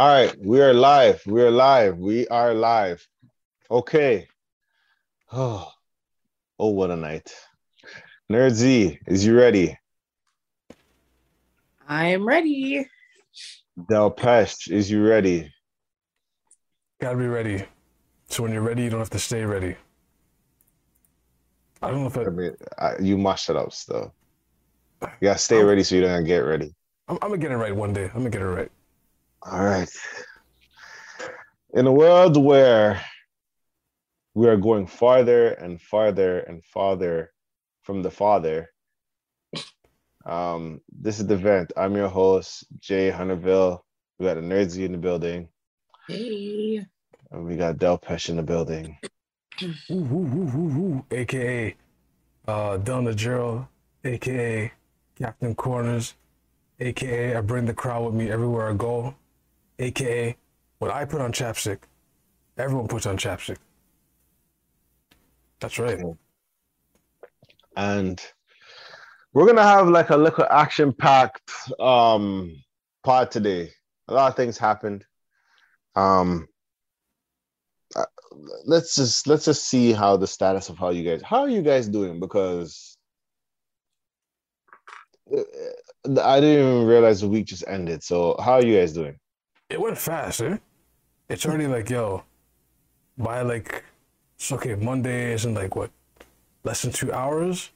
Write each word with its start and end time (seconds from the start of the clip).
All 0.00 0.08
right, 0.08 0.34
we 0.42 0.62
are 0.62 0.72
live. 0.72 1.20
We 1.26 1.42
are 1.42 1.50
live. 1.50 1.98
We 1.98 2.26
are 2.28 2.54
live. 2.54 3.06
Okay. 3.70 4.28
Oh, 5.30 5.70
oh, 6.58 6.70
what 6.70 6.90
a 6.90 6.96
night. 6.96 7.30
Nerd 8.32 8.52
Z, 8.52 8.98
is 9.06 9.26
you 9.26 9.36
ready? 9.36 9.76
I'm 11.86 12.26
ready. 12.26 12.86
Del 13.90 14.10
Pesh, 14.10 14.70
is 14.70 14.90
you 14.90 15.06
ready? 15.06 15.52
Gotta 16.98 17.18
be 17.18 17.26
ready. 17.26 17.66
So 18.30 18.44
when 18.44 18.54
you're 18.54 18.62
ready, 18.62 18.84
you 18.84 18.88
don't 18.88 19.00
have 19.00 19.10
to 19.10 19.18
stay 19.18 19.44
ready. 19.44 19.76
I 21.82 21.90
don't 21.90 22.00
know 22.00 22.06
if 22.06 22.16
I, 22.16 22.22
I 22.22 22.30
mean, 22.30 22.56
I, 22.78 22.92
you 23.02 23.18
mashed 23.18 23.50
it 23.50 23.56
up 23.56 23.70
still. 23.74 24.14
You 25.02 25.08
gotta 25.20 25.38
stay 25.38 25.62
ready 25.62 25.82
so 25.82 25.94
you 25.94 26.00
don't 26.00 26.24
get 26.24 26.38
ready. 26.38 26.74
I'm, 27.06 27.18
I'm 27.20 27.28
gonna 27.28 27.36
get 27.36 27.50
it 27.50 27.58
right 27.58 27.76
one 27.76 27.92
day. 27.92 28.04
I'm 28.04 28.20
gonna 28.20 28.30
get 28.30 28.40
it 28.40 28.46
right. 28.46 28.72
All 29.42 29.64
right. 29.64 29.88
In 31.72 31.86
a 31.86 31.92
world 31.92 32.36
where 32.36 33.00
we 34.34 34.48
are 34.48 34.56
going 34.56 34.86
farther 34.86 35.52
and 35.52 35.80
farther 35.80 36.40
and 36.40 36.64
farther 36.64 37.32
from 37.82 38.02
the 38.02 38.10
Father, 38.10 38.70
um, 40.26 40.80
this 40.92 41.18
is 41.20 41.26
the 41.26 41.36
Vent. 41.36 41.72
I'm 41.76 41.96
your 41.96 42.08
host, 42.08 42.66
Jay 42.80 43.10
Hunterville. 43.10 43.80
We 44.18 44.26
got 44.26 44.36
a 44.36 44.42
Nerdsy 44.42 44.84
in 44.84 44.92
the 44.92 44.98
building, 44.98 45.48
Hey. 46.06 46.84
and 47.30 47.46
we 47.46 47.56
got 47.56 47.78
Del 47.78 47.98
Pesh 47.98 48.28
in 48.28 48.36
the 48.36 48.42
building. 48.42 48.98
Ooh, 49.62 49.74
ooh, 49.90 49.94
ooh, 49.94 50.52
ooh, 50.54 50.78
ooh. 50.78 51.04
AKA 51.10 51.76
uh, 52.46 52.76
Donna 52.76 53.14
Gerald, 53.14 53.64
AKA 54.04 54.72
Captain 55.18 55.54
Corners, 55.54 56.14
AKA 56.78 57.36
I 57.36 57.40
bring 57.40 57.64
the 57.64 57.74
crowd 57.74 58.04
with 58.04 58.14
me 58.14 58.30
everywhere 58.30 58.70
I 58.70 58.74
go, 58.74 59.14
AKA 59.80 60.36
when 60.78 60.90
I 60.90 61.04
put 61.04 61.20
on 61.20 61.32
chapstick, 61.32 61.78
everyone 62.56 62.88
puts 62.88 63.06
on 63.06 63.16
chapstick. 63.16 63.56
That's 65.60 65.78
right. 65.78 66.00
and 67.76 68.20
we're 69.32 69.46
gonna 69.46 69.62
have 69.62 69.88
like 69.88 70.10
a 70.10 70.16
little 70.16 70.46
action-packed 70.50 71.50
um 71.78 72.56
pod 73.04 73.30
today. 73.30 73.70
A 74.08 74.14
lot 74.14 74.30
of 74.30 74.36
things 74.36 74.58
happened. 74.58 75.04
Um, 75.94 76.48
uh, 77.96 78.04
let's 78.64 78.94
just 78.94 79.26
let's 79.26 79.44
just 79.44 79.68
see 79.68 79.92
how 79.92 80.16
the 80.16 80.26
status 80.26 80.68
of 80.68 80.78
how 80.78 80.90
you 80.90 81.04
guys 81.04 81.22
how 81.22 81.40
are 81.40 81.48
you 81.48 81.62
guys 81.62 81.88
doing 81.88 82.20
because 82.20 82.96
uh, 85.36 85.42
I 86.22 86.40
didn't 86.40 86.66
even 86.66 86.86
realize 86.86 87.20
the 87.20 87.28
week 87.28 87.46
just 87.46 87.64
ended. 87.68 88.02
So 88.02 88.36
how 88.42 88.52
are 88.52 88.64
you 88.64 88.78
guys 88.78 88.92
doing? 88.92 89.18
It 89.70 89.80
went 89.80 89.96
fast, 89.96 90.42
eh? 90.42 90.58
It's 91.28 91.46
already 91.46 91.68
like, 91.68 91.88
yo, 91.88 92.24
by 93.16 93.42
like, 93.42 93.84
it's 94.36 94.50
okay, 94.52 94.74
Monday 94.74 95.32
isn't 95.32 95.54
like 95.54 95.76
what, 95.76 95.90
less 96.64 96.82
than 96.82 96.92
two 96.92 97.12
hours? 97.12 97.70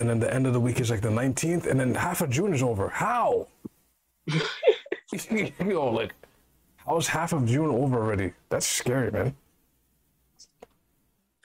And 0.00 0.08
then 0.08 0.18
the 0.18 0.32
end 0.32 0.46
of 0.46 0.52
the 0.52 0.60
week 0.60 0.80
is 0.80 0.90
like 0.90 1.00
the 1.00 1.08
19th, 1.08 1.66
and 1.66 1.78
then 1.78 1.94
half 1.94 2.20
of 2.20 2.30
June 2.30 2.52
is 2.52 2.62
over. 2.62 2.88
How? 2.88 3.46
yo, 5.64 5.90
like, 5.90 6.14
how's 6.76 7.06
half 7.06 7.32
of 7.32 7.46
June 7.46 7.70
over 7.70 7.96
already? 7.96 8.32
That's 8.50 8.66
scary, 8.66 9.10
man. 9.10 9.34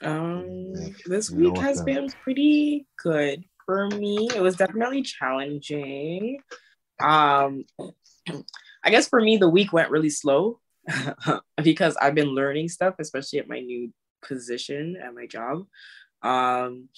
Um, 0.02 0.72
this 1.06 1.30
You 1.30 1.52
week 1.52 1.58
has 1.58 1.78
the- 1.78 1.84
been 1.84 2.10
pretty 2.22 2.86
good 3.02 3.44
for 3.64 3.86
me. 3.88 4.28
It 4.34 4.42
was 4.42 4.56
definitely 4.56 5.02
challenging. 5.02 6.40
Um, 7.00 7.64
I 8.84 8.90
guess 8.90 9.08
for 9.08 9.20
me, 9.20 9.36
the 9.36 9.48
week 9.48 9.72
went 9.72 9.90
really 9.90 10.10
slow 10.10 10.60
because 11.62 11.96
I've 11.96 12.14
been 12.14 12.28
learning 12.28 12.68
stuff, 12.68 12.96
especially 12.98 13.38
at 13.38 13.48
my 13.48 13.60
new 13.60 13.92
position 14.22 14.96
at 15.02 15.14
my 15.14 15.26
job. 15.26 15.66
Um, 16.22 16.88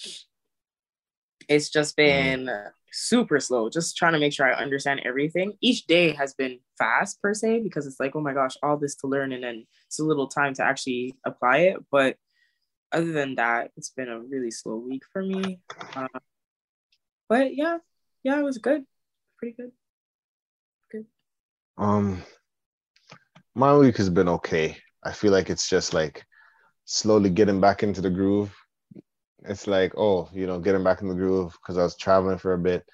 it's 1.48 1.70
just 1.70 1.96
been 1.96 2.50
super 2.92 3.38
slow, 3.38 3.68
just 3.68 3.96
trying 3.96 4.14
to 4.14 4.18
make 4.18 4.32
sure 4.32 4.46
I 4.46 4.60
understand 4.60 5.02
everything. 5.04 5.52
Each 5.60 5.86
day 5.86 6.12
has 6.12 6.34
been 6.34 6.58
fast 6.78 7.20
per 7.22 7.34
se 7.34 7.60
because 7.60 7.86
it's 7.86 8.00
like, 8.00 8.16
oh 8.16 8.20
my 8.20 8.32
gosh, 8.32 8.56
all 8.62 8.76
this 8.76 8.96
to 8.96 9.06
learn, 9.06 9.32
and 9.32 9.44
then 9.44 9.66
it's 9.86 10.00
a 10.00 10.04
little 10.04 10.28
time 10.28 10.54
to 10.54 10.64
actually 10.64 11.14
apply 11.24 11.58
it. 11.58 11.76
But 11.90 12.16
other 12.92 13.12
than 13.12 13.36
that, 13.36 13.70
it's 13.76 13.90
been 13.90 14.08
a 14.08 14.20
really 14.20 14.50
slow 14.50 14.76
week 14.76 15.02
for 15.12 15.22
me. 15.22 15.60
Uh, 15.94 16.08
but 17.28 17.54
yeah, 17.54 17.78
yeah, 18.22 18.38
it 18.38 18.42
was 18.42 18.58
good, 18.58 18.84
pretty 19.38 19.54
good. 19.56 19.72
Um, 21.78 22.22
my 23.54 23.76
week 23.76 23.96
has 23.98 24.10
been 24.10 24.28
okay. 24.28 24.76
I 25.02 25.12
feel 25.12 25.32
like 25.32 25.50
it's 25.50 25.68
just 25.68 25.92
like 25.92 26.24
slowly 26.84 27.30
getting 27.30 27.60
back 27.60 27.82
into 27.82 28.00
the 28.00 28.10
groove. 28.10 28.54
It's 29.44 29.66
like, 29.66 29.92
oh, 29.96 30.28
you 30.32 30.46
know, 30.46 30.58
getting 30.58 30.82
back 30.82 31.02
in 31.02 31.08
the 31.08 31.14
groove 31.14 31.52
because 31.52 31.78
I 31.78 31.82
was 31.82 31.96
traveling 31.96 32.38
for 32.38 32.54
a 32.54 32.58
bit, 32.58 32.84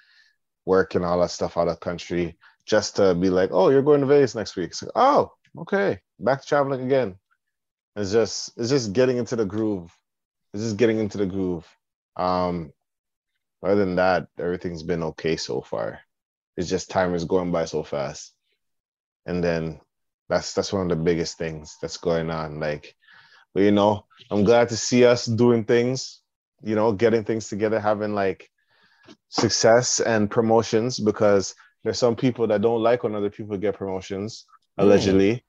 working 0.65 1.03
all 1.03 1.19
that 1.21 1.31
stuff 1.31 1.57
out 1.57 1.67
of 1.67 1.79
country, 1.79 2.37
just 2.65 2.97
to 2.97 3.15
be 3.15 3.29
like, 3.29 3.49
oh, 3.51 3.69
you're 3.69 3.81
going 3.81 4.01
to 4.01 4.07
Vegas 4.07 4.35
next 4.35 4.55
week. 4.55 4.73
Like, 4.81 4.91
oh, 4.95 5.31
okay, 5.57 5.99
back 6.19 6.41
to 6.41 6.47
traveling 6.47 6.85
again. 6.85 7.15
It's 7.95 8.11
just, 8.11 8.51
it's 8.57 8.69
just 8.69 8.93
getting 8.93 9.17
into 9.17 9.35
the 9.35 9.45
groove. 9.45 9.91
It's 10.53 10.63
just 10.63 10.77
getting 10.77 10.99
into 10.99 11.17
the 11.17 11.25
groove. 11.25 11.67
Um, 12.17 12.73
other 13.63 13.75
than 13.75 13.95
that, 13.95 14.27
everything's 14.37 14.83
been 14.83 15.03
okay 15.03 15.37
so 15.37 15.61
far. 15.61 15.99
It's 16.57 16.69
just 16.69 16.89
time 16.89 17.15
is 17.15 17.25
going 17.25 17.51
by 17.51 17.65
so 17.65 17.83
fast 17.83 18.32
and 19.25 19.43
then 19.43 19.79
that's 20.29 20.53
that's 20.53 20.73
one 20.73 20.83
of 20.83 20.89
the 20.89 21.03
biggest 21.03 21.37
things 21.37 21.77
that's 21.81 21.97
going 21.97 22.29
on. 22.29 22.59
Like 22.59 22.95
but 23.53 23.61
you 23.61 23.71
know 23.71 24.05
i'm 24.31 24.43
glad 24.43 24.69
to 24.69 24.75
see 24.75 25.05
us 25.05 25.25
doing 25.25 25.63
things 25.63 26.21
you 26.63 26.75
know 26.75 26.91
getting 26.91 27.23
things 27.23 27.49
together 27.49 27.79
having 27.79 28.15
like 28.15 28.49
success 29.29 29.99
and 29.99 30.31
promotions 30.31 30.99
because 30.99 31.55
there's 31.83 31.99
some 31.99 32.15
people 32.15 32.47
that 32.47 32.61
don't 32.61 32.81
like 32.81 33.03
when 33.03 33.15
other 33.15 33.29
people 33.29 33.57
get 33.57 33.77
promotions 33.77 34.45
mm. 34.79 34.83
allegedly. 34.83 35.43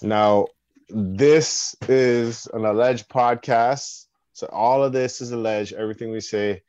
Now 0.00 0.46
this 0.88 1.74
is 1.88 2.46
an 2.52 2.64
alleged 2.64 3.08
podcast 3.08 4.06
so 4.32 4.46
all 4.52 4.84
of 4.84 4.92
this 4.92 5.20
is 5.20 5.32
alleged. 5.32 5.72
Everything 5.72 6.12
we 6.12 6.20
say 6.20 6.62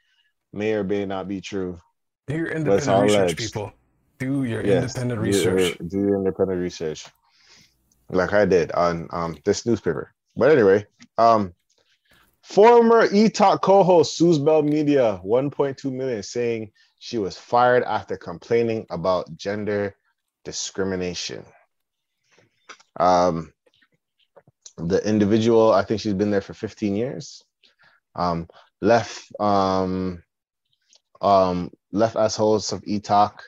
may 0.51 0.73
or 0.73 0.83
may 0.83 1.05
not 1.05 1.27
be 1.27 1.39
true. 1.39 1.77
Do 2.25 2.35
your 2.35 2.47
But 2.47 2.77
it's 2.77 2.87
all 2.87 3.03
independent 3.03 3.03
research, 3.03 3.17
alleged. 3.17 3.37
people. 3.37 3.73
Do 4.19 4.43
your 4.43 4.61
Yes, 4.65 4.95
independent 4.97 5.21
do 5.21 5.25
research. 5.27 5.77
your- 5.79 5.87
Do 5.87 5.97
your 5.97 6.15
independent 6.17 6.59
research, 6.59 7.07
like 8.09 8.33
I 8.33 8.45
did 8.45 8.71
on 8.73 9.07
um, 9.11 9.37
this 9.45 9.65
newspaper. 9.65 10.13
But 10.35 10.51
anyway, 10.51 10.85
um, 11.17 11.53
former 12.43 13.07
E-Talk 13.11 13.61
co-host 13.61 14.17
sues 14.17 14.37
Bell 14.39 14.61
Media, 14.61 15.21
1.2 15.23 15.91
million, 15.91 16.21
saying 16.23 16.71
she 16.99 17.17
was 17.17 17.37
fired 17.37 17.83
after 17.83 18.17
complaining 18.17 18.85
about 18.89 19.35
gender 19.37 19.95
discrimination. 20.43 21.45
Um, 22.99 23.53
the 24.77 25.05
individual, 25.07 25.71
I 25.71 25.83
think 25.83 26.01
she's 26.01 26.13
been 26.13 26.31
there 26.31 26.41
for 26.41 26.53
15 26.53 26.95
years. 26.95 27.43
Um, 28.15 28.47
left 28.81 29.31
um, 29.39 30.23
um, 31.21 31.71
left 31.91 32.15
as 32.17 32.35
host 32.35 32.71
of 32.73 32.81
E-Talk 32.85 33.43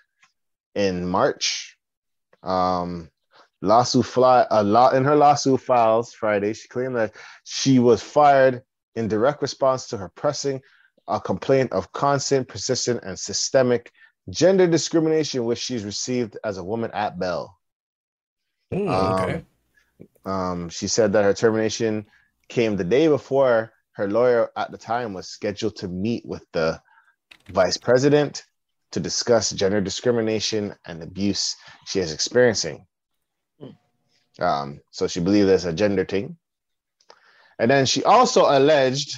in 0.75 1.05
March. 1.05 1.77
Um, 2.43 3.09
lawsuit 3.61 4.05
fly 4.05 4.45
a 4.49 4.63
lot 4.63 4.95
in 4.95 5.05
her 5.05 5.15
lawsuit 5.15 5.61
files 5.61 6.13
Friday. 6.13 6.53
She 6.53 6.67
claimed 6.67 6.95
that 6.95 7.13
she 7.43 7.79
was 7.79 8.01
fired 8.01 8.63
in 8.95 9.07
direct 9.07 9.41
response 9.41 9.87
to 9.87 9.97
her 9.97 10.09
pressing 10.09 10.61
a 11.07 11.19
complaint 11.19 11.71
of 11.71 11.91
constant, 11.91 12.47
persistent, 12.47 13.03
and 13.03 13.17
systemic 13.17 13.91
gender 14.29 14.67
discrimination, 14.67 15.45
which 15.45 15.59
she's 15.59 15.83
received 15.83 16.37
as 16.43 16.57
a 16.57 16.63
woman 16.63 16.91
at 16.93 17.19
Bell. 17.19 17.57
Mm, 18.73 18.89
Um, 18.89 19.13
okay. 19.13 19.45
Um, 20.25 20.69
she 20.69 20.87
said 20.87 21.13
that 21.13 21.23
her 21.23 21.33
termination 21.33 22.05
came 22.47 22.75
the 22.75 22.83
day 22.83 23.07
before 23.07 23.73
her 23.93 24.07
lawyer 24.07 24.51
at 24.55 24.71
the 24.71 24.77
time 24.77 25.13
was 25.13 25.27
scheduled 25.27 25.75
to 25.77 25.87
meet 25.87 26.25
with 26.25 26.45
the 26.53 26.81
vice 27.49 27.77
president 27.77 28.43
to 28.91 28.99
discuss 28.99 29.51
gender 29.51 29.81
discrimination 29.81 30.75
and 30.85 31.01
abuse 31.01 31.55
she 31.85 31.99
is 31.99 32.13
experiencing. 32.13 32.85
Um, 34.39 34.79
so 34.91 35.07
she 35.07 35.19
believed 35.19 35.49
there's 35.49 35.65
a 35.65 35.73
gender 35.73 36.05
thing. 36.05 36.37
And 37.59 37.69
then 37.69 37.85
she 37.85 38.03
also 38.03 38.45
alleged 38.45 39.15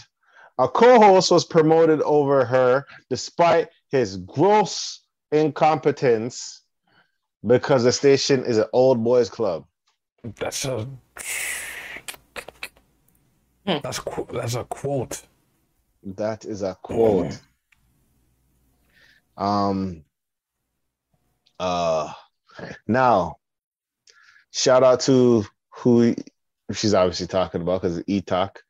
a 0.58 0.68
co-host 0.68 1.32
was 1.32 1.46
promoted 1.46 2.02
over 2.02 2.46
her 2.46 2.86
despite 3.10 3.70
his 3.90 4.18
gross 4.18 5.02
incompetence 5.32 6.62
because 7.46 7.84
the 7.84 7.92
station 7.92 8.44
is 8.44 8.58
an 8.58 8.66
old 8.74 9.04
boys 9.04 9.30
club. 9.30 9.66
That's 10.24 10.66
a 10.66 10.88
Hmm. 13.66 13.78
that's 13.82 14.02
that's 14.32 14.56
a 14.56 14.66
quote. 14.66 15.22
That 16.04 16.44
is 16.46 16.64
a 16.64 16.78
quote. 16.82 17.40
Um 19.38 20.04
uh 21.60 22.14
now 22.88 23.38
shout 24.52 24.84
out 24.84 25.02
to 25.02 25.46
who 25.70 26.16
she's 26.72 26.94
obviously 26.94 27.28
talking 27.28 27.62
about 27.62 27.82
because 27.82 28.04
E 28.08 28.22
talk. 28.22 28.64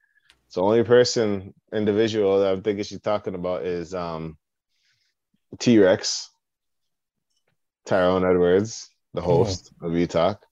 So 0.48 0.62
only 0.62 0.84
person 0.84 1.54
individual 1.74 2.40
that 2.40 2.54
I'm 2.54 2.62
thinking 2.62 2.84
she's 2.84 3.02
talking 3.02 3.36
about 3.36 3.66
is 3.66 3.94
um 3.94 4.38
T 5.60 5.80
Rex, 5.80 6.30
Tyrone 7.86 8.26
Edwards, 8.26 8.90
the 9.14 9.22
host 9.22 9.72
oh. 9.82 9.88
of 9.88 9.98
E 9.98 10.08
Talk. 10.08 10.46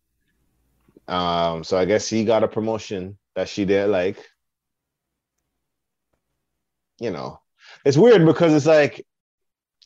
Um, 1.08 1.64
so 1.64 1.78
I 1.78 1.86
guess 1.86 2.08
he 2.08 2.26
got 2.26 2.44
a 2.44 2.48
promotion 2.48 3.18
that 3.36 3.50
she 3.50 3.66
didn't 3.66 3.92
like. 3.92 4.18
You 7.00 7.12
know, 7.12 7.40
it's 7.84 7.98
weird 7.98 8.26
because 8.26 8.54
it's 8.54 8.68
like, 8.68 9.06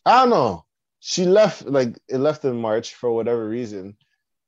I 0.06 0.22
don't 0.22 0.30
know. 0.30 0.66
She 1.00 1.26
left 1.26 1.66
like 1.66 1.98
it 2.08 2.18
left 2.18 2.46
in 2.46 2.60
March 2.60 2.94
for 2.94 3.12
whatever 3.12 3.48
reason. 3.48 3.98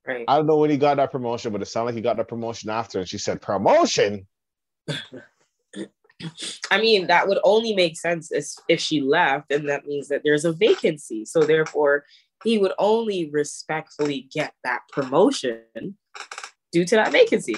Right. 0.05 0.25
I 0.27 0.37
don't 0.37 0.47
know 0.47 0.57
when 0.57 0.69
he 0.69 0.77
got 0.77 0.97
that 0.97 1.11
promotion, 1.11 1.51
but 1.51 1.61
it 1.61 1.65
sounded 1.65 1.87
like 1.87 1.95
he 1.95 2.01
got 2.01 2.17
that 2.17 2.29
promotion 2.29 2.69
after. 2.69 2.99
And 2.99 3.09
she 3.09 3.17
said, 3.17 3.41
promotion. 3.41 4.25
I 6.71 6.79
mean, 6.79 7.07
that 7.07 7.27
would 7.27 7.39
only 7.43 7.75
make 7.75 7.97
sense 7.97 8.31
if 8.67 8.79
she 8.79 9.01
left, 9.01 9.51
and 9.51 9.67
that 9.69 9.85
means 9.85 10.07
that 10.07 10.21
there's 10.23 10.45
a 10.45 10.53
vacancy. 10.53 11.25
So 11.25 11.41
therefore, 11.41 12.05
he 12.43 12.57
would 12.57 12.73
only 12.79 13.29
respectfully 13.29 14.27
get 14.33 14.53
that 14.63 14.81
promotion 14.91 15.61
due 16.71 16.85
to 16.85 16.95
that 16.95 17.11
vacancy. 17.11 17.57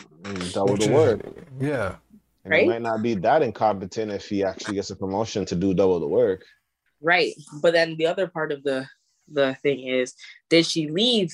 Double 0.52 0.76
the 0.76 0.92
word. 0.92 1.46
Yeah. 1.60 1.96
And 2.44 2.52
right? 2.52 2.64
He 2.64 2.70
might 2.70 2.82
not 2.82 3.02
be 3.02 3.16
that 3.16 3.42
incompetent 3.44 4.12
if 4.12 4.28
he 4.28 4.44
actually 4.44 4.76
gets 4.76 4.90
a 4.90 4.96
promotion 4.96 5.46
to 5.46 5.56
do 5.56 5.74
double 5.74 6.00
the 6.00 6.08
work. 6.08 6.46
Right. 7.02 7.34
But 7.62 7.74
then 7.74 7.96
the 7.98 8.08
other 8.08 8.28
part 8.28 8.52
of 8.52 8.64
the 8.64 8.88
the 9.32 9.56
thing 9.62 9.88
is, 9.88 10.16
did 10.50 10.66
she 10.66 10.90
leave 10.90 11.32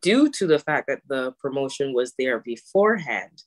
due 0.00 0.30
to 0.30 0.46
the 0.46 0.58
fact 0.58 0.86
that 0.86 1.02
the 1.08 1.32
promotion 1.40 1.92
was 1.92 2.14
there 2.18 2.38
beforehand? 2.38 3.42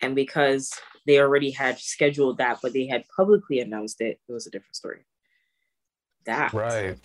And 0.00 0.14
because 0.14 0.72
they 1.06 1.18
already 1.18 1.50
had 1.50 1.78
scheduled 1.78 2.38
that, 2.38 2.58
but 2.62 2.72
they 2.72 2.86
had 2.86 3.04
publicly 3.14 3.60
announced 3.60 4.00
it, 4.00 4.20
it 4.28 4.32
was 4.32 4.46
a 4.46 4.50
different 4.50 4.76
story. 4.76 5.04
That 6.26 6.52
right. 6.52 6.96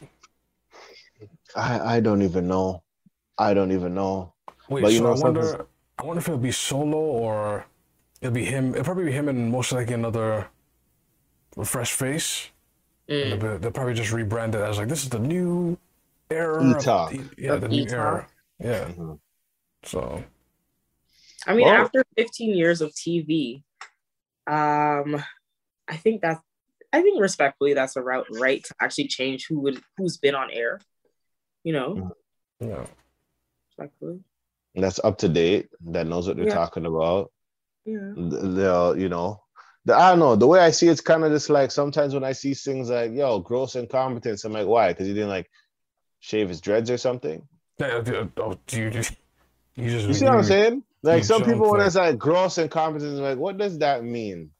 I 1.55 1.97
I 1.97 1.99
don't 1.99 2.21
even 2.21 2.47
know. 2.47 2.83
I 3.37 3.53
don't 3.53 3.71
even 3.71 3.93
know. 3.93 4.33
Wait, 4.69 4.81
but, 4.81 4.91
you 4.91 4.99
so 4.99 5.03
know, 5.05 5.13
I 5.13 5.19
wonder. 5.19 5.65
I 5.97 6.03
wonder 6.03 6.19
if 6.19 6.27
it'll 6.29 6.39
be 6.39 6.51
solo 6.51 6.97
or 6.97 7.65
it'll 8.21 8.33
be 8.33 8.45
him. 8.45 8.71
It'll 8.71 8.85
probably 8.85 9.05
be 9.05 9.11
him 9.11 9.27
and 9.27 9.51
most 9.51 9.73
likely 9.73 9.95
another 9.95 10.47
fresh 11.65 11.91
face. 11.91 12.49
Mm. 13.09 13.39
They'll, 13.39 13.59
they'll, 13.59 13.71
probably 13.71 13.95
just 13.95 14.11
rebrand 14.11 14.49
it 14.49 14.61
as 14.61 14.77
like 14.77 14.87
this 14.87 15.03
is 15.03 15.09
the 15.09 15.19
new 15.19 15.77
era. 16.29 16.63
E-talk. 16.69 17.13
yeah, 17.37 17.55
the 17.55 17.67
new 17.67 17.87
era. 17.89 18.27
Yeah. 18.59 18.85
Mm-hmm. 18.85 19.13
So. 19.83 20.23
I 21.47 21.55
mean, 21.55 21.65
well, 21.65 21.75
after 21.75 22.03
15 22.17 22.55
years 22.55 22.81
of 22.81 22.91
TV, 22.91 23.63
um, 24.45 25.23
I 25.87 25.95
think 25.95 26.21
that's 26.21 26.41
I 26.91 27.01
think 27.01 27.21
respectfully 27.21 27.73
that's 27.73 27.95
a 27.95 28.01
route 28.01 28.27
right 28.31 28.63
to 28.63 28.75
actually 28.81 29.07
change 29.07 29.45
who 29.47 29.59
would 29.61 29.81
who's 29.97 30.17
been 30.17 30.35
on 30.35 30.51
air. 30.51 30.79
You 31.63 31.73
know. 31.73 31.95
Mm-hmm. 31.95 32.69
Yeah. 32.69 32.85
Respectfully. 33.69 34.19
That's 34.75 34.99
up 35.03 35.17
to 35.19 35.29
date. 35.29 35.69
That 35.81 36.07
knows 36.07 36.27
what 36.27 36.37
they're 36.37 36.47
yeah. 36.47 36.53
talking 36.53 36.85
about. 36.85 37.31
Yeah. 37.85 38.11
They'll, 38.15 38.97
you 38.97 39.09
know, 39.09 39.41
the, 39.85 39.95
I 39.95 40.09
don't 40.09 40.19
know. 40.19 40.35
The 40.35 40.47
way 40.47 40.59
I 40.59 40.71
see 40.71 40.87
it's 40.87 41.01
kind 41.01 41.23
of 41.23 41.31
just 41.31 41.49
like 41.49 41.71
sometimes 41.71 42.13
when 42.13 42.23
I 42.23 42.33
see 42.33 42.53
things 42.53 42.89
like, 42.89 43.13
yo, 43.13 43.39
gross 43.39 43.75
incompetence, 43.75 44.43
I'm 44.43 44.53
like, 44.53 44.67
why? 44.67 44.89
Because 44.89 45.07
he 45.07 45.13
didn't 45.13 45.29
like 45.29 45.49
shave 46.19 46.49
his 46.49 46.61
dreads 46.61 46.89
or 46.89 46.97
something. 46.97 47.47
Yeah, 47.79 47.87
uh, 47.87 48.11
uh, 48.11 48.27
oh, 48.37 48.59
do 48.67 48.79
you 48.79 48.89
just 48.89 49.13
you 49.75 49.89
just 49.89 50.07
you 50.07 50.13
see 50.13 50.25
what 50.25 50.35
I'm 50.35 50.43
saying? 50.43 50.83
Like 51.01 51.23
some 51.23 51.43
people 51.43 51.71
when 51.71 51.81
it's 51.81 51.95
like 51.95 52.17
gross 52.17 52.57
incompetence, 52.57 53.19
like 53.19 53.37
what 53.37 53.57
does 53.57 53.77
that 53.79 54.03
mean? 54.03 54.51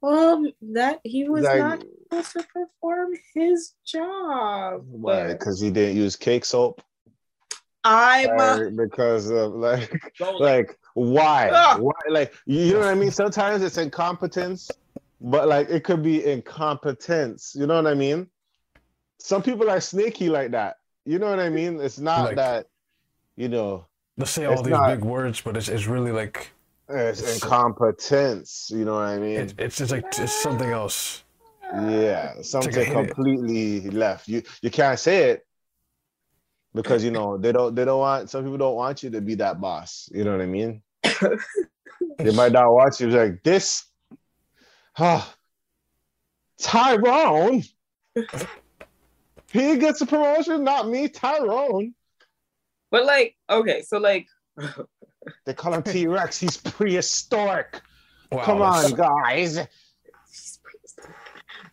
Well, 0.00 0.44
that 0.72 1.00
he 1.04 1.28
was 1.28 1.44
like, 1.44 1.58
not 1.58 1.84
able 2.12 2.24
to 2.24 2.42
perform 2.52 3.12
his 3.34 3.74
job. 3.86 4.84
Why? 4.88 5.28
Because 5.28 5.60
he 5.60 5.70
didn't 5.70 5.96
use 5.96 6.16
cake 6.16 6.44
soap. 6.44 6.82
I'm 7.84 8.38
uh, 8.38 8.70
because 8.70 9.30
of 9.30 9.54
like 9.54 10.12
like 10.38 10.76
why? 10.94 11.50
Ugh. 11.52 11.80
Why 11.80 11.92
like 12.08 12.34
you 12.46 12.74
know 12.74 12.80
what 12.80 12.88
I 12.88 12.94
mean? 12.94 13.10
Sometimes 13.10 13.62
it's 13.62 13.78
incompetence, 13.78 14.70
but 15.20 15.48
like 15.48 15.70
it 15.70 15.84
could 15.84 16.02
be 16.02 16.24
incompetence. 16.24 17.54
You 17.56 17.66
know 17.66 17.76
what 17.76 17.86
I 17.86 17.94
mean? 17.94 18.28
Some 19.18 19.42
people 19.42 19.70
are 19.70 19.80
sneaky 19.80 20.28
like 20.28 20.50
that. 20.50 20.76
You 21.04 21.18
know 21.18 21.30
what 21.30 21.40
I 21.40 21.48
mean? 21.48 21.80
It's 21.80 21.98
not 21.98 22.24
like, 22.24 22.36
that, 22.36 22.66
you 23.36 23.48
know. 23.48 23.86
They 24.16 24.26
say 24.26 24.44
all 24.44 24.62
these 24.62 24.70
not, 24.70 24.88
big 24.88 25.04
words, 25.04 25.40
but 25.40 25.56
it's, 25.56 25.68
it's 25.68 25.86
really 25.86 26.12
like 26.12 26.50
it's, 26.88 27.20
it's 27.20 27.42
incompetence. 27.42 28.70
You 28.72 28.84
know 28.84 28.94
what 28.94 29.04
I 29.04 29.18
mean? 29.18 29.40
It, 29.40 29.54
it's 29.58 29.78
just 29.78 29.90
like 29.90 30.04
it's 30.18 30.32
something 30.32 30.70
else. 30.70 31.24
Yeah, 31.72 32.34
something 32.42 32.92
completely 32.92 33.88
left. 33.90 34.28
You 34.28 34.42
you 34.60 34.70
can't 34.70 34.98
say 34.98 35.30
it 35.30 35.46
because 36.74 37.04
you 37.04 37.10
know 37.10 37.36
they 37.36 37.52
don't 37.52 37.74
they 37.74 37.84
don't 37.84 37.98
want 37.98 38.30
some 38.30 38.44
people 38.44 38.58
don't 38.58 38.76
want 38.76 39.02
you 39.02 39.10
to 39.10 39.20
be 39.20 39.34
that 39.36 39.60
boss. 39.60 40.08
You 40.12 40.24
know 40.24 40.32
what 40.32 40.40
I 40.40 40.46
mean? 40.46 40.82
they 42.18 42.32
might 42.34 42.52
not 42.52 42.72
watch 42.72 43.00
you 43.00 43.08
like 43.08 43.42
this. 43.42 43.84
Huh. 44.94 45.22
Ah, 46.64 46.94
Tyrone. 46.94 47.64
he 49.52 49.76
gets 49.78 50.00
a 50.00 50.06
promotion, 50.06 50.62
not 50.62 50.88
me, 50.88 51.08
Tyrone. 51.08 51.92
But 52.92 53.04
like, 53.04 53.36
okay, 53.50 53.82
so 53.82 53.98
like 53.98 54.28
they 55.44 55.54
call 55.54 55.74
him 55.74 55.82
T 55.82 56.06
Rex. 56.06 56.38
He's 56.38 56.56
prehistoric. 56.56 57.80
Wow, 58.30 58.44
Come 58.44 58.62
on, 58.62 58.92
guys. 58.92 59.58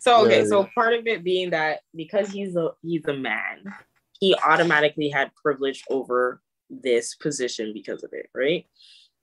So 0.00 0.24
okay, 0.24 0.46
so 0.46 0.66
part 0.74 0.94
of 0.94 1.06
it 1.06 1.22
being 1.22 1.50
that 1.50 1.80
because 1.94 2.30
he's 2.30 2.56
a 2.56 2.70
he's 2.82 3.04
a 3.06 3.12
man, 3.12 3.72
he 4.20 4.34
automatically 4.46 5.08
had 5.08 5.34
privilege 5.34 5.82
over 5.90 6.40
this 6.68 7.14
position 7.14 7.72
because 7.74 8.04
of 8.04 8.10
it, 8.12 8.28
right? 8.34 8.66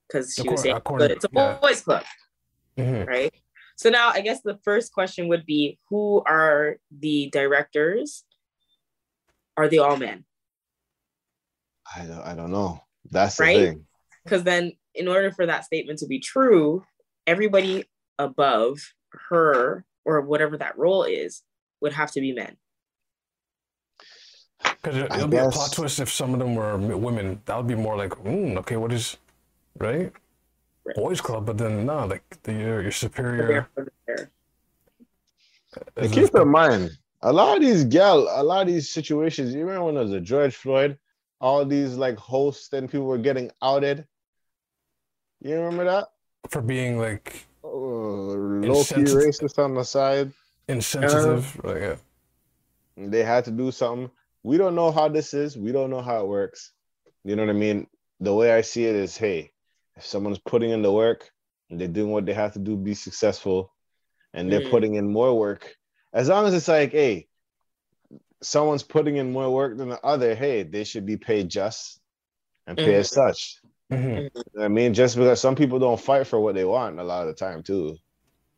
Because 0.08 0.34
she 0.34 0.48
was 0.48 0.62
saying, 0.62 0.82
but 0.86 1.12
it's 1.12 1.26
a 1.26 1.30
yeah. 1.32 1.58
boys 1.62 1.82
club, 1.82 2.04
mm-hmm. 2.78 3.08
right? 3.08 3.34
So 3.78 3.90
now 3.90 4.10
I 4.10 4.22
guess 4.22 4.42
the 4.42 4.58
first 4.64 4.92
question 4.92 5.28
would 5.28 5.46
be 5.46 5.80
who 5.90 6.24
are 6.26 6.78
the 6.92 7.30
directors? 7.32 8.24
Are 9.56 9.68
they 9.68 9.78
all 9.78 9.98
men? 9.98 10.26
I 11.96 12.06
don't, 12.06 12.22
I 12.22 12.36
don't 12.36 12.52
know. 12.52 12.82
That's 13.10 13.38
the 13.38 13.44
right? 13.44 13.58
thing. 13.58 13.86
Because 14.24 14.44
then, 14.44 14.74
in 14.94 15.08
order 15.08 15.32
for 15.32 15.46
that 15.46 15.64
statement 15.64 16.00
to 16.00 16.08
be 16.08 16.20
true, 16.20 16.84
everybody 17.26 17.86
above 18.20 18.80
her 19.30 19.86
or 20.06 20.22
whatever 20.22 20.58
that 20.58 20.78
role 20.78 21.04
is 21.04 21.44
would 21.82 21.94
have 21.94 22.12
to 22.12 22.22
be 22.22 22.34
men. 22.34 22.58
Because 24.64 24.98
it, 24.98 25.10
will 25.12 25.28
be 25.28 25.38
guess... 25.38 25.48
a 25.48 25.52
plot 25.52 25.72
twist 25.74 26.00
if 26.00 26.12
some 26.12 26.34
of 26.34 26.40
them 26.40 26.56
were 26.56 26.78
women. 26.78 27.42
That 27.46 27.58
would 27.58 27.68
be 27.68 27.76
more 27.76 27.98
like, 27.98 28.12
mm, 28.12 28.58
okay, 28.58 28.78
what 28.78 28.92
is, 28.92 29.18
right? 29.78 30.12
right? 30.86 30.96
Boys 30.96 31.22
club, 31.22 31.46
but 31.46 31.58
then 31.58 31.86
no, 31.86 32.06
like 32.06 32.24
the, 32.44 32.54
your, 32.54 32.82
your 32.82 32.92
superior. 32.92 33.68
And 35.96 36.12
keep 36.12 36.34
in 36.34 36.48
mind, 36.48 36.98
a 37.22 37.32
lot 37.32 37.58
of 37.58 37.64
these 37.64 37.84
gal, 37.84 38.28
a 38.32 38.44
lot 38.44 38.62
of 38.62 38.68
these 38.68 38.90
situations. 38.90 39.54
You 39.54 39.62
remember 39.62 39.86
when 39.86 39.96
there 39.96 40.04
was 40.04 40.14
a 40.14 40.22
George 40.22 40.56
Floyd, 40.56 40.98
all 41.40 41.66
these 41.66 41.96
like 41.96 42.18
hosts 42.18 42.74
and 42.74 42.90
people 42.90 43.06
were 43.06 43.18
getting 43.18 43.52
outed. 43.62 44.06
You 45.42 45.56
remember 45.56 45.86
that? 45.86 46.06
For 46.50 46.62
being 46.62 46.98
like 46.98 47.46
uh, 47.64 47.68
low 47.68 48.84
key 48.84 49.04
racist 49.04 49.60
on 49.60 49.76
the 49.76 49.84
side, 49.84 50.32
insensitive. 50.68 51.60
Like, 51.64 51.82
yeah. 51.82 51.96
They 52.98 53.24
had 53.24 53.46
to 53.46 53.52
do 53.52 53.72
something 53.72 54.10
we 54.44 54.58
don't 54.58 54.76
know 54.76 54.92
how 54.92 55.10
this 55.10 55.34
is. 55.34 55.58
We 55.58 55.72
don't 55.72 55.90
know 55.90 56.02
how 56.02 56.22
it 56.22 56.28
works. 56.28 56.72
You 57.24 57.36
know 57.36 57.44
what 57.44 57.50
I 57.50 57.60
mean? 57.60 57.88
The 58.20 58.34
way 58.34 58.54
I 58.54 58.62
see 58.62 58.86
it 58.86 58.96
is, 58.96 59.18
hey, 59.18 59.52
if 59.96 60.06
someone's 60.06 60.40
putting 60.40 60.72
in 60.72 60.82
the 60.82 60.92
work 60.92 61.30
and 61.70 61.80
they're 61.80 61.88
doing 61.88 62.12
what 62.12 62.26
they 62.26 62.34
have 62.34 62.54
to 62.54 62.60
do, 62.60 62.78
be 62.78 62.94
successful, 62.94 63.74
and 64.34 64.52
they're 64.52 64.62
mm. 64.62 64.72
putting 64.72 64.96
in 64.96 65.12
more 65.12 65.38
work, 65.38 65.76
as 66.14 66.30
long 66.30 66.46
as 66.46 66.54
it's 66.54 66.68
like, 66.68 66.92
hey, 66.92 67.28
someone's 68.42 68.84
putting 68.84 69.18
in 69.18 69.32
more 69.32 69.54
work 69.54 69.78
than 69.78 69.90
the 69.90 70.02
other, 70.04 70.36
hey, 70.36 70.64
they 70.64 70.84
should 70.84 71.06
be 71.06 71.18
paid 71.18 71.50
just 71.50 72.00
and 72.66 72.78
pay 72.78 72.94
mm. 72.94 73.00
as 73.00 73.10
such. 73.10 73.60
Mm-hmm. 73.92 74.62
I 74.62 74.68
mean, 74.68 74.94
just 74.94 75.16
because 75.16 75.40
some 75.40 75.56
people 75.56 75.80
don't 75.80 76.00
fight 76.00 76.28
for 76.28 76.40
what 76.40 76.56
they 76.56 76.66
want 76.66 77.00
a 77.00 77.04
lot 77.04 77.28
of 77.28 77.28
the 77.28 77.34
time 77.34 77.64
too. 77.64 77.98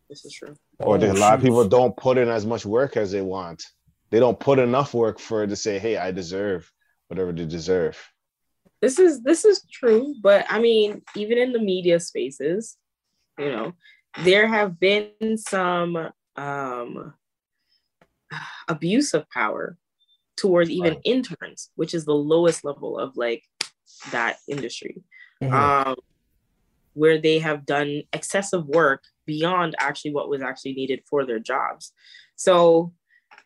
This 0.10 0.26
is 0.26 0.34
true. 0.34 0.56
Or 0.80 0.98
oh, 0.98 1.12
a 1.12 1.14
lot 1.14 1.36
of 1.36 1.42
people 1.42 1.68
don't 1.68 1.96
put 1.96 2.18
in 2.18 2.30
as 2.30 2.46
much 2.46 2.66
work 2.66 2.98
as 2.98 3.12
they 3.12 3.22
want 3.22 3.64
they 4.10 4.20
don't 4.20 4.40
put 4.40 4.60
enough 4.60 4.94
work 4.94 5.20
for 5.20 5.44
it 5.44 5.48
to 5.48 5.56
say, 5.56 5.80
hey, 5.80 5.98
I 5.98 6.12
deserve 6.12 6.72
whatever 7.08 7.32
they 7.32 7.46
deserve. 7.46 7.98
This 8.82 8.98
is 8.98 9.22
this 9.24 9.46
is 9.46 9.66
true, 9.72 10.16
but 10.22 10.46
I 10.50 10.60
mean, 10.60 11.02
even 11.16 11.38
in 11.38 11.52
the 11.52 11.60
media 11.60 12.00
spaces, 12.00 12.78
you 13.38 13.50
know, 13.50 13.74
there 14.24 14.48
have 14.48 14.80
been 14.80 15.38
some 15.38 16.10
um 16.36 17.14
abuse 18.68 19.14
of 19.14 19.30
power 19.30 19.78
towards 20.38 20.70
even 20.70 20.94
right. 20.94 21.02
interns, 21.04 21.72
which 21.76 21.94
is 21.94 22.06
the 22.06 22.14
lowest 22.14 22.64
level 22.64 22.98
of 22.98 23.18
like 23.18 23.44
that 24.12 24.38
industry, 24.48 25.04
Mhm. 25.42 25.54
um, 25.54 25.96
where 26.94 27.18
they 27.20 27.40
have 27.40 27.66
done 27.66 28.04
excessive 28.14 28.66
work 28.66 29.04
beyond 29.26 29.76
actually 29.80 30.14
what 30.14 30.30
was 30.30 30.42
actually 30.42 30.74
needed 30.74 31.04
for 31.10 31.26
their 31.26 31.40
jobs. 31.40 31.92
So 32.36 32.94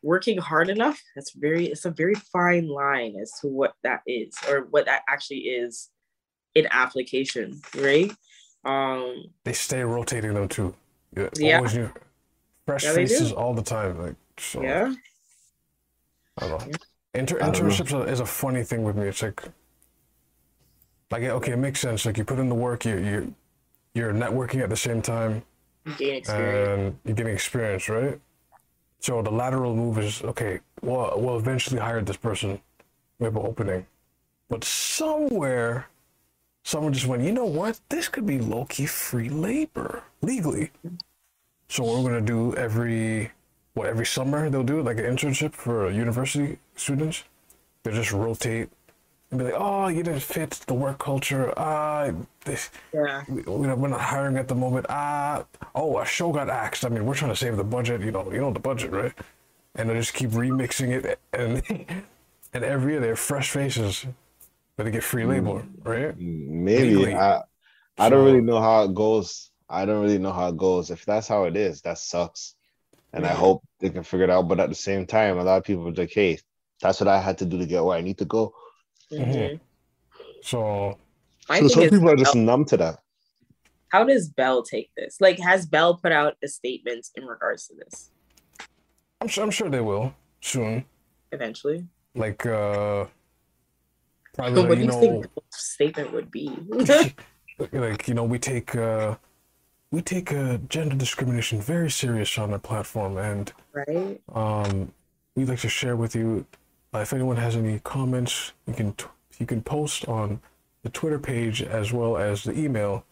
working 0.03 0.38
hard 0.38 0.69
enough, 0.69 1.01
that's 1.15 1.31
very 1.31 1.65
it's 1.67 1.86
a 1.86 1.91
very 1.91 2.13
fine 2.15 2.67
line 2.67 3.15
as 3.22 3.31
to 3.41 3.48
what 3.48 3.74
that 3.83 4.01
is 4.05 4.36
or 4.50 4.67
what 4.69 4.86
that 4.86 5.01
actually 5.10 5.39
is 5.39 5.89
in 6.53 6.67
application, 6.69 7.60
right? 7.77 8.12
Um 8.65 9.24
they 9.43 9.53
stay 9.53 9.81
rotating 9.83 10.33
them 10.36 10.48
too. 10.48 10.75
Yeah, 11.15 11.29
Yeah. 11.38 11.57
always 11.57 11.74
new, 11.75 11.89
fresh 12.65 12.83
Yeah, 12.83 12.93
they 12.93 13.05
do. 13.05 13.07
faces 13.07 13.31
all 13.31 13.53
the 13.55 13.63
time. 13.63 13.98
Like 14.00 14.15
so, 14.38 14.62
yeah. 14.62 14.93
I 16.39 16.48
don't 16.48 16.67
know. 16.67 16.74
Inter- 17.15 17.38
I 17.41 17.50
don't 17.51 17.55
internships 17.55 17.93
are- 17.93 18.07
is 18.10 18.19
a 18.19 18.25
funny 18.25 18.63
thing 18.63 18.83
with 18.83 18.95
me. 18.95 19.07
It's 19.07 19.22
like, 19.22 19.41
like 21.12 21.24
okay, 21.24 21.51
it 21.53 21.57
makes 21.57 21.79
sense. 21.79 22.05
Like 22.05 22.17
you 22.17 22.25
put 22.25 22.39
in 22.39 22.50
the 22.50 22.55
work, 22.55 22.86
you 22.86 22.98
you 22.98 23.36
you're 23.93 24.12
networking 24.13 24.62
at 24.63 24.69
the 24.69 24.75
same 24.75 25.01
time, 25.01 25.43
Gain 25.98 26.15
experience. 26.15 26.67
and 26.79 27.00
you're 27.05 27.15
getting 27.15 27.33
experience, 27.33 27.88
right? 27.89 28.19
So 29.03 29.22
the 29.22 29.31
lateral 29.31 29.75
move 29.75 29.98
is 30.00 30.24
okay. 30.24 30.62
Well, 30.81 31.13
we'll 31.17 31.38
eventually 31.38 31.77
hire 31.77 32.01
this 32.01 32.15
person. 32.15 32.62
We 33.19 33.25
have 33.25 33.36
an 33.36 33.45
opening, 33.45 33.86
but 34.48 34.63
somewhere, 34.63 35.88
someone 36.63 36.93
just 36.93 37.05
went. 37.05 37.22
You 37.22 37.33
know 37.33 37.43
what? 37.43 37.81
This 37.89 38.07
could 38.07 38.25
be 38.25 38.39
low 38.39 38.63
key 38.63 38.86
free 38.86 39.27
labor 39.27 40.03
legally. 40.22 40.72
So 41.67 41.83
we're 41.83 42.01
gonna 42.01 42.22
do 42.22 42.55
every 42.55 43.31
what 43.74 43.88
every 43.88 44.05
summer 44.05 44.50
they'll 44.50 44.63
do 44.63 44.81
like 44.81 45.00
an 45.00 45.05
internship 45.05 45.51
for 45.51 45.91
university 45.91 46.60
students. 46.77 47.25
They 47.83 47.91
just 47.91 48.13
rotate 48.13 48.69
and 49.34 49.40
be 49.40 49.46
like, 49.46 49.56
oh, 49.58 49.88
you 49.88 50.04
didn't 50.04 50.22
fit 50.22 50.52
the 50.68 50.74
work 50.74 51.00
culture. 51.00 51.54
Ah, 51.58 52.12
this 52.46 52.70
yeah. 52.94 53.24
we, 53.28 53.42
we're 53.42 53.88
not 53.88 54.00
hiring 54.02 54.38
at 54.38 54.48
the 54.48 54.56
moment. 54.56 54.86
Ah, 54.90 55.46
oh, 55.75 55.98
a 56.00 56.06
show 56.06 56.32
got 56.32 56.50
axed. 56.50 56.86
I 56.86 56.90
mean, 56.90 57.06
we're 57.06 57.16
trying 57.16 57.32
to 57.32 57.36
save 57.36 57.58
the 57.58 57.63
budget. 57.63 58.02
You 58.02 58.12
know, 58.12 58.32
you 58.32 58.40
know 58.40 58.52
the 58.54 58.60
budget, 58.60 58.92
right? 58.92 59.13
And 59.75 59.90
they 59.90 59.96
just 59.96 60.13
keep 60.13 60.30
remixing 60.32 60.92
it, 60.92 61.20
and 61.34 61.63
and 62.54 62.63
every 62.63 62.94
year 62.94 63.02
they're 63.02 63.16
fresh 63.16 63.50
faces, 63.50 64.06
but 64.78 64.84
they 64.84 64.92
get 64.92 65.04
free 65.04 65.25
labor, 65.25 65.63
right? 65.84 66.16
Maybe 66.18 66.96
Legally. 66.96 67.16
I 67.16 67.42
I 67.98 68.10
don't 68.10 68.22
So- 68.22 68.25
really 68.25 68.42
know 68.42 68.62
how 68.62 68.84
it 68.84 68.94
goes. 68.94 69.50
I 69.70 69.86
don't 69.86 70.02
really 70.04 70.20
know 70.20 70.32
how 70.32 70.50
it 70.50 70.58
goes. 70.58 70.92
If 70.92 71.04
that's 71.06 71.28
how 71.28 71.46
it 71.46 71.58
is, 71.58 71.82
that 71.82 71.98
sucks. 71.98 72.56
And 73.12 73.25
I 73.25 73.34
hope 73.34 73.63
they 73.80 73.90
can 73.90 74.04
figure 74.04 74.25
it 74.25 74.30
out. 74.30 74.48
But 74.48 74.60
at 74.60 74.70
the 74.70 74.75
same 74.75 75.08
time, 75.08 75.40
a 75.40 75.44
lot 75.44 75.58
of 75.58 75.63
people 75.63 75.88
are 75.88 75.92
like, 75.94 76.12
hey, 76.12 76.38
that's 76.82 77.00
what 77.00 77.08
I 77.08 77.20
had 77.20 77.38
to 77.40 77.46
do 77.46 77.58
to 77.58 77.66
get 77.66 77.84
where 77.84 77.98
I 77.98 78.02
need 78.02 78.18
to 78.20 78.25
go. 78.25 78.54
Mhm. 79.20 79.60
So 80.41 80.98
My 81.50 81.60
so 81.60 81.67
thing 81.67 81.70
some 81.70 81.89
people 81.89 82.10
are 82.10 82.15
just 82.15 82.34
Bell- 82.34 82.43
numb 82.43 82.65
to 82.65 82.77
that. 82.77 83.00
how 83.89 84.03
does 84.03 84.27
Bell 84.29 84.63
take 84.63 84.89
this? 84.98 85.17
Like, 85.22 85.39
has 85.39 85.65
Bell 85.65 85.96
put 85.98 86.12
out 86.12 86.36
a 86.43 86.48
statement 86.48 87.08
in 87.15 87.25
regards 87.25 87.67
to 87.67 87.75
this 87.75 88.12
I'm 89.22 89.27
sure 89.27 89.43
I'm 89.43 89.51
sure 89.51 89.70
they 89.70 89.79
will 89.82 90.13
soon. 90.41 90.86
eventually? 91.32 91.88
Like 92.15 92.46
uh, 92.46 93.05
probably 94.34 94.55
So 94.55 94.62
like, 94.62 94.70
what 94.70 94.75
do 94.75 94.82
you 94.82 94.86
you 94.86 94.91
know, 94.91 95.00
think 95.00 95.24
the 95.34 95.41
statement 95.51 96.12
would 96.13 96.29
be? 96.29 96.50
like 97.72 98.08
you 98.08 98.13
know 98.13 98.24
we 98.24 98.38
take 98.39 98.75
uh, 98.75 99.15
we 99.91 100.01
take 100.01 100.34
uh, 100.34 100.58
gender 100.70 100.96
discrimination 100.96 101.62
very 101.62 101.89
serious 101.89 102.38
on 102.38 102.51
our 102.51 102.60
platform, 102.60 103.17
and 103.17 103.53
right? 103.72 104.20
um, 104.34 104.91
we'd 105.36 105.48
like 105.50 105.60
to 105.60 105.70
share 105.70 105.96
with 105.96 106.15
you 106.15 106.46
if 107.01 107.13
anyone 107.13 107.38
has 107.38 107.55
any 107.55 107.79
comments 107.79 108.53
you 108.67 108.73
can 108.73 108.93
t- 108.93 109.05
you 109.39 109.45
can 109.45 109.62
post 109.62 110.07
on 110.07 110.39
the 110.83 110.89
twitter 110.89 111.19
page 111.19 111.62
as 111.62 111.91
well 111.91 112.17
as 112.17 112.43
the 112.43 112.57
email 112.57 113.03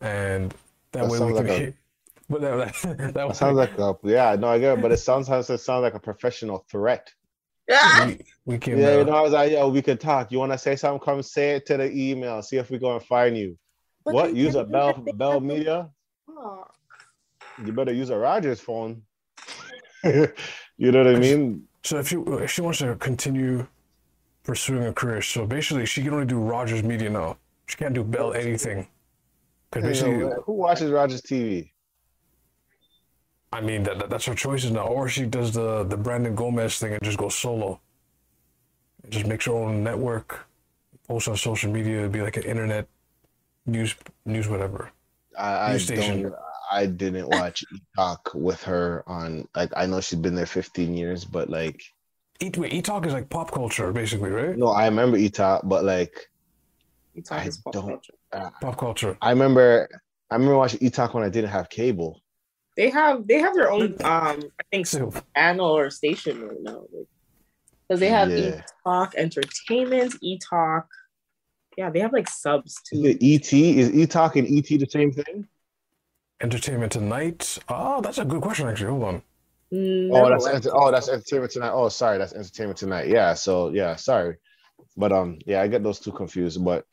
and 0.00 0.50
that, 0.92 1.02
That 1.02 1.04
way 1.04 1.10
we 1.10 1.16
sounds 1.18 1.36
can 1.36 1.46
like 1.46 1.48
a- 1.48 1.58
hit 1.58 1.74
but 2.30 2.40
that, 2.42 2.56
that, 2.82 2.98
that 2.98 3.14
That 3.14 3.36
sounds 3.36 3.56
like 3.56 3.78
a 3.78 3.94
yeah, 4.02 4.36
no, 4.38 4.48
I 4.48 4.58
get 4.58 4.78
it, 4.78 4.82
but 4.82 4.92
it 4.92 4.98
sounds 4.98 5.28
it 5.28 5.42
sounds 5.58 5.82
like 5.82 5.94
a 5.94 6.00
professional 6.00 6.66
threat. 6.70 7.10
we, 7.98 8.18
we 8.44 8.58
can 8.58 8.78
Yeah, 8.78 8.88
uh, 8.88 8.98
you 8.98 9.04
know, 9.04 9.12
I 9.12 9.20
was 9.22 9.32
like, 9.32 9.52
yo, 9.52 9.68
we 9.68 9.80
could 9.82 9.98
talk. 10.00 10.30
You 10.32 10.38
want 10.38 10.52
to 10.52 10.58
say 10.58 10.76
something? 10.76 11.00
Come 11.04 11.22
say 11.22 11.52
it 11.52 11.66
to 11.66 11.76
the 11.78 11.90
email. 11.90 12.42
See 12.42 12.56
if 12.56 12.70
we 12.70 12.78
go 12.78 12.94
and 12.94 13.02
find 13.02 13.36
you. 13.36 13.58
But 14.04 14.14
what? 14.14 14.34
Use 14.34 14.54
a 14.56 14.64
Bell 14.64 14.92
Bell 15.14 15.40
Media? 15.40 15.90
talk. 16.26 16.74
You 17.64 17.72
better 17.72 17.92
use 17.92 18.10
a 18.10 18.16
Rogers 18.18 18.60
phone. 18.60 19.02
you 20.04 20.32
know 20.78 21.02
what 21.04 21.14
I 21.14 21.18
mean? 21.18 21.67
So 21.82 21.98
if 21.98 22.12
you 22.12 22.38
if 22.38 22.50
she 22.50 22.60
wants 22.60 22.78
to 22.80 22.94
continue 22.96 23.66
pursuing 24.42 24.86
a 24.86 24.92
career 24.92 25.20
so 25.20 25.46
basically 25.46 25.84
she 25.84 26.02
can 26.02 26.14
only 26.14 26.26
do 26.26 26.38
rogers 26.38 26.82
media 26.82 27.10
now 27.10 27.36
she 27.66 27.76
can't 27.76 27.92
do 27.94 28.02
bell 28.02 28.32
anything 28.32 28.88
because 29.70 29.84
Hey, 29.84 29.90
basically 29.90 30.18
yo, 30.20 30.42
who 30.46 30.52
watches 30.52 30.90
Rogers 30.90 31.22
TV? 31.22 31.70
I 33.52 33.60
mean 33.60 33.82
that, 33.84 33.98
that 33.98 34.10
that's 34.10 34.26
her 34.26 34.34
choices 34.34 34.70
now. 34.70 34.86
Or 34.86 35.08
she 35.08 35.24
does 35.26 35.52
the 35.52 35.84
the 35.84 35.96
Brandon 35.96 36.34
Gonez 36.34 36.78
thing 36.78 36.92
and 36.92 37.02
just 37.02 37.18
goes 37.18 37.34
solo. 37.34 37.80
And 39.02 39.12
just 39.12 39.26
makes 39.26 39.46
her 39.46 39.52
own 39.52 39.82
network, 39.82 40.46
posts 41.06 41.28
on 41.28 41.36
social 41.36 41.72
media, 41.72 42.08
be 42.08 42.20
like 42.20 42.36
an 42.36 42.42
internet 42.44 42.86
news 43.66 43.94
news 44.26 44.48
whatever. 44.48 44.90
I, 45.38 45.52
I 45.52 45.72
News 45.72 45.84
station. 45.84 46.22
don't. 46.22 46.34
I 46.70 46.86
didn't 46.86 47.28
watch 47.28 47.62
E 47.72 47.80
Talk 47.96 48.30
with 48.34 48.62
her 48.64 49.02
on. 49.06 49.46
Like, 49.56 49.70
I 49.76 49.86
know 49.86 50.00
she's 50.00 50.18
been 50.18 50.34
there 50.34 50.46
15 50.46 50.94
years, 50.94 51.24
but 51.24 51.48
like, 51.50 51.80
E 52.40 52.50
wait, 52.56 52.72
E 52.72 52.82
Talk 52.82 53.06
is 53.06 53.12
like 53.12 53.28
pop 53.30 53.50
culture 53.50 53.92
basically, 53.92 54.30
right? 54.30 54.56
no, 54.56 54.68
I 54.68 54.84
remember 54.86 55.16
E 55.16 55.28
Talk, 55.30 55.62
but 55.64 55.84
like, 55.84 56.14
You 57.14 57.22
talk 57.22 57.40
I 57.40 57.44
is 57.46 57.58
pop 57.58 57.72
don't- 57.74 57.86
culture. 57.88 58.14
Pop 58.60 58.76
culture. 58.76 59.16
I 59.22 59.30
remember, 59.30 59.88
I 60.30 60.34
remember 60.34 60.56
watching 60.56 60.80
E 60.82 60.90
Talk 60.90 61.14
when 61.14 61.24
I 61.24 61.28
didn't 61.30 61.50
have 61.50 61.68
cable. 61.70 62.20
They 62.76 62.90
have 62.90 63.26
they 63.26 63.40
have 63.40 63.54
their 63.56 63.72
own 63.72 63.96
um 64.04 64.38
I 64.60 64.62
think 64.70 64.86
So 64.86 65.12
channel 65.36 65.66
or 65.66 65.90
station 65.90 66.40
right 66.46 66.60
now. 66.60 66.84
Because 67.88 67.98
they 68.00 68.08
have 68.10 68.30
Yeah. 68.30 68.60
E-Talk 68.84 69.14
Entertainment, 69.16 70.14
E-Talk. 70.20 70.86
Yeah, 71.76 71.90
they 71.90 71.98
have 72.00 72.12
like 72.12 72.28
subs 72.28 72.76
Is 72.92 73.00
too. 73.00 73.06
it 73.08 73.18
ET? 73.20 73.52
Is 73.52 73.90
E 73.92 74.06
Talk 74.06 74.36
and 74.36 74.46
ET 74.46 74.68
the 74.68 74.86
same 74.88 75.10
thing? 75.12 75.48
Entertainment 76.40 76.92
Tonight. 76.92 77.58
Oh, 77.68 78.00
that's 78.00 78.18
a 78.18 78.24
good 78.24 78.40
question 78.40 78.68
actually. 78.68 78.90
Hold 78.90 79.04
on. 79.04 79.22
No, 79.70 80.24
Oh, 80.24 80.30
that's 80.30 80.46
enter- 80.46 80.70
oh, 80.74 80.90
that's 80.90 81.08
Entertainment 81.08 81.52
Tonight. 81.52 81.72
Oh, 81.72 81.88
sorry, 81.88 82.18
that's 82.18 82.32
Entertainment 82.32 82.78
Tonight. 82.78 83.08
Yeah, 83.08 83.34
so 83.34 83.70
yeah, 83.70 83.96
sorry, 83.96 84.36
but 84.96 85.12
um, 85.12 85.38
yeah, 85.46 85.60
I 85.62 85.68
get 85.68 85.82
those 85.82 85.98
two 85.98 86.12
confused. 86.12 86.64
But 86.64 86.86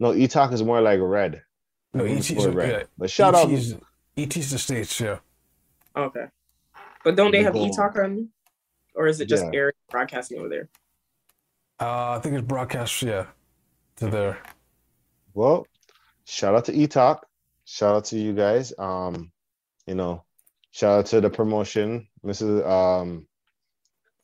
no, 0.00 0.14
E 0.14 0.26
Talk 0.26 0.52
is 0.52 0.62
more 0.62 0.80
like 0.80 0.98
red. 1.00 1.42
No, 1.94 2.04
More 2.06 2.16
ET's 2.16 2.46
red. 2.46 2.70
yeah, 2.70 2.82
But 2.98 3.10
shout 3.10 3.34
out, 3.34 3.50
ET's, 3.52 3.74
ET's 4.16 4.50
the 4.50 4.58
states, 4.58 4.98
yeah. 4.98 5.18
okay. 5.94 6.26
But 7.04 7.16
don't 7.16 7.30
they 7.32 7.42
have 7.42 7.52
gold. 7.52 7.68
E-Talk 7.70 7.96
on? 7.98 8.28
Or 8.94 9.06
is 9.06 9.20
it 9.20 9.26
just 9.26 9.44
Yeah. 9.44 9.50
air 9.58 9.72
broadcasting 9.90 10.38
over 10.38 10.48
there? 10.48 10.68
Uh, 11.80 12.12
I 12.16 12.20
think 12.22 12.34
it's 12.36 12.46
broadcast, 12.46 13.02
yeah, 13.02 13.26
to 13.96 14.06
there. 14.08 14.38
well, 15.34 15.66
shout 16.24 16.54
out 16.54 16.64
to 16.66 16.72
E 16.72 16.86
Talk. 16.86 17.26
Shout 17.72 17.94
out 17.96 18.04
to 18.06 18.18
you 18.18 18.34
guys. 18.34 18.74
Um, 18.78 19.32
you 19.86 19.94
know, 19.94 20.24
shout 20.72 20.98
out 20.98 21.06
to 21.06 21.22
the 21.22 21.30
promotion, 21.30 22.06
Mrs. 22.22 22.68
Um, 22.68 23.26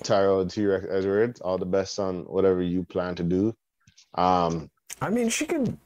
Tyrell 0.04 0.44
T 0.46 0.66
Rex 0.66 0.84
Edwards. 0.90 1.40
All 1.40 1.56
the 1.56 1.64
best 1.64 1.98
on 1.98 2.24
whatever 2.24 2.60
you 2.60 2.84
plan 2.84 3.14
to 3.14 3.22
do. 3.22 3.56
Um, 4.16 4.70
I 5.00 5.08
mean, 5.08 5.30
she 5.30 5.46
can. 5.46 5.78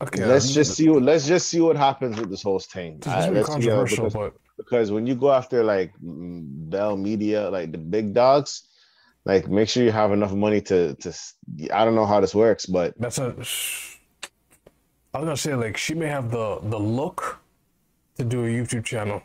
Okay, 0.00 0.24
let's 0.24 0.50
just 0.54 0.76
see. 0.76 0.88
What, 0.88 1.02
let's 1.02 1.26
just 1.26 1.50
see 1.50 1.60
what 1.60 1.76
happens 1.76 2.18
with 2.18 2.30
this 2.30 2.42
whole 2.42 2.58
thing. 2.58 3.00
This 3.00 3.12
is 3.26 3.30
let's 3.34 3.48
controversial, 3.48 4.04
because- 4.06 4.32
but 4.32 4.64
because 4.64 4.90
when 4.90 5.06
you 5.06 5.14
go 5.14 5.30
after 5.30 5.62
like 5.62 5.92
Bell 6.00 6.96
Media, 6.96 7.50
like 7.50 7.70
the 7.70 7.76
big 7.78 8.14
dogs, 8.14 8.62
like 9.26 9.46
make 9.46 9.68
sure 9.68 9.84
you 9.84 9.92
have 9.92 10.12
enough 10.12 10.32
money 10.32 10.62
to 10.62 10.94
to. 10.94 11.12
I 11.70 11.84
don't 11.84 11.94
know 11.96 12.06
how 12.06 12.20
this 12.20 12.34
works, 12.34 12.64
but 12.64 12.94
that's 12.98 13.18
a. 13.18 13.36
I 15.14 15.18
was 15.20 15.26
gonna 15.26 15.36
say 15.36 15.54
like 15.54 15.76
she 15.76 15.94
may 15.94 16.08
have 16.08 16.30
the 16.30 16.58
the 16.62 16.78
look 16.78 17.40
to 18.16 18.24
do 18.24 18.44
a 18.44 18.48
YouTube 18.48 18.84
channel 18.84 19.22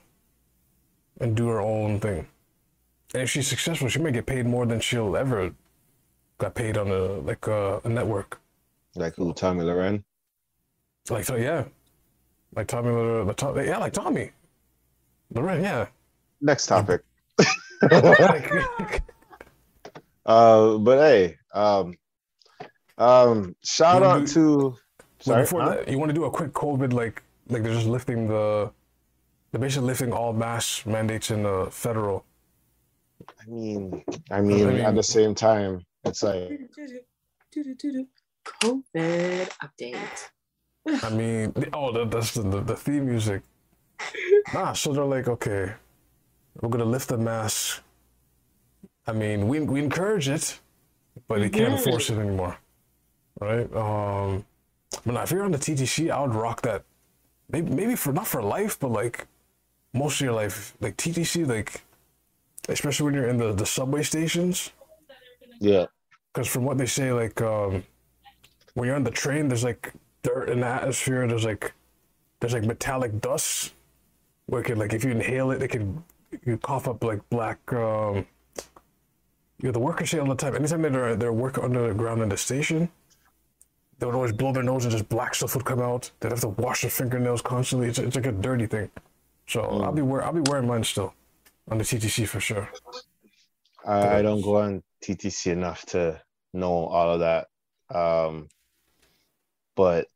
and 1.20 1.36
do 1.36 1.48
her 1.48 1.62
own 1.62 2.00
thing, 2.00 2.28
and 3.14 3.24
if 3.24 3.30
she's 3.30 3.48
successful, 3.48 3.90
she 3.90 4.00
may 4.00 4.12
get 4.12 4.26
paid 4.26 4.46
more 4.46 4.66
than 4.66 4.80
she'll 4.80 5.16
ever 5.18 5.54
got 6.38 6.56
paid 6.56 6.78
on 6.78 6.90
a 6.90 7.04
like 7.30 7.48
a, 7.48 7.82
a 7.84 7.90
network. 7.90 8.40
like 8.96 9.16
who 9.16 9.34
Tomi 9.34 9.64
Lahren. 9.64 10.04
Like 11.10 11.26
so, 11.26 11.36
yeah, 11.36 11.66
like 12.56 12.68
Tommy, 12.68 12.92
the 13.26 13.34
Tom, 13.34 13.58
yeah, 13.58 13.78
like 13.78 13.94
Tommy, 13.94 14.32
Lahren, 15.34 15.62
yeah. 15.62 15.88
Next 16.42 16.68
topic. 16.68 17.02
Uh, 20.26 20.78
but 20.78 21.00
hey, 21.00 21.38
um, 21.54 21.94
um, 22.98 23.56
shout 23.64 24.04
out 24.04 24.26
to. 24.28 24.76
But 25.26 25.32
Sorry, 25.32 25.44
before 25.44 25.62
huh? 25.62 25.70
that, 25.70 25.88
you 25.88 25.98
want 25.98 26.10
to 26.10 26.14
do 26.14 26.26
a 26.26 26.32
quick 26.32 26.52
COVID, 26.52 26.92
like, 26.92 27.24
like 27.48 27.64
they're 27.64 27.74
just 27.74 27.88
lifting 27.88 28.28
the, 28.28 28.72
they're 29.52 29.62
basically 29.62 29.88
lifting 29.88 30.12
all 30.12 30.34
mask 30.34 30.86
mandates 30.86 31.32
in 31.32 31.44
the 31.44 31.68
federal. 31.72 32.26
I 33.42 33.50
mean, 33.50 34.04
I 34.32 34.42
mean, 34.42 34.68
I 34.68 34.72
mean- 34.72 34.82
at 34.82 34.96
the 34.96 35.04
same 35.04 35.34
time, 35.34 35.86
it's 36.04 36.24
like 36.24 36.50
COVID 38.62 39.50
update. 39.64 40.30
I 41.02 41.10
mean, 41.10 41.54
oh, 41.72 41.94
that, 41.94 42.12
that's 42.12 42.34
the, 42.34 42.42
the 42.42 42.60
the 42.62 42.76
theme 42.76 43.06
music. 43.06 43.42
Nah, 44.54 44.74
so 44.74 44.92
they're 44.92 45.06
like, 45.06 45.30
okay, 45.30 45.72
we're 46.60 46.68
gonna 46.70 46.84
lift 46.84 47.08
the 47.08 47.18
mask. 47.18 47.82
I 49.08 49.14
mean, 49.14 49.48
we 49.48 49.62
we 49.62 49.80
encourage 49.80 50.28
it, 50.28 50.60
but 51.30 51.40
you 51.40 51.50
can't 51.50 51.74
enforce 51.74 52.10
it 52.10 52.18
anymore, 52.18 52.58
right? 53.40 53.74
Um, 53.74 54.46
but 55.06 55.16
if 55.24 55.32
you're 55.32 55.44
on 55.44 55.52
the 55.52 55.58
TTC, 55.58 56.10
I 56.12 56.22
would 56.22 56.36
rock 56.36 56.62
that. 56.64 56.84
Maybe 57.50 57.72
maybe 57.72 57.96
for 57.96 58.14
not 58.14 58.28
for 58.28 58.42
life, 58.42 58.80
but 58.80 58.92
like 58.92 59.28
most 59.94 60.16
of 60.16 60.26
your 60.26 60.34
life, 60.34 60.76
like 60.80 60.98
TTC, 60.98 61.48
like 61.48 61.84
especially 62.70 63.06
when 63.06 63.14
you're 63.14 63.28
in 63.28 63.38
the 63.38 63.54
the 63.54 63.66
subway 63.66 64.04
stations. 64.04 64.72
Yeah. 65.60 65.86
Because 66.34 66.48
from 66.48 66.64
what 66.64 66.78
they 66.78 66.86
say, 66.86 67.12
like 67.12 67.42
um, 67.42 67.84
when 68.74 68.88
you're 68.88 68.96
on 68.96 69.04
the 69.04 69.12
train, 69.12 69.48
there's 69.48 69.64
like 69.64 69.94
dirt 70.24 70.50
in 70.50 70.62
the 70.62 70.68
atmosphere. 70.68 71.28
There's 71.28 71.46
like 71.46 71.74
there's 72.40 72.54
like 72.54 72.64
metallic 72.64 73.22
dust. 73.22 73.74
Where 74.48 74.62
it 74.62 74.66
can 74.66 74.78
like 74.78 74.94
if 74.94 75.04
you 75.04 75.12
inhale 75.12 75.52
it, 75.52 75.62
it 75.62 75.70
can 75.70 76.04
you 76.46 76.58
cough 76.58 76.88
up 76.88 77.04
like 77.04 77.22
black. 77.30 77.60
Um, 77.72 78.26
you 79.60 79.70
know, 79.70 79.72
the 79.72 79.80
workers 79.80 80.10
say 80.10 80.20
all 80.20 80.28
the 80.28 80.36
time. 80.36 80.56
Anytime 80.56 80.82
they're 80.82 81.16
they're 81.16 81.34
working 81.34 81.64
underground 81.64 82.22
in 82.22 82.30
the 82.30 82.38
station, 82.38 82.90
they 84.00 84.06
would 84.06 84.16
always 84.16 84.32
blow 84.32 84.52
their 84.52 84.64
nose 84.64 84.86
and 84.86 84.92
just 84.92 85.08
black 85.10 85.36
stuff 85.36 85.56
would 85.56 85.66
come 85.66 85.82
out. 85.82 86.12
They'd 86.20 86.32
have 86.32 86.42
to 86.42 86.50
wash 86.50 86.82
their 86.82 86.92
fingernails 86.92 87.42
constantly. 87.42 87.88
It's, 87.88 88.00
it's 88.00 88.16
like 88.16 88.26
a 88.26 88.32
dirty 88.32 88.66
thing. 88.66 88.90
So 89.48 89.62
I'll 89.62 89.92
be 89.92 90.02
wear 90.02 90.24
I'll 90.24 90.34
be 90.34 90.50
wearing 90.50 90.68
mine 90.68 90.84
still 90.84 91.14
on 91.70 91.78
the 91.78 91.84
TTC 91.84 92.28
for 92.28 92.40
sure. 92.40 92.70
I, 93.86 94.20
I 94.20 94.22
don't 94.22 94.42
go 94.42 94.58
on 94.58 94.84
TTC 95.04 95.52
enough 95.52 95.86
to 95.88 96.22
know 96.54 96.86
all 96.86 97.14
of 97.14 97.20
that. 97.20 97.48
Um, 97.94 98.48
but 99.76 100.08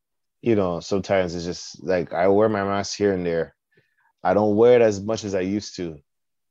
you 0.42 0.56
know, 0.56 0.80
sometimes 0.80 1.36
it's 1.36 1.46
just 1.46 1.84
like 1.84 2.14
I 2.14 2.28
wear 2.30 2.48
my 2.48 2.64
mask 2.64 2.98
here 2.98 3.14
and 3.14 3.26
there. 3.26 3.56
I 4.24 4.34
don't 4.34 4.56
wear 4.56 4.76
it 4.76 4.82
as 4.82 5.02
much 5.02 5.24
as 5.24 5.36
I 5.36 5.42
used 5.42 5.76
to, 5.78 6.00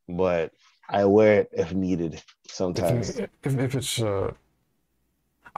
but 0.09 0.52
I 0.88 1.04
wear 1.04 1.40
it 1.40 1.50
if 1.52 1.73
needed 1.73 2.14
If, 2.14 2.25
sometimes. 2.49 3.18
if, 3.18 3.28
if 3.42 3.75
it's 3.75 4.00
uh, 4.00 4.33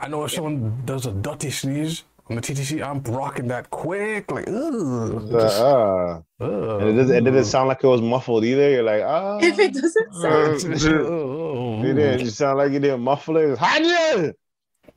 I 0.01 0.07
know 0.07 0.23
if 0.23 0.31
someone 0.31 0.81
does 0.85 1.05
a 1.05 1.11
dirty 1.11 1.49
sneeze 1.51 2.03
on 2.29 2.35
the 2.37 2.41
TTC, 2.41 2.81
I'm 2.85 3.01
rocking 3.03 3.47
that 3.47 3.69
quick, 3.69 4.31
like 4.31 4.47
ugh, 4.47 5.33
Uh, 5.33 5.37
uh, 5.37 6.21
ugh, 6.39 6.81
and 6.81 6.89
it 6.89 6.93
doesn't, 6.93 7.15
it 7.17 7.23
didn't 7.25 7.45
sound 7.45 7.67
like 7.67 7.83
it 7.83 7.87
was 7.87 8.01
muffled 8.01 8.45
either. 8.45 8.69
You're 8.69 8.83
like, 8.83 9.03
ah, 9.03 9.39
If 9.41 9.59
it 9.59 9.73
doesn't 9.73 10.13
sound, 10.21 10.85
Uh, 10.85 11.85
you 11.85 11.93
didn't. 11.93 12.19
You 12.21 12.29
sound 12.29 12.57
like 12.59 12.71
you 12.71 12.79
didn't 12.79 13.01
muffle 13.01 13.37
it. 13.37 13.49
It's 13.49 13.59
Hanya! 13.59 14.33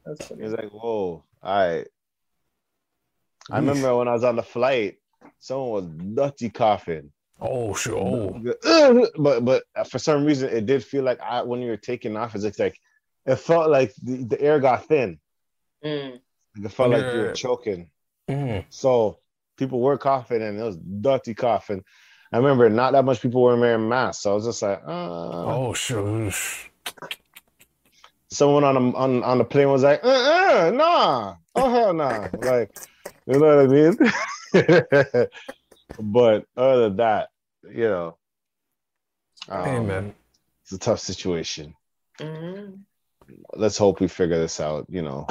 that's 0.04 0.26
funny. 0.28 0.44
It's 0.44 0.54
like, 0.54 0.70
whoa, 0.70 1.24
all 1.42 1.68
right. 1.68 1.86
I 3.50 3.56
remember 3.56 3.96
when 3.96 4.08
I 4.08 4.12
was 4.12 4.24
on 4.24 4.36
the 4.36 4.42
flight, 4.42 4.98
someone 5.40 5.70
was 5.70 5.84
dirty 6.14 6.48
coughing. 6.50 7.10
Oh 7.40 7.74
sure. 7.74 8.40
But 9.18 9.44
but 9.44 9.64
for 9.88 9.98
some 9.98 10.24
reason, 10.24 10.48
it 10.50 10.64
did 10.66 10.84
feel 10.84 11.02
like 11.02 11.20
I, 11.20 11.42
when 11.42 11.60
you 11.60 11.70
were 11.70 11.76
taking 11.76 12.16
off, 12.16 12.36
it's 12.36 12.58
like 12.58 12.78
it 13.26 13.36
felt 13.36 13.70
like 13.70 13.94
the, 14.02 14.24
the 14.24 14.40
air 14.40 14.60
got 14.60 14.86
thin. 14.86 15.18
Mm. 15.84 16.20
It 16.56 16.68
felt 16.72 16.90
When 16.90 17.00
like 17.02 17.14
you 17.14 17.20
were 17.20 17.32
choking. 17.32 17.90
Mhm. 18.28 18.64
So 18.70 19.18
people 19.56 19.80
were 19.80 19.98
coughing, 19.98 20.42
and 20.42 20.58
it 20.58 20.62
was 20.62 20.76
dirty 20.76 21.34
coughing. 21.34 21.84
I 22.32 22.38
remember 22.38 22.70
not 22.70 22.92
that 22.92 23.04
much 23.04 23.20
people 23.20 23.42
were 23.42 23.56
wearing 23.56 23.88
masks, 23.88 24.22
so 24.22 24.32
I 24.32 24.34
was 24.34 24.46
just 24.46 24.62
like, 24.62 24.82
uh. 24.86 25.44
oh 25.44 25.74
sure. 25.74 26.30
someone 28.30 28.64
on 28.64 28.74
the 28.74 28.96
on, 28.96 29.22
on 29.22 29.38
the 29.38 29.44
plane 29.44 29.68
was 29.68 29.82
like, 29.82 30.02
uh, 30.02 30.08
uh 30.08 30.70
nah, 30.74 31.36
oh 31.54 31.70
hell 31.70 31.94
nah. 31.94 32.28
Like, 32.38 32.74
you 33.26 33.38
know 33.38 33.56
what 33.56 33.58
I 33.58 33.66
mean? 33.66 35.28
but 36.00 36.46
other 36.56 36.88
than 36.88 36.96
that, 36.96 37.28
you 37.64 37.88
know, 37.88 38.16
um, 39.48 39.64
Hey 39.64 39.80
man, 39.80 40.14
it's 40.62 40.72
a 40.72 40.78
tough 40.78 41.00
situation. 41.00 41.74
Mm. 42.18 42.80
Let's 43.54 43.76
hope 43.78 44.00
we 44.00 44.08
figure 44.08 44.38
this 44.38 44.60
out. 44.60 44.86
You 44.88 45.02
know, 45.02 45.26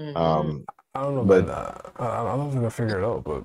Mhm. 0.00 0.16
um, 0.16 0.64
I 0.94 1.02
don't 1.02 1.14
know, 1.16 1.24
but- 1.24 1.46
but 1.46 1.52
uh, 2.00 2.02
I, 2.02 2.32
I 2.32 2.36
don't 2.36 2.50
think 2.50 2.64
I 2.64 2.68
figure 2.70 2.98
it 3.00 3.04
out. 3.04 3.24
But 3.24 3.44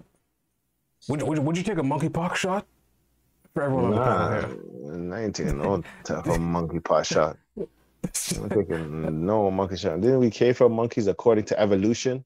would 1.10 1.20
you- 1.22 1.26
would 1.26 1.40
would 1.40 1.58
you 1.58 1.64
take 1.64 1.78
a 1.78 1.82
monkeypox 1.82 2.36
shot 2.36 2.66
for 3.54 3.64
everyone 3.64 3.86
on 3.86 3.92
the 3.92 3.96
nah, 3.98 4.30
panel 4.42 5.14
I 5.14 5.22
ain't 5.24 5.36
taking 5.36 5.58
no 5.58 5.84
type 6.04 6.26
of 6.28 6.40
monkey 6.40 6.80
pot 6.80 7.06
shot. 7.06 7.38
I'm 7.58 8.50
taking 8.50 9.26
no 9.26 9.50
monkey 9.52 9.78
shot. 9.78 10.02
Didn't 10.02 10.20
we 10.20 10.30
care 10.30 10.54
for 10.54 10.70
monkeys 10.70 11.08
according 11.08 11.46
to 11.46 11.60
evolution? 11.60 12.26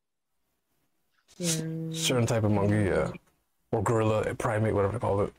Mm. 1.40 1.94
Certain 1.96 2.26
type 2.26 2.44
of 2.44 2.52
monkey, 2.52 2.76
yeah, 2.86 3.12
or 3.72 3.84
gorilla, 3.84 4.34
primate, 4.36 4.74
whatever 4.74 4.94
they 4.94 5.00
call 5.00 5.22
it. 5.22 5.34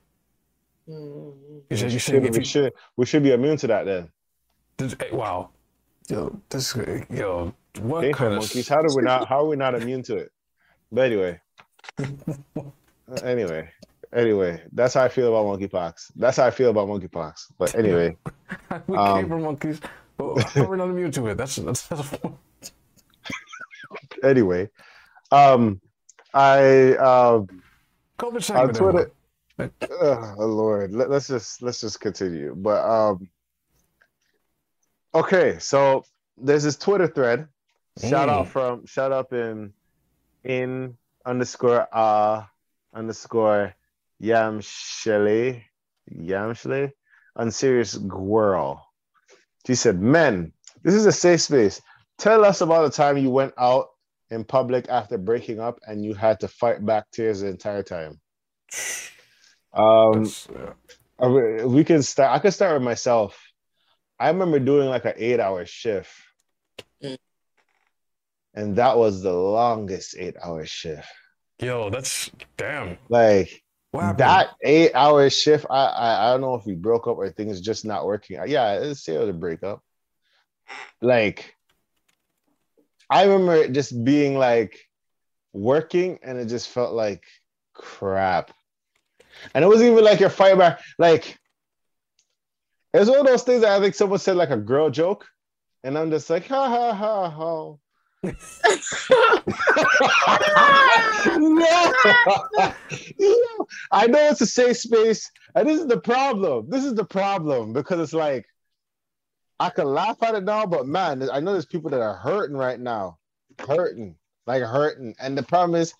Mm. 0.89 1.33
You 1.71 1.77
said 1.77 1.91
you 1.91 1.97
We 1.97 1.99
should, 1.99 2.25
if 2.25 2.37
we 2.37 2.45
should 2.45 2.73
we 2.97 3.05
should 3.07 3.23
be 3.23 3.33
immune 3.33 3.57
to 3.59 3.67
that 3.67 3.85
then. 3.85 4.11
This, 4.77 4.95
eh, 5.01 5.09
wow. 5.13 5.51
Yo, 6.09 6.41
this 6.49 6.75
yo, 7.11 7.53
what 7.81 8.01
Cave 8.01 8.15
kind 8.15 8.33
of 8.33 8.39
monkeys. 8.39 8.67
How 8.67 8.81
do 8.81 8.89
we 8.97 9.03
not? 9.03 9.29
How 9.29 9.41
are 9.41 9.47
we 9.47 9.57
not 9.57 9.75
immune 9.75 10.03
to 10.05 10.17
it? 10.17 10.33
But 10.91 11.03
anyway, 11.03 11.39
anyway, 13.23 13.69
anyway, 14.15 14.63
that's 14.73 14.95
how 14.95 15.05
I 15.05 15.09
feel 15.11 15.29
about 15.29 15.45
monkeypox. 15.61 16.13
That's 16.17 16.39
how 16.39 16.47
I 16.47 16.51
feel 16.51 16.71
about 16.71 16.89
monkeypox. 16.89 17.53
But 17.59 17.75
anyway, 17.75 18.17
we 18.87 18.97
um, 18.97 19.19
came 19.19 19.29
from 19.29 19.43
monkeys, 19.43 19.81
but 20.17 20.55
we're 20.57 20.77
not 20.77 20.89
immune 20.89 21.11
to 21.13 21.27
it. 21.27 21.37
That's 21.37 21.57
that's, 21.57 21.87
that's 21.89 22.15
anyway, 24.25 24.71
um, 25.31 25.79
I 26.33 26.95
uh, 26.95 27.43
COVID 28.19 28.57
on. 28.59 28.73
Twitter. 28.73 29.13
Oh 30.01 30.35
Lord, 30.39 30.95
let's 30.95 31.29
just 31.29 31.61
let's 31.61 31.83
just 31.83 32.01
continue. 32.01 32.55
But 32.57 32.83
um, 32.89 33.29
okay, 35.21 35.59
so 35.59 36.05
there's 36.37 36.63
this 36.65 36.77
Twitter 36.77 37.07
thread. 37.09 37.49
Shout 38.01 38.29
out 38.29 38.49
from 38.49 38.87
shout 38.87 39.11
up 39.13 39.33
in 39.33 39.73
in 40.45 40.97
underscore 41.27 41.89
uh 41.93 42.45
underscore 42.95 43.75
yamshele 44.23 45.63
yamshele 46.13 46.93
unserious 47.37 47.97
girl. 47.97 48.87
She 49.67 49.75
said, 49.75 50.01
"Men, 50.01 50.53
this 50.83 50.95
is 50.95 51.07
a 51.07 51.13
safe 51.13 51.41
space. 51.41 51.83
Tell 52.19 52.45
us 52.45 52.61
about 52.61 52.83
the 52.83 52.97
time 52.97 53.19
you 53.19 53.31
went 53.31 53.53
out 53.59 53.89
in 54.31 54.45
public 54.45 54.89
after 54.89 55.19
breaking 55.19 55.59
up 55.61 55.79
and 55.87 56.05
you 56.05 56.15
had 56.15 56.41
to 56.41 56.49
fight 56.49 56.85
back 56.87 57.11
tears 57.13 57.41
the 57.41 57.49
entire 57.49 57.83
time." 57.83 58.21
Um, 59.71 60.25
uh, 61.23 61.29
we- 61.29 61.65
we 61.65 61.85
can 61.85 62.03
start. 62.03 62.33
I 62.35 62.39
can 62.39 62.51
start 62.53 62.73
with 62.73 62.83
myself. 62.83 63.39
I 64.21 64.29
remember 64.29 64.59
doing 64.59 64.89
like 64.89 65.05
an 65.05 65.15
eight-hour 65.17 65.67
shift, 65.67 66.11
Mm. 67.03 67.19
and 68.55 68.77
that 68.77 68.97
was 68.97 69.23
the 69.23 69.33
longest 69.33 70.17
eight-hour 70.19 70.67
shift. 70.67 71.07
Yo, 71.61 71.91
that's 71.91 72.31
damn. 72.57 72.99
Like 73.09 73.63
What 73.91 74.19
that 74.19 74.51
eight-hour 74.63 75.31
shift. 75.31 75.67
I, 75.71 75.87
I 75.87 76.27
I 76.29 76.31
don't 76.33 76.41
know 76.41 76.55
if 76.55 76.67
we 76.67 76.75
broke 76.75 77.07
up 77.07 77.17
or 77.19 77.31
things 77.31 77.61
just 77.61 77.85
not 77.85 78.07
working. 78.07 78.41
Yeah, 78.47 78.75
it's 78.81 79.01
still 79.01 79.29
a 79.29 79.33
breakup. 79.33 79.83
Like 81.01 81.55
I 83.11 83.25
remember 83.25 83.55
it 83.55 83.73
just 83.73 84.05
being 84.05 84.37
like 84.37 84.79
working, 85.53 86.19
and 86.23 86.39
it 86.39 86.47
just 86.47 86.69
felt 86.69 86.93
like 86.93 87.25
crap. 87.73 88.53
And 89.55 89.65
it 89.65 89.69
wasn't 89.69 89.93
even 89.93 90.05
like 90.05 90.21
your 90.21 90.31
fiber. 90.31 90.77
Like 90.99 91.39
it 92.93 92.99
was 92.99 93.11
one 93.11 93.21
of 93.21 93.27
those 93.27 93.43
things 93.43 93.63
that 93.63 93.73
I 93.77 93.81
think 93.81 93.95
someone 93.95 94.19
said 94.19 94.37
like 94.37 94.51
a 94.51 94.57
girl 94.57 94.91
joke, 94.91 95.27
and 95.85 95.97
I'm 95.99 96.11
just 96.11 96.31
like 96.31 96.47
ha 96.47 96.69
ha 96.69 96.95
ha 96.95 97.31
ha. 97.31 97.75
no. 98.23 98.33
I 103.93 104.07
know 104.09 104.19
it's 104.29 104.41
a 104.41 104.47
safe 104.47 104.79
space, 104.79 105.31
and 105.55 105.69
this 105.69 105.79
is 105.81 105.87
the 105.87 106.01
problem. 106.01 106.69
This 106.69 106.85
is 106.85 106.95
the 106.95 107.05
problem 107.05 107.73
because 107.73 108.01
it's 108.01 108.13
like 108.13 108.47
I 109.61 109.71
can 109.71 109.87
laugh 109.87 110.23
at 110.23 110.35
it 110.35 110.45
now, 110.45 110.67
but 110.67 110.87
man, 110.87 111.29
I 111.31 111.41
know 111.41 111.53
there's 111.53 111.67
people 111.67 111.91
that 111.91 112.01
are 112.01 112.17
hurting 112.17 112.57
right 112.57 112.81
now, 112.81 113.19
hurting, 113.59 114.17
like 114.47 114.63
hurting, 114.63 115.15
and 115.21 115.37
the 115.37 115.43
problem 115.43 115.81
is, 115.81 115.93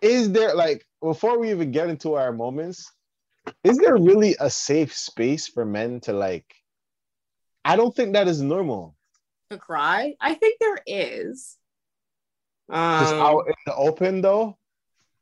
is 0.00 0.32
there 0.32 0.54
like 0.54 0.86
before 1.00 1.38
we 1.38 1.50
even 1.50 1.70
get 1.70 1.88
into 1.88 2.14
our 2.14 2.32
moments, 2.32 2.90
is 3.64 3.78
there 3.78 3.96
really 3.96 4.36
a 4.40 4.48
safe 4.50 4.94
space 4.94 5.48
for 5.48 5.64
men 5.64 6.00
to 6.00 6.12
like? 6.12 6.46
I 7.64 7.76
don't 7.76 7.94
think 7.96 8.12
that 8.12 8.28
is 8.28 8.40
normal. 8.42 8.94
to 9.50 9.58
cry? 9.58 10.14
I 10.20 10.34
think 10.34 10.58
there 10.60 10.78
is. 10.86 11.56
Just 12.70 13.12
Um, 13.14 13.20
out 13.20 13.44
in 13.46 13.54
the 13.66 13.74
open 13.76 14.20
though. 14.22 14.56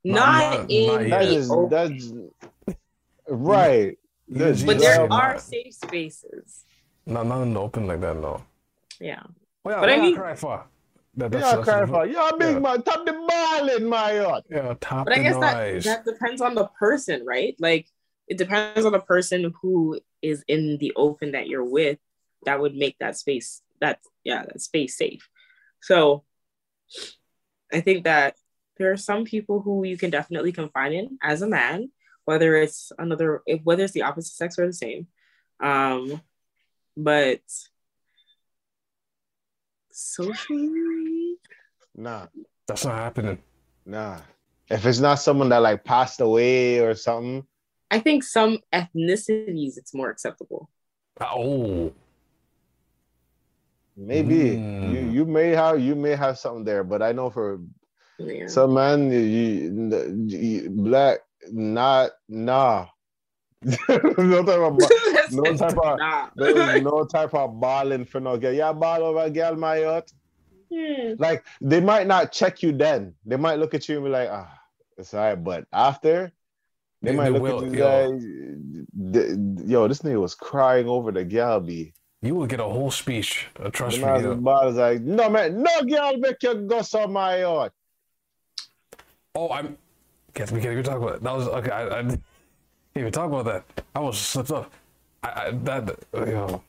not, 0.04 0.60
not- 0.60 0.70
in 0.70 1.08
not 1.10 1.20
the 1.22 1.46
open, 1.50 1.68
that's 1.70 2.12
right. 3.28 3.98
Yes, 4.28 4.62
but 4.62 4.78
there 4.78 5.02
yeah. 5.02 5.08
are 5.10 5.38
safe 5.38 5.74
spaces. 5.74 6.64
Not 7.06 7.26
not 7.26 7.42
in 7.42 7.52
the 7.54 7.60
open 7.60 7.86
like 7.86 8.00
that, 8.00 8.16
no. 8.16 8.42
Yeah. 9.00 9.22
Well, 9.64 9.76
yeah, 9.76 9.80
But 9.80 9.90
I 9.90 9.96
mean- 9.98 10.16
cry 10.16 10.34
for? 10.34 10.64
That, 11.14 11.30
that's, 11.30 11.44
Yeah, 11.44 11.56
that's 11.56 11.68
cry 11.68 11.84
for 11.86 12.06
yeah, 12.06 12.30
big 12.38 12.54
yeah. 12.54 12.58
man, 12.60 12.82
tap 12.82 13.04
the 13.04 13.12
ball 13.12 13.68
in 13.76 13.84
my 13.84 14.12
yard. 14.14 14.44
yeah, 14.48 14.72
top 14.80 15.04
But 15.04 15.12
I 15.14 15.18
the 15.18 15.22
guess 15.24 15.36
that 15.40 15.56
noise. 15.58 15.84
that 15.84 16.04
depends 16.06 16.40
on 16.40 16.54
the 16.54 16.68
person, 16.78 17.22
right? 17.26 17.54
Like 17.58 17.86
it 18.32 18.38
depends 18.38 18.86
on 18.86 18.92
the 18.92 18.98
person 18.98 19.52
who 19.60 20.00
is 20.22 20.42
in 20.48 20.78
the 20.78 20.90
open 20.96 21.32
that 21.32 21.48
you're 21.48 21.70
with 21.78 21.98
that 22.46 22.58
would 22.58 22.74
make 22.74 22.96
that 22.98 23.14
space 23.14 23.60
that 23.82 23.98
yeah, 24.24 24.42
that 24.46 24.58
space 24.58 24.96
safe. 24.96 25.28
So 25.82 26.24
I 27.70 27.80
think 27.82 28.04
that 28.04 28.36
there 28.78 28.90
are 28.90 28.96
some 28.96 29.24
people 29.24 29.60
who 29.60 29.84
you 29.84 29.98
can 29.98 30.08
definitely 30.08 30.50
confine 30.52 30.94
in 30.94 31.18
as 31.22 31.42
a 31.42 31.46
man, 31.46 31.90
whether 32.24 32.56
it's 32.56 32.90
another 32.98 33.42
if 33.46 33.60
whether 33.64 33.84
it's 33.84 33.92
the 33.92 34.02
opposite 34.08 34.32
sex 34.32 34.58
or 34.58 34.66
the 34.66 34.72
same. 34.72 35.08
Um 35.62 36.22
but 36.96 37.42
socially 39.90 41.36
Nah, 41.94 42.28
That's 42.66 42.86
not 42.86 42.94
happening. 42.94 43.42
nah. 43.84 44.20
If 44.70 44.86
it's 44.86 45.00
not 45.00 45.16
someone 45.16 45.50
that 45.50 45.60
like 45.60 45.84
passed 45.84 46.22
away 46.22 46.78
or 46.80 46.94
something, 46.94 47.46
I 47.92 47.98
think 48.00 48.24
some 48.24 48.58
ethnicities 48.72 49.76
it's 49.76 49.92
more 49.92 50.08
acceptable. 50.08 50.70
Oh, 51.20 51.92
maybe 53.96 54.56
Mm. 54.56 54.92
you 54.92 55.00
you 55.16 55.24
may 55.26 55.50
have 55.50 55.78
you 55.78 55.94
may 55.94 56.16
have 56.16 56.38
something 56.38 56.64
there. 56.64 56.84
But 56.84 57.02
I 57.02 57.12
know 57.12 57.28
for 57.30 57.60
Yeah. 58.18 58.46
some 58.46 58.72
man, 58.74 59.10
you, 59.12 59.20
you, 59.20 60.26
you 60.26 60.70
black, 60.70 61.18
not 61.52 62.12
nah. 62.28 62.86
no 63.62 64.40
type 64.42 64.64
of 64.68 64.74
no 65.30 65.44
type 65.54 65.78
of 65.78 65.98
Nah. 65.98 66.30
no, 66.34 66.80
no 66.80 67.04
type 67.16 67.34
of 67.34 67.60
balling 67.60 68.04
for 68.06 68.20
no 68.20 68.36
girl. 68.38 68.52
Yeah, 68.52 68.72
ball 68.72 69.02
over 69.04 69.28
girl, 69.30 69.54
my 69.56 69.76
yacht. 69.84 70.08
Hmm. 70.72 71.12
Like 71.18 71.44
they 71.60 71.80
might 71.80 72.06
not 72.06 72.32
check 72.32 72.62
you 72.62 72.72
then. 72.72 73.14
They 73.26 73.36
might 73.36 73.58
look 73.60 73.74
at 73.74 73.86
you 73.88 73.96
and 73.96 74.04
be 74.06 74.10
like, 74.10 74.30
ah, 74.32 74.48
it's 74.96 75.12
all 75.12 75.20
right. 75.20 75.36
But 75.36 75.66
after, 75.72 76.32
they, 77.02 77.10
They- 77.10 77.16
might 77.16 77.32
look 77.32 77.42
will, 77.42 77.64
at 77.64 77.72
you 77.72 77.78
yo. 77.78 79.62
Yo, 79.66 79.88
this 79.88 80.00
nigga 80.02 80.20
was 80.20 80.34
crying 80.34 80.86
over 80.88 81.10
the 81.12 81.24
Galbi. 81.24 81.92
You 82.20 82.36
will 82.36 82.46
get 82.46 82.60
a 82.60 82.64
whole 82.64 82.90
speech. 82.90 83.48
Uh, 83.58 83.70
trust 83.70 83.96
The 83.96 84.06
me. 84.06 84.12
man's 84.12 84.24
yeah. 84.24 84.30
about 84.30 84.74
like, 84.74 85.00
no 85.02 85.28
man, 85.28 85.62
no 85.62 85.82
girl 85.82 86.16
make 86.18 86.40
you 86.42 86.54
go 86.54 86.80
on 86.94 87.12
my 87.12 87.40
yacht. 87.40 87.72
Oh, 89.34 89.50
I'm. 89.50 89.76
Guess 90.34 90.52
we 90.52 90.60
can't 90.60 90.72
even 90.72 90.84
talk 90.84 90.98
about 90.98 91.16
it. 91.16 91.22
That 91.22 91.34
was 91.34 91.48
okay. 91.48 91.70
I, 91.70 91.98
I 91.98 92.02
didn't 92.02 92.22
even 92.96 93.12
talk 93.12 93.26
about 93.26 93.44
that. 93.46 93.84
I 93.94 94.00
was 94.00 94.18
slipped 94.18 94.50
up. 94.52 94.70
I, 95.22 95.46
I 95.46 95.50
that 95.50 95.98
you 96.14 96.26
know. 96.26 96.62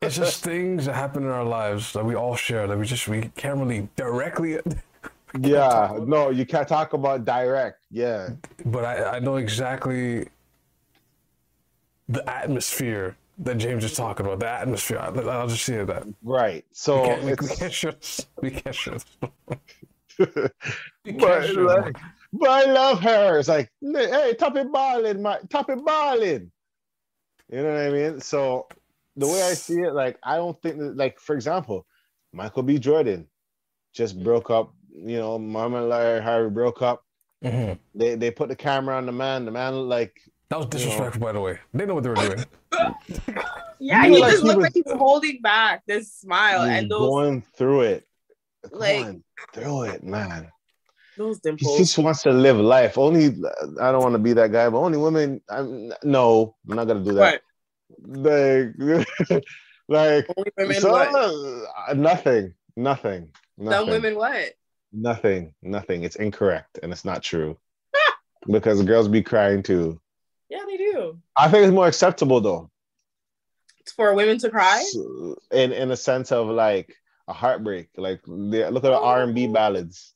it's 0.00 0.16
just 0.16 0.42
things 0.42 0.86
that 0.86 0.94
happen 0.94 1.22
in 1.22 1.28
our 1.28 1.44
lives 1.44 1.92
that 1.92 2.04
we 2.04 2.14
all 2.14 2.34
share 2.36 2.66
that 2.66 2.78
we 2.78 2.86
just 2.86 3.08
we 3.08 3.30
can't 3.36 3.58
really 3.58 3.88
directly. 3.96 4.58
Yeah, 5.40 5.98
no, 6.06 6.30
you 6.30 6.46
can't 6.46 6.66
talk 6.66 6.92
about 6.92 7.24
direct. 7.24 7.84
Yeah, 7.90 8.30
But 8.64 8.84
I, 8.84 9.16
I 9.16 9.18
know 9.18 9.36
exactly 9.36 10.28
the 12.08 12.28
atmosphere 12.28 13.16
that 13.38 13.56
James 13.58 13.84
is 13.84 13.94
talking 13.94 14.26
about. 14.26 14.40
The 14.40 14.48
atmosphere. 14.48 14.98
I, 14.98 15.08
I'll 15.08 15.48
just 15.48 15.64
say 15.64 15.84
that. 15.84 16.06
right. 16.22 16.64
We 16.64 16.72
So 16.72 17.04
can't, 17.04 17.22
we, 17.24 17.30
we 17.32 17.48
can't 17.48 17.72
share. 17.72 17.94
We 18.40 18.50
can't 18.50 18.74
share. 18.74 18.96
We 20.18 20.26
can't 20.26 20.52
but 21.20 21.46
share 21.46 21.62
like, 21.62 21.96
but 22.32 22.48
I 22.50 22.64
love 22.72 23.00
her. 23.00 23.38
It's 23.38 23.48
like, 23.48 23.70
hey, 23.80 24.34
top 24.38 24.56
it 24.56 24.72
balling, 24.72 25.22
my 25.22 25.38
top 25.48 25.70
it 25.70 25.84
balling. 25.84 26.50
You 27.50 27.62
know 27.62 27.72
what 27.72 27.80
I 27.80 27.90
mean? 27.90 28.20
So 28.20 28.66
the 29.16 29.26
way 29.26 29.42
I 29.42 29.54
see 29.54 29.80
it, 29.80 29.94
like, 29.94 30.18
I 30.22 30.36
don't 30.36 30.60
think 30.60 30.78
that, 30.78 30.96
like, 30.96 31.18
for 31.18 31.34
example, 31.34 31.86
Michael 32.32 32.62
B. 32.62 32.78
Jordan 32.78 33.26
just 33.94 34.22
broke 34.22 34.50
up. 34.50 34.74
You 34.92 35.18
know, 35.18 35.38
Mama 35.38 35.78
and 35.78 35.88
Lori 35.88 36.20
Harvey 36.22 36.50
broke 36.50 36.82
up. 36.82 37.04
Mhm. 37.44 37.78
They 37.94 38.14
they 38.16 38.30
put 38.30 38.48
the 38.48 38.56
camera 38.56 38.96
on 38.96 39.06
the 39.06 39.12
man. 39.12 39.44
The 39.44 39.50
man 39.50 39.74
like 39.88 40.18
That 40.50 40.58
was 40.58 40.66
disrespectful, 40.66 41.20
by 41.20 41.32
the 41.32 41.40
way. 41.40 41.58
They 41.74 41.86
know 41.86 41.94
what 41.94 42.02
they 42.04 42.10
were 42.10 42.16
doing. 42.16 42.44
Yeah, 43.80 44.06
You 44.06 44.14
he 44.14 44.20
like 44.20 44.30
just 44.32 44.42
he 44.42 44.48
was- 44.48 44.56
like 44.56 44.72
he's 44.74 44.90
holding 44.90 45.40
back 45.40 45.84
this 45.86 46.12
smile 46.12 46.64
he's 46.68 46.78
and 46.82 46.90
those 46.90 46.98
going 47.08 47.42
through 47.56 47.82
it. 47.82 48.08
Come 48.70 48.80
like- 48.80 49.04
on, 49.06 49.24
through 49.54 49.82
it, 49.82 50.02
man. 50.02 50.50
those 51.16 51.38
dimples. 51.38 51.72
He 51.72 51.78
just 51.84 51.96
wants 51.98 52.22
to 52.22 52.30
live 52.30 52.56
life. 52.56 52.98
Only 52.98 53.26
I 53.80 53.92
don't 53.92 54.02
want 54.02 54.14
to 54.14 54.18
be 54.18 54.32
that 54.32 54.50
guy, 54.50 54.68
but 54.68 54.78
only 54.78 54.98
women. 54.98 55.40
I'm 55.48 55.92
no, 56.02 56.56
I'm 56.68 56.74
not 56.74 56.88
gonna 56.88 57.04
do 57.04 57.12
that. 57.12 57.40
What? 58.00 58.18
Like, 58.26 59.42
like 59.88 60.26
Only 60.36 60.52
women 60.56 60.80
so- 60.80 60.90
what? 60.90 61.14
uh, 61.14 61.94
nothing, 61.94 62.54
nothing, 62.76 63.30
nothing, 63.56 63.72
Some 63.72 63.88
women 63.90 64.16
what? 64.16 64.54
Nothing, 64.92 65.54
nothing. 65.62 66.04
It's 66.04 66.16
incorrect 66.16 66.78
and 66.82 66.92
it's 66.92 67.04
not 67.04 67.22
true 67.22 67.58
because 68.50 68.82
girls 68.82 69.08
be 69.08 69.22
crying 69.22 69.62
too. 69.62 70.00
Yeah, 70.48 70.64
they 70.66 70.76
do. 70.76 71.18
I 71.36 71.50
think 71.50 71.64
it's 71.64 71.74
more 71.74 71.86
acceptable 71.88 72.40
though, 72.40 72.70
It's 73.80 73.92
for 73.92 74.14
women 74.14 74.38
to 74.38 74.50
cry. 74.50 74.82
In 75.52 75.72
in 75.72 75.90
a 75.90 75.96
sense 75.96 76.32
of 76.32 76.48
like 76.48 76.94
a 77.26 77.32
heartbreak. 77.32 77.88
Like 77.96 78.20
they- 78.26 78.68
look 78.70 78.84
at 78.84 78.90
the 78.90 78.98
Oh. 78.98 79.04
R 79.04 79.22
and 79.22 79.34
B 79.34 79.46
ballads. 79.46 80.14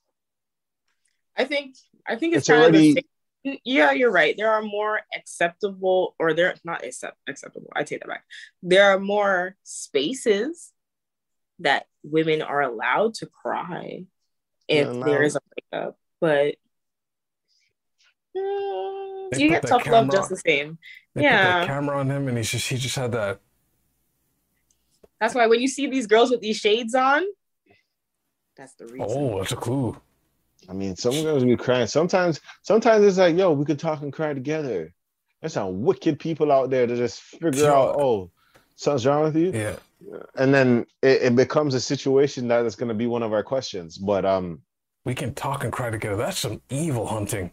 I 1.37 1.45
think 1.45 1.77
I 2.07 2.17
think 2.17 2.35
it's, 2.35 2.43
It's 2.43 2.49
kind 2.49 2.63
already- 2.63 2.89
of 2.91 2.95
the 2.97 3.01
same. 3.03 3.59
Yeah, 3.65 3.91
you're 3.91 4.13
right. 4.13 4.37
There 4.37 4.53
are 4.53 4.63
more 4.63 5.01
acceptable, 5.17 6.15
or 6.21 6.33
they're 6.33 6.55
not 6.63 6.85
accept, 6.85 7.17
acceptable. 7.29 7.71
I 7.75 7.83
take 7.83 7.99
that 8.01 8.09
back. 8.09 8.25
There 8.63 8.85
are 8.93 9.01
more 9.01 9.57
spaces 9.65 10.71
that 11.59 11.87
women 12.05 12.41
are 12.41 12.63
allowed 12.63 13.15
to 13.15 13.27
cry 13.27 14.05
if 14.69 14.87
They're 14.87 14.95
there 14.95 15.23
allowed. 15.23 15.25
is 15.25 15.37
a 15.37 15.41
breakup, 15.71 15.99
but 16.21 16.55
mm, 18.37 19.39
you 19.39 19.49
get 19.49 19.63
that 19.63 19.69
tough 19.69 19.87
love 19.87 20.11
just 20.11 20.31
the 20.31 20.37
same. 20.37 20.79
They 21.15 21.23
Yeah. 21.23 21.43
put 21.43 21.59
that 21.61 21.67
camera 21.67 21.99
on 21.99 22.11
him, 22.11 22.29
and 22.29 22.37
he 22.39 22.45
just 22.45 22.69
he 22.69 22.77
just 22.77 22.97
had 22.97 23.13
that. 23.13 23.41
That's 25.21 25.35
why 25.35 25.47
when 25.47 25.61
you 25.61 25.69
see 25.69 25.87
these 25.87 26.07
girls 26.07 26.31
with 26.31 26.41
these 26.41 26.57
shades 26.57 26.95
on, 26.95 27.23
that's 28.57 28.75
the 28.75 28.87
reason. 28.87 29.07
Oh, 29.09 29.39
that's 29.39 29.53
a 29.53 29.57
clue. 29.57 29.97
I 30.69 30.73
mean, 30.73 30.97
some 30.97 31.23
girls 31.23 31.45
be 31.45 31.57
crying. 31.57 31.87
Sometimes, 31.87 32.41
sometimes 32.63 33.05
it's 33.05 33.19
like, 33.19 33.37
yo, 33.37 33.53
we 33.53 33.65
could 33.65 33.79
talk 33.79 34.03
and 34.03 34.13
cry 34.13 34.33
together. 34.33 34.93
There's 35.41 35.55
some 35.55 35.83
wicked 35.83 36.21
people 36.21 36.53
out 36.53 36.71
there 36.71 36.87
to 36.87 36.97
just 36.97 37.21
figure 37.21 37.65
Yo. 37.65 37.75
out, 37.75 37.97
oh, 37.99 38.31
something's 38.77 39.07
wrong 39.07 39.25
with 39.25 39.37
you. 39.37 39.51
Yeah. 39.53 39.77
And 40.37 40.53
then 40.55 40.87
it, 41.03 41.23
it 41.23 41.37
becomes 41.37 41.75
a 41.75 41.81
situation 41.81 42.49
that 42.49 42.65
is 42.65 42.77
going 42.77 42.89
to 42.89 42.95
be 42.95 43.07
one 43.07 43.23
of 43.23 43.33
our 43.33 43.43
questions. 43.43 43.99
But 43.99 44.25
um, 44.25 44.61
We 45.05 45.15
can 45.15 45.35
talk 45.35 45.65
and 45.65 45.73
cry 45.73 45.91
together. 45.91 46.17
That's 46.17 46.39
some 46.39 46.61
evil 46.71 47.07
hunting. 47.07 47.51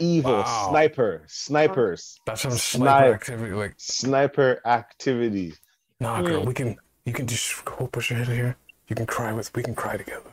evil 0.00 0.32
Wow. 0.32 0.68
sniper, 0.70 1.22
snipers, 1.28 2.18
That's 2.26 2.42
some 2.42 2.50
Snipe. 2.52 2.60
sniper 2.60 3.14
activity. 3.14 3.52
Like, 3.54 3.74
sniper 3.78 4.60
activity. 4.66 5.54
nah, 6.00 6.22
girl, 6.22 6.42
Mm. 6.42 6.46
we 6.46 6.54
can. 6.54 6.76
You 7.04 7.12
can 7.12 7.26
just 7.26 7.64
go 7.64 7.86
push 7.86 8.10
your 8.10 8.18
head 8.18 8.28
here. 8.28 8.56
You 8.88 8.96
can 8.96 9.06
cry 9.06 9.32
with. 9.32 9.54
We 9.54 9.62
can 9.62 9.74
cry 9.74 9.96
together. 9.96 10.30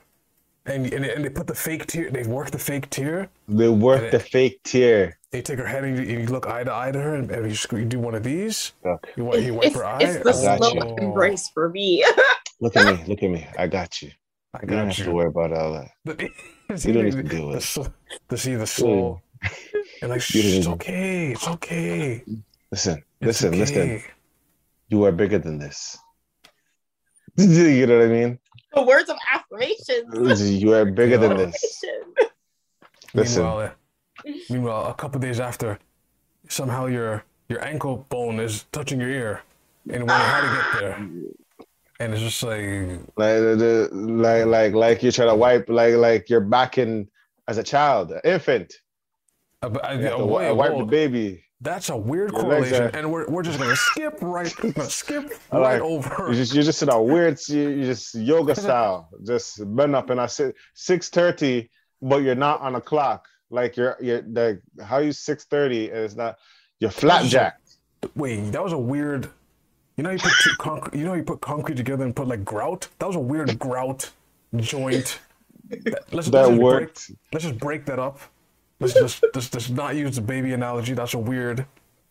And 0.65 0.91
and, 0.93 1.05
and 1.05 1.23
they 1.25 1.29
put 1.29 1.47
the 1.47 1.55
fake 1.55 1.85
tear. 1.87 2.09
They 2.11 2.23
work 2.23 2.51
the 2.51 2.59
fake 2.59 2.89
tear. 2.89 3.29
They 3.47 3.67
work 3.69 4.09
the 4.11 4.17
it- 4.17 4.29
fake 4.35 4.59
tear. 4.63 5.17
They 5.31 5.41
take 5.41 5.59
her 5.59 5.65
head 5.65 5.83
and 5.85 5.97
you, 5.97 6.19
you 6.19 6.25
look 6.27 6.45
eye 6.47 6.63
to 6.65 6.73
eye 6.73 6.91
to 6.91 6.99
her, 6.99 7.15
and, 7.15 7.31
and 7.31 7.47
you, 7.47 7.55
sc- 7.55 7.71
you 7.73 7.85
do 7.85 7.99
one 7.99 8.15
of 8.15 8.23
these. 8.23 8.73
Look, 8.83 9.07
You 9.15 9.23
wipe, 9.25 9.37
It's, 9.37 9.45
you 9.47 9.53
wipe 9.53 9.65
it's, 9.67 9.75
her 9.77 9.85
eye. 9.85 9.99
it's 10.01 10.23
the 10.23 10.33
slow 10.33 10.73
you. 10.73 10.95
embrace 10.99 11.49
for 11.53 11.69
me. 11.69 12.05
look 12.59 12.75
at 12.75 12.85
me, 12.85 13.05
look 13.07 13.23
at 13.23 13.29
me. 13.29 13.47
I 13.57 13.67
got 13.67 14.01
you. 14.01 14.11
I 14.53 14.59
got 14.59 14.63
You 14.63 14.67
don't 14.75 14.87
got 14.87 14.95
have 14.97 15.05
to 15.05 15.11
worry 15.13 15.27
about 15.27 15.53
all 15.53 15.73
that. 15.73 15.89
The, 16.03 16.29
You 16.87 16.93
don't 16.93 17.05
need 17.05 17.13
to 17.13 17.23
deal 17.23 17.47
with 17.47 17.53
the, 17.53 17.57
it. 17.59 17.63
sl- 17.63 17.91
to 18.29 18.37
see 18.37 18.55
the 18.55 18.67
slow. 18.67 19.21
And 20.01 20.09
like, 20.09 20.17
You 20.33 20.41
"Shh, 20.41 20.45
it's 20.57 20.67
okay. 20.67 21.31
It's 21.31 21.47
okay. 21.47 22.23
Listen, 22.71 23.03
It's 23.21 23.41
listen, 23.41 23.57
listen. 23.57 24.01
You 24.89 25.03
are 25.05 25.11
bigger 25.11 25.37
than 25.37 25.57
this. 25.59 25.97
you 27.37 27.85
know 27.87 27.97
what 27.99 28.05
I 28.05 28.09
mean? 28.09 28.39
the 28.73 28.81
words 28.83 29.09
of 29.09 29.17
affirmation. 29.33 30.59
You 30.61 30.73
are 30.73 30.85
bigger 30.85 31.17
than 31.17 31.37
this. 31.37 31.55
Affirmation. 31.55 32.13
Listen. 33.13 33.45
Eh, 33.45 33.69
Meanwhile, 34.49 34.87
a 34.87 34.93
couple 34.93 35.19
days 35.19 35.39
after, 35.39 35.79
somehow 36.47 36.85
your 36.87 37.23
your 37.49 37.63
ankle 37.63 38.05
bone 38.09 38.39
is 38.39 38.65
touching 38.71 38.99
your 38.99 39.09
ear, 39.09 39.41
and 39.89 40.07
wondering 40.07 40.29
how 40.29 40.41
to 40.41 40.55
get 40.55 40.79
there. 40.79 41.07
And 41.99 42.13
it's 42.13 42.21
just 42.21 42.41
like, 42.41 42.99
like 43.17 43.59
like 43.91 44.45
like 44.45 44.73
like 44.73 45.03
you're 45.03 45.11
trying 45.11 45.29
to 45.29 45.35
wipe 45.35 45.69
like 45.69 45.95
like 45.95 46.29
you're 46.29 46.41
back 46.41 46.77
in 46.77 47.07
as 47.47 47.57
a 47.57 47.63
child, 47.63 48.11
an 48.11 48.21
infant. 48.23 48.73
uh, 49.61 49.69
but 49.69 49.85
I, 49.85 49.93
You 49.93 50.03
have 50.05 50.13
uh, 50.13 50.17
to 50.17 50.25
wait, 50.25 50.51
wipe 50.53 50.77
the 50.77 50.85
baby. 50.85 51.43
that's 51.59 51.89
a 51.89 51.97
weird 51.97 52.31
Your 52.31 52.41
correlation, 52.41 52.83
are- 52.85 52.87
and 52.97 53.11
we're, 53.11 53.27
we're 53.27 53.43
just 53.43 53.59
gonna 53.59 53.75
skip 53.75 54.17
right, 54.21 54.51
gonna 54.57 54.89
skip 54.89 55.29
right 55.51 55.73
like- 55.73 55.81
over. 55.81 56.29
You 56.29 56.35
just 56.35 56.55
you're 56.55 56.63
just 56.63 56.81
in 56.81 56.89
a 56.89 56.99
weird 57.01 57.37
you 57.49 57.69
you 57.69 57.85
just 57.85 58.15
yoga 58.15 58.55
style, 58.55 59.09
just 59.25 59.59
bend 59.75 59.95
up 59.95 60.09
and 60.09 60.19
I 60.19 60.25
sit 60.25 60.55
six 60.73 61.09
thirty, 61.09 61.69
but 62.01 62.23
you're 62.23 62.33
not 62.35 62.61
on 62.61 62.73
a 62.75 62.81
clock. 62.81 63.27
Like 63.51 63.75
you're 63.77 63.95
you're 64.01 64.21
the 64.21 64.59
how 64.83 64.97
you 64.99 65.11
six 65.11 65.43
thirty 65.45 65.89
and 65.89 65.99
it's 65.99 66.15
not 66.15 66.37
you're 66.79 66.89
flapjack. 66.89 67.59
Wait, 68.15 68.51
that 68.51 68.63
was 68.63 68.73
a 68.73 68.77
weird 68.77 69.29
You 69.97 70.03
know 70.03 70.09
you 70.11 70.17
put 70.17 70.31
two 70.41 70.51
concrete. 70.57 70.97
You 70.97 71.05
know 71.05 71.13
you 71.13 71.23
put 71.23 71.41
concrete 71.41 71.75
together 71.75 72.03
and 72.05 72.15
put 72.15 72.27
like 72.27 72.43
grout. 72.45 72.87
That 72.99 73.05
was 73.07 73.15
a 73.17 73.19
weird 73.19 73.59
grout 73.59 74.09
joint. 74.55 75.19
That- 75.69 76.03
Let's, 76.13 76.29
That 76.29 76.37
let's 76.37 76.49
just 76.49 76.61
worked. 76.61 77.07
Break, 77.07 77.17
let's 77.33 77.45
just 77.45 77.59
break 77.59 77.85
that 77.85 77.99
up. 77.99 78.19
Let's 78.79 78.93
just 78.93 79.23
let's, 79.35 79.53
let's 79.53 79.69
not 79.69 79.95
use 79.95 80.15
the 80.15 80.21
baby 80.21 80.53
analogy. 80.53 80.93
That's 80.93 81.13
a 81.13 81.19
weird. 81.19 81.65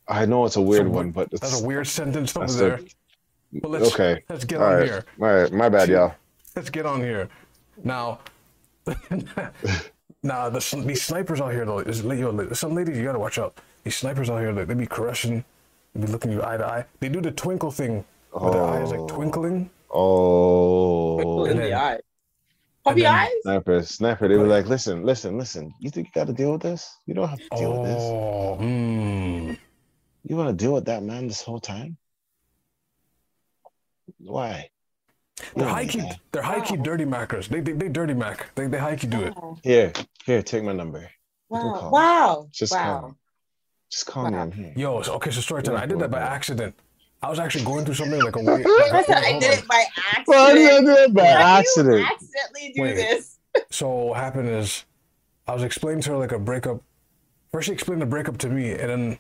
I 0.09 0.24
know 0.26 0.44
it's 0.46 0.57
a 0.57 0.62
weird 0.62 0.88
one, 0.88 1.11
but 1.11 1.29
it's 1.33 1.40
That's 1.40 1.61
a 1.61 1.64
weird 1.66 1.87
sentence 1.87 2.37
over 2.37 2.53
there. 2.53 2.74
a- 2.76 3.61
But 3.61 3.70
let's, 3.70 3.92
okay. 3.92 4.22
Let's 4.29 4.44
get 4.44 4.61
All 4.61 4.66
on 4.68 4.74
right, 4.76 4.85
here. 4.87 5.05
all 5.20 5.26
right. 5.35 5.53
My 5.53 5.68
bad, 5.68 5.88
y'all. 5.88 6.14
Let's 6.57 6.70
get 6.70 6.87
on 6.87 7.00
here. 7.00 7.29
Now, 7.85 8.20
now 10.23 10.49
the, 10.51 10.61
these 10.87 11.03
snipers 11.03 11.41
out 11.41 11.53
here 11.53 11.65
though, 11.65 11.79
is, 11.81 12.03
yo, 12.03 12.53
some 12.53 12.75
ladies 12.75 12.97
you 12.97 13.05
gotta 13.05 13.19
watch 13.19 13.39
out. 13.39 13.59
These 13.85 13.97
snipers 13.97 14.29
out 14.31 14.39
here, 14.41 14.53
they, 14.53 14.65
they 14.65 14.75
be 14.75 14.87
caressing, 14.87 15.45
they 15.95 16.01
be 16.05 16.13
looking 16.13 16.31
you 16.33 16.43
eye 16.45 16.57
to 16.59 16.67
eye. 16.67 16.85
They 17.01 17.09
do 17.09 17.21
the 17.21 17.31
twinkle 17.31 17.71
thing, 17.71 18.05
where 18.33 18.53
their 18.53 18.63
eyes 18.65 18.91
like 18.91 19.01
Oh. 19.01 19.07
twinkling. 19.09 19.71
Oh, 19.91 21.45
in 21.47 21.53
And 21.53 21.61
the 21.61 21.75
eye. 21.75 21.99
Puppy 22.85 23.03
then- 23.03 23.15
eyes? 23.15 23.31
sniper, 23.43 23.83
sniper. 23.83 24.29
They 24.29 24.37
were 24.37 24.47
like, 24.47 24.67
listen, 24.67 25.03
listen, 25.05 25.37
listen. 25.37 25.75
You 25.81 25.91
think 25.91 26.07
you 26.09 26.13
got 26.15 26.29
to 26.29 26.33
deal 26.33 26.53
with 26.53 26.63
this? 26.63 26.97
You 27.07 27.15
don't 27.15 27.29
have 27.29 27.39
to 27.41 27.49
deal 27.57 27.81
with 27.81 27.91
this. 27.91 28.03
Oh, 28.03 28.59
mm. 28.61 29.59
You 30.25 30.37
want 30.37 30.49
to 30.57 30.65
deal 30.65 30.73
with 30.75 30.85
that 30.87 31.03
man 31.03 31.27
this 31.29 31.43
whole 31.43 31.61
time? 31.61 31.97
Why? 34.19 34.71
They're 35.57 35.66
Oh 35.66 35.70
high 35.70 35.87
key. 35.87 36.00
God. 36.00 36.20
They're 36.33 36.42
high 36.42 36.61
key 36.61 36.76
dirty 36.76 37.05
mackers. 37.05 37.48
They, 37.48 37.61
they 37.61 37.72
they 37.72 37.88
dirty 37.88 38.14
mac. 38.14 38.55
They 38.55 38.66
they 38.66 38.79
high 38.79 38.96
key 38.96 39.07
do 39.07 39.20
it. 39.22 39.35
Wow. 39.37 39.59
Here, 39.62 39.92
here, 40.24 40.42
take 40.42 40.64
my 40.64 40.72
number. 40.72 41.11
Don't 41.53 41.64
Wow. 41.64 41.79
call. 41.81 41.90
Wow. 41.90 42.48
Just 42.53 42.72
call 42.72 43.03
wow. 43.03 43.09
me. 43.09 43.14
Just 43.90 44.07
call 44.07 44.24
me. 44.31 44.37
Wow. 44.37 44.42
I'm 44.42 44.53
here. 44.53 44.72
Yo, 44.76 45.03
so, 45.03 45.14
okay, 45.14 45.31
so 45.31 45.40
story 45.40 45.62
time. 45.62 45.76
I 45.76 45.87
did 45.87 45.98
that 45.98 46.11
by 46.11 46.20
accident. 46.20 46.74
I 47.22 47.29
was 47.29 47.38
actually 47.38 47.64
going 47.64 47.85
through 47.85 47.94
something 47.94 48.20
like 48.22 48.37
a 48.37 48.40
weird. 48.42 48.66
I 48.66 49.03
said 49.03 49.18
I 49.18 49.38
did 49.38 49.59
it 49.59 49.68
by 49.68 49.85
Why 50.26 50.55
did 50.55 50.70
I 50.70 50.76
accident. 50.79 50.87
do 50.87 50.92
it 51.03 51.14
by 51.14 51.24
How 51.26 51.33
do 51.33 51.38
you 51.38 51.44
accident? 51.59 52.11
accidentally 52.11 52.72
do 52.74 52.83
Wait. 52.83 52.94
this. 52.94 53.37
So 53.70 53.88
what 53.90 54.18
happened 54.18 54.48
is, 54.48 54.85
I 55.48 55.53
was 55.55 55.64
explaining 55.64 56.03
to 56.03 56.11
her 56.11 56.16
like 56.18 56.31
a 56.33 56.38
breakup. 56.38 56.81
First, 57.50 57.66
she 57.66 57.72
explained 57.72 58.00
the 58.00 58.07
breakup 58.07 58.38
to 58.38 58.48
me, 58.48 58.70
and 58.70 58.88
then 58.88 59.18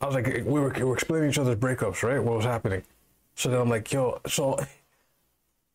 I 0.00 0.06
was 0.06 0.14
like, 0.14 0.26
we 0.26 0.42
were, 0.58 0.70
we 0.74 0.82
were 0.84 0.94
explaining 0.94 1.28
each 1.28 1.38
other's 1.38 1.56
breakups, 1.56 2.02
right? 2.02 2.18
What 2.22 2.36
was 2.36 2.46
happening? 2.46 2.82
So 3.34 3.50
then 3.50 3.60
I'm 3.60 3.68
like, 3.68 3.92
yo, 3.92 4.18
so 4.26 4.58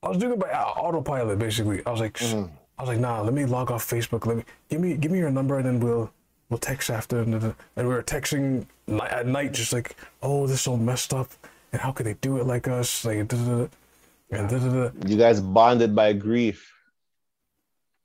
I 0.05 0.09
was 0.09 0.17
doing 0.19 0.33
it 0.33 0.39
by 0.39 0.51
autopilot, 0.51 1.39
basically. 1.39 1.81
I 1.85 1.91
was 1.91 1.99
like, 1.99 2.13
Mm-hmm. 2.19 2.53
I 2.77 2.81
was 2.83 2.89
like, 2.89 2.99
nah, 2.99 3.21
let 3.21 3.33
me 3.33 3.45
log 3.45 3.71
off 3.71 3.89
Facebook. 3.89 4.25
Let 4.25 4.35
me 4.37 4.43
give 4.69 4.81
me 4.81 4.95
give 4.97 5.09
me 5.11 5.17
your 5.17 5.31
number, 5.31 5.57
and 5.57 5.65
then 5.65 5.79
we'll 5.79 6.11
we'll 6.49 6.59
text 6.59 6.89
after. 6.89 7.19
And, 7.19 7.33
and 7.33 7.53
we 7.77 7.85
were 7.85 8.03
texting 8.03 8.65
at 9.01 9.25
night, 9.27 9.53
just 9.53 9.71
like, 9.73 9.95
oh, 10.21 10.45
this 10.45 10.55
is 10.57 10.61
so 10.61 10.75
messed 10.75 11.13
up, 11.13 11.29
and 11.71 11.81
how 11.81 11.91
could 11.93 12.05
they 12.05 12.15
do 12.15 12.37
it 12.37 12.45
like 12.45 12.67
us? 12.67 13.05
Like, 13.05 13.27
da-da-da. 13.29 13.67
and 14.31 14.49
da-da-da. 14.49 14.91
You 15.07 15.15
guys 15.17 15.39
bonded 15.39 15.95
by 15.95 16.11
grief. 16.13 16.69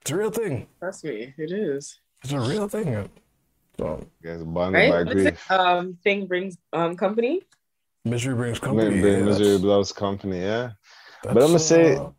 it's 0.02 0.12
a 0.12 0.16
real 0.16 0.30
thing. 0.30 0.68
Trust 0.78 1.02
me, 1.04 1.34
it 1.36 1.50
is. 1.52 1.98
It's 2.22 2.32
a 2.32 2.40
real 2.40 2.68
thing. 2.68 3.08
So 3.76 4.06
You 4.22 4.30
guys 4.30 4.42
bonded 4.44 4.78
Right? 4.78 4.90
by 4.90 4.98
What 5.02 5.16
is 5.16 5.22
grief. 5.24 5.50
it? 5.50 5.52
Um, 5.52 5.98
thing 6.04 6.26
brings 6.26 6.56
um 6.72 6.96
company. 6.96 7.42
misery 8.04 8.34
brings 8.36 8.60
company. 8.60 9.00
bring 9.00 9.18
yeah, 9.18 9.24
misery 9.24 9.46
that's- 9.48 9.62
loves 9.64 9.90
company. 9.92 10.38
Yeah. 10.40 10.70
That's, 11.22 11.34
But 11.34 11.42
I'ma 11.44 11.58
say- 11.58 11.96
uh, 11.96 12.10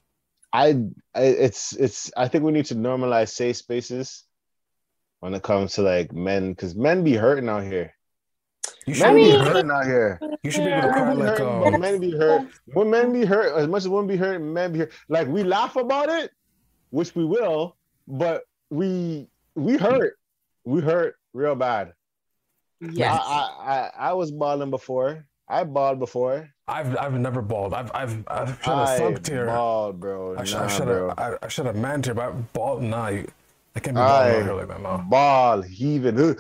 I, 0.54 0.84
I 1.16 1.22
it's 1.24 1.74
it's 1.74 2.12
I 2.18 2.28
think 2.28 2.44
we 2.44 2.52
need 2.52 2.66
to 2.66 2.76
normalize 2.76 3.30
safe 3.30 3.56
spaces 3.58 4.26
when 5.22 5.34
it 5.34 5.44
comes 5.44 5.74
to 5.76 5.82
like 5.82 6.12
men 6.12 6.52
because 6.52 6.76
men 6.76 7.04
be 7.06 7.14
hurting 7.14 7.48
out 7.48 7.64
here. 7.64 7.94
you 8.86 8.94
should 8.94 9.16
be 9.16 9.24
be 9.26 9.32
mean- 9.32 9.40
hurting 9.46 9.72
out 9.72 9.86
here. 9.86 10.20
You 10.44 10.52
should 10.52 10.66
be 10.66 10.72
able 10.72 10.82
to 10.82 10.88
Yeah. 10.90 10.96
cry 10.96 11.14
Men 11.14 11.16
be 11.16 11.24
like 11.24 11.38
hurting, 11.38 11.74
um, 11.76 11.82
men 11.82 12.00
be 12.02 12.12
hurt. 12.12 12.48
When 12.74 12.90
men 12.90 13.14
be 13.14 13.24
hurt, 13.26 13.56
as 13.58 13.68
much 13.68 13.84
as 13.84 13.90
women 13.90 14.08
be 14.08 14.18
hurt, 14.18 14.40
men 14.42 14.74
be 14.74 14.80
hurt. 14.80 14.92
Like 15.08 15.28
we 15.30 15.44
laugh 15.44 15.76
about 15.78 16.10
it, 16.10 16.32
which 16.90 17.16
we 17.16 17.24
will, 17.24 17.78
but 18.08 18.44
we 18.70 19.30
we 19.56 19.78
hurt. 19.78 20.18
We 20.66 20.82
hurt 20.82 21.16
real 21.34 21.56
bad. 21.56 21.94
Yeah, 22.82 23.14
I, 23.14 23.18
I 23.18 23.74
I 23.74 24.10
I 24.10 24.14
was 24.14 24.32
balling 24.32 24.70
before. 24.72 25.26
I 25.48 25.64
balled 25.64 26.00
before. 26.00 26.50
I've 26.68 26.96
I've 26.98 27.14
never 27.14 27.42
balled. 27.42 27.74
I've 27.74 27.92
I've 27.94 28.24
I've 28.28 28.60
shed 28.64 28.78
a 28.78 28.88
thug 28.98 29.24
tear. 29.24 29.46
balled, 29.48 30.00
bro. 30.00 30.38
I, 30.38 30.44
sh- 30.46 30.54
nah, 30.54 30.64
I 30.64 30.68
shed 30.68 30.86
bro. 30.88 31.10
a 31.10 31.22
I, 31.22 31.38
I 31.44 31.48
shed 31.50 31.68
a 31.68 31.74
man 31.74 32.02
tear, 32.02 32.14
but 32.14 32.30
I 32.30 32.32
balled. 32.32 32.82
Nah, 32.84 33.08
you, 33.10 33.28
I 33.76 33.80
can't 33.80 33.96
be 33.96 34.00
balling 34.02 34.44
here 34.44 34.54
like 34.54 34.68
that. 34.70 34.82
No, 34.82 34.98
ball 35.10 35.62
heaving. 35.62 36.36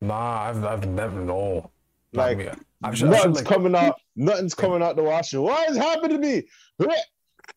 nah, 0.00 0.40
I've 0.42 0.64
I've 0.64 0.86
never 0.88 1.20
no. 1.20 1.70
Like. 2.12 2.54
I've 2.82 2.96
shed 2.96 3.10
Nothing's 3.10 3.38
like 3.38 3.46
coming 3.46 3.74
out. 3.74 4.00
Nothing's 4.14 4.54
coming 4.54 4.82
out 4.82 4.94
the 4.96 5.02
washer. 5.02 5.40
What 5.40 5.66
has 5.68 5.76
happened 5.76 6.10
to 6.10 6.18
me? 6.18 6.44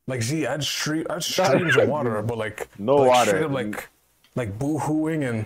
like 0.07 0.23
see, 0.23 0.47
I'd 0.47 0.63
street 0.63 1.05
I'd 1.09 1.23
streams 1.23 1.77
of 1.77 1.87
water, 1.87 2.21
but 2.23 2.37
like 2.37 2.67
No 2.79 2.95
like, 2.95 3.07
water. 3.09 3.29
straight 3.29 3.43
up 3.43 3.51
like 3.51 3.87
like 4.35 4.57
boo 4.57 4.79
hooing 4.79 5.23
and 5.23 5.45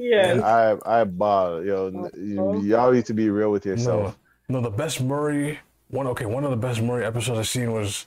yes. 0.00 0.42
I 0.42 0.76
I 0.84 1.04
ball. 1.04 1.64
Yo, 1.64 1.86
n- 1.88 2.10
you, 2.16 2.62
y'all 2.62 2.92
need 2.92 3.06
to 3.06 3.14
be 3.14 3.30
real 3.30 3.50
with 3.50 3.66
yourself. 3.66 4.16
no 4.48 4.60
no, 4.60 4.68
the 4.68 4.76
best 4.76 5.00
Maury 5.00 5.58
one 5.88 6.06
okay 6.08 6.26
one 6.26 6.44
of 6.44 6.50
the 6.50 6.56
best 6.56 6.80
Maury 6.82 7.04
episodes 7.04 7.38
I've 7.38 7.48
seen 7.48 7.72
was 7.72 8.06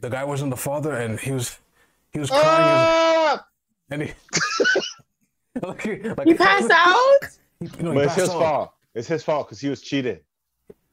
the 0.00 0.08
guy 0.08 0.24
wasn't 0.24 0.50
the 0.50 0.56
father 0.56 0.94
and 0.94 1.18
he 1.20 1.32
was 1.32 1.58
he 2.12 2.18
was 2.18 2.30
crying 2.30 2.44
Ah! 2.46 3.46
and 3.90 4.02
he 4.02 4.12
like, 5.62 5.86
like 6.18 6.26
You 6.26 6.34
passed 6.36 6.70
out. 6.70 7.18
You 7.60 7.68
know, 7.82 7.94
But 7.94 8.04
it's 8.06 8.14
his 8.14 8.28
out, 8.30 8.38
fault. 8.40 8.72
It's 8.94 9.08
his 9.08 9.24
fault 9.24 9.46
because 9.48 9.60
he 9.60 9.68
was 9.68 9.80
cheating. 9.82 10.20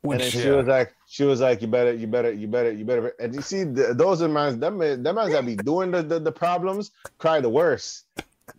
Which, 0.02 0.15
and 0.15 0.21
then 0.21 0.32
she 0.32 0.48
yeah. 0.48 0.56
was 0.56 0.67
like, 0.67 0.93
she 1.08 1.24
was 1.24 1.41
like, 1.41 1.62
you 1.62 1.67
better, 1.67 1.93
you 1.93 2.06
better, 2.08 2.32
you 2.32 2.48
better, 2.48 2.71
you 2.71 2.86
better. 2.86 3.13
And 3.19 3.34
you 3.34 3.41
see, 3.41 3.65
th- 3.65 3.93
those 3.98 4.21
are 4.21 4.28
mans, 4.28 4.58
them, 4.60 4.78
man- 4.78 5.02
them 5.02 5.15
mans 5.15 5.32
that 5.32 5.45
be 5.45 5.56
doing 5.56 5.89
the, 5.91 6.04
the, 6.04 6.19
the 6.19 6.32
problems 6.32 6.91
cry 7.17 7.39
the 7.41 7.50
worst. 7.50 8.06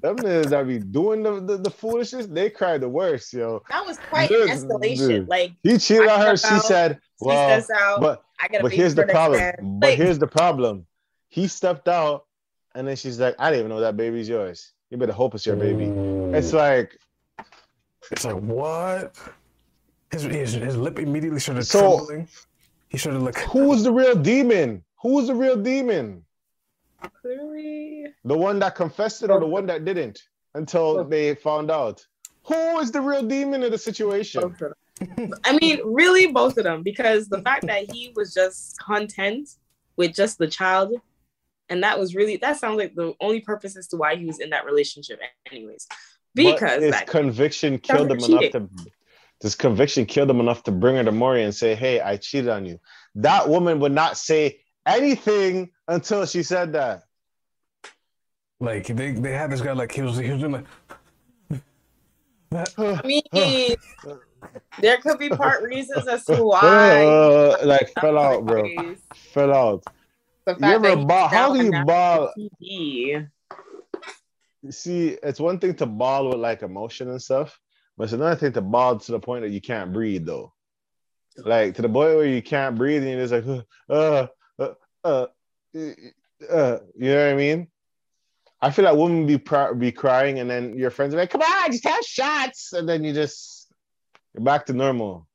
Them 0.01 0.17
niggas 0.17 0.51
that 0.51 0.67
be 0.67 0.79
doing 0.79 1.23
the, 1.23 1.41
the, 1.41 1.57
the 1.59 1.71
foolishness, 1.71 2.27
they 2.27 2.51
cry 2.51 2.77
the 2.77 2.89
worst, 2.89 3.33
yo. 3.33 3.63
That 3.71 3.87
was 3.87 3.99
quite 4.09 4.29
Dude, 4.29 4.51
an 4.51 4.57
escalation. 4.59 5.09
dude. 5.09 5.29
Like 5.29 5.53
He 5.63 5.79
cheated 5.79 6.09
I 6.09 6.15
on 6.21 6.27
her. 6.27 6.37
step 6.37 6.53
She 6.55 6.59
said, 6.67 6.99
she 7.21 7.27
well, 7.27 7.65
out. 7.75 8.01
but 8.01 8.25
I 8.41 8.49
gotta 8.49 8.63
but 8.65 8.73
here's 8.73 8.95
the 8.95 9.05
problem. 9.07 9.41
man. 9.41 9.79
But 9.81 9.91
Like, 9.91 9.99
here's 9.99 10.19
the 10.19 10.27
problem. 10.27 10.87
He 11.29 11.47
stepped 11.49 11.89
out, 11.89 12.27
and 12.75 12.87
then 12.87 12.97
she's 12.97 13.19
like, 13.19 13.35
"I 13.39 13.51
didn't 13.51 13.61
even 13.67 13.71
know 13.71 13.81
that 13.81 13.97
baby's 13.97 14.29
yours. 14.29 14.73
You 14.91 14.97
better 14.97 15.13
hope 15.13 15.35
it's 15.35 15.47
your 15.47 15.57
baby." 15.57 15.85
It's 16.37 16.51
mm. 16.51 16.55
like, 16.55 16.99
It's 18.11 18.25
like 18.25 18.37
what? 18.37 19.17
His 20.13 20.23
his, 20.23 20.53
his 20.55 20.77
lip 20.77 20.99
immediately 20.99 21.41
started 21.41 21.65
So- 21.65 21.97
trembling. 22.07 22.29
He 22.89 22.99
started 22.99 23.21
like 23.23 23.39
who's 23.39 23.83
the 23.83 23.93
real 23.93 24.15
demon? 24.15 24.85
Who's 25.03 25.27
the 25.29 25.35
real 25.35 25.57
demon? 25.57 26.23
clearly, 27.21 27.76
The 28.27 28.37
one 28.37 28.59
that 28.59 28.75
confessed 28.75 29.23
it, 29.23 29.31
or 29.31 29.39
the 29.39 29.47
one 29.47 29.67
that 29.67 29.85
didn't? 29.85 30.21
Until 30.55 31.05
they 31.05 31.35
found 31.35 31.71
out. 31.71 32.05
Who 32.45 32.79
is 32.81 32.91
the 32.91 33.01
real 33.01 33.23
demon 33.23 33.63
in 33.63 33.71
the 33.71 33.79
situation? 33.79 34.41
both 34.43 34.61
of 34.61 34.73
them. 35.17 35.35
I 35.45 35.59
mean, 35.61 35.81
really, 35.85 36.27
both 36.33 36.57
of 36.59 36.65
them, 36.65 36.83
because 36.83 37.29
the 37.29 37.41
fact 37.43 37.67
that 37.67 37.93
he 37.93 38.13
was 38.17 38.35
just 38.35 38.79
content 38.81 39.51
with 39.97 40.15
just 40.15 40.39
the 40.39 40.49
child, 40.49 40.93
and 41.69 41.83
that 41.83 41.99
was 41.99 42.15
really 42.15 42.37
that 42.39 42.59
sounds 42.59 42.79
like 42.79 42.95
the 42.95 43.15
only 43.21 43.41
purpose 43.41 43.77
as 43.77 43.87
to 43.89 43.97
why 43.97 44.17
he 44.17 44.25
was 44.25 44.41
in 44.41 44.51
that 44.51 44.65
relationship, 44.65 45.21
anyways. 45.51 45.87
Because 46.35 46.61
but 46.61 46.83
his 46.83 46.91
that, 46.93 47.07
conviction 47.07 47.79
killed 47.79 48.11
him 48.11 48.21
Sounds 48.21 48.33
enough 48.33 48.53
to. 48.53 48.69
This 49.41 49.55
conviction 49.55 50.07
killed 50.07 50.31
him 50.31 50.41
enough 50.41 50.63
to 50.65 50.73
bring 50.73 50.97
her 50.97 51.05
to 51.05 51.13
Maury 51.13 51.43
and 51.45 51.55
say, 51.55 51.75
"Hey, 51.75 52.01
I 52.01 52.17
cheated 52.17 52.49
on 52.49 52.65
you." 52.65 52.81
That 53.17 53.49
woman 53.49 53.81
would 53.81 53.93
not 53.93 54.17
say 54.17 54.61
anything 54.87 55.73
until 55.87 56.25
she 56.27 56.43
said 56.43 56.73
that. 56.73 57.03
Like 58.61 58.87
they, 58.87 59.13
they 59.13 59.33
had 59.33 59.51
this 59.51 59.61
guy 59.61 59.73
like 59.73 59.93
he 59.93 60.03
was 60.03 60.17
he 60.17 60.31
was 60.31 60.41
doing 60.41 60.53
like 60.53 60.67
I 62.79 63.03
mean, 63.05 63.23
there 64.81 64.99
could 64.99 65.19
be 65.19 65.29
part 65.29 65.63
reasons 65.63 66.07
as 66.07 66.25
to 66.27 66.37
why. 66.45 67.05
Uh, 67.05 67.59
like 67.65 67.93
fell 68.01 68.19
out, 68.19 68.47
bro. 68.47 68.69
Fell 69.15 69.53
out. 69.53 69.85
The 70.47 70.53
You 70.55 70.59
fact 70.61 70.75
ever 70.75 70.97
that 70.97 71.09
ball? 71.09 71.29
How 71.29 71.53
do 71.53 71.65
you 71.65 71.85
ball? 71.85 72.33
TV. 72.39 73.29
You 74.63 74.73
see, 74.73 75.19
it's 75.23 75.41
one 75.41 75.59
thing 75.59 75.75
to 75.77 75.87
ball 75.87 76.29
with 76.29 76.39
like 76.39 76.63
emotion 76.63 77.11
and 77.11 77.21
stuff, 77.21 77.59
but 77.97 78.05
it's 78.05 78.13
another 78.13 78.37
thing 78.37 78.53
to 78.53 78.61
ball 78.61 78.99
to 78.99 79.13
the 79.13 79.21
point 79.21 79.43
that 79.43 79.51
you 79.51 79.61
can't 79.61 79.93
breathe 79.93 80.25
though. 80.25 80.53
Like 81.39 81.75
to 81.75 81.83
the 81.83 81.89
point 81.89 82.17
where 82.17 82.27
you 82.27 82.43
can't 82.43 82.77
breathe 82.77 83.03
and 83.03 83.11
you're 83.11 83.27
just 83.27 83.47
like, 83.47 83.65
uh, 83.91 83.93
uh, 83.93 84.27
uh, 84.59 84.69
uh, 85.05 85.27
uh, 86.51 86.79
you 86.97 87.11
know 87.11 87.27
what 87.27 87.33
I 87.33 87.35
mean? 87.35 87.66
I 88.63 88.71
feel 88.71 88.85
like 88.87 88.97
women 88.97 89.27
be 89.27 89.39
pr- 89.39 89.75
be 89.75 89.93
crying 89.93 90.39
and 90.39 90.49
then 90.49 90.77
your 90.79 90.91
friends 90.91 91.15
are 91.15 91.19
like, 91.19 91.31
come 91.31 91.43
on, 91.43 91.71
just 91.73 91.85
have 91.87 92.05
shots, 92.05 92.73
and 92.73 92.89
then 92.89 93.05
you 93.05 93.13
just 93.13 93.69
you're 94.35 94.43
back 94.45 94.67
to 94.67 94.73
normal. 94.73 95.27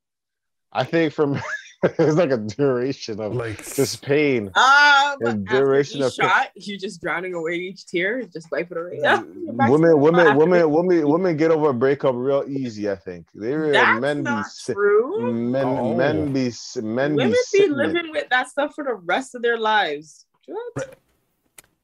I 0.72 0.84
think 0.86 1.14
from 1.14 1.40
it's 1.84 2.16
like 2.16 2.32
a 2.32 2.38
duration 2.38 3.20
of 3.20 3.36
Like 3.36 3.58
just 3.76 4.02
pain. 4.02 4.50
Uh, 4.56 5.16
but 5.22 5.44
duration 5.46 6.00
each 6.00 6.06
of- 6.06 6.14
shot, 6.14 6.48
you're 6.56 6.78
just 6.80 7.00
drowning 7.02 7.34
away 7.36 7.56
each 7.56 7.86
tear, 7.86 8.24
just 8.24 8.50
wipe 8.52 8.72
it 8.72 8.78
away. 8.78 9.00
Yeah, 9.02 9.22
you're 9.44 9.54
back 9.54 9.68
to 9.68 9.72
women, 9.74 10.00
women, 10.00 10.28
after 10.28 10.38
women, 10.40 10.60
it. 10.62 10.70
women, 10.70 11.08
women 11.08 11.38
get 11.38 11.52
over 11.52 11.70
a 11.70 11.74
breakup 11.74 12.16
real 12.16 12.44
easy. 12.48 12.90
I 12.90 12.96
think 12.96 13.28
they 13.36 13.54
really 13.54 13.74
That's 13.74 14.00
men 14.02 14.24
be 14.24 14.42
si- 14.50 14.74
true. 14.74 15.32
men 15.32 15.66
Oh. 15.66 15.96
men 15.96 16.34
be 16.34 16.52
men 16.82 17.16
Women 17.16 17.28
be, 17.30 17.34
be 17.34 17.38
sitting 17.46 17.72
it. 17.72 17.78
living 17.78 18.12
with 18.12 18.30
that 18.30 18.50
stuff 18.50 18.74
for 18.74 18.84
the 18.84 18.96
rest 18.96 19.36
of 19.36 19.42
their 19.44 19.58
lives. 19.60 20.26
What? 20.48 20.96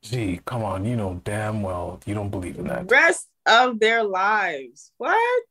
Gee, 0.10 0.40
come 0.46 0.64
on, 0.64 0.86
you 0.86 0.96
know 0.96 1.22
damn 1.26 1.62
well 1.62 2.00
you 2.06 2.14
don't 2.14 2.30
believe 2.30 2.58
in 2.58 2.68
that. 2.68 2.90
Rest 2.90 3.28
of 3.46 3.80
their 3.80 4.04
lives. 4.04 4.92
What? 4.98 5.44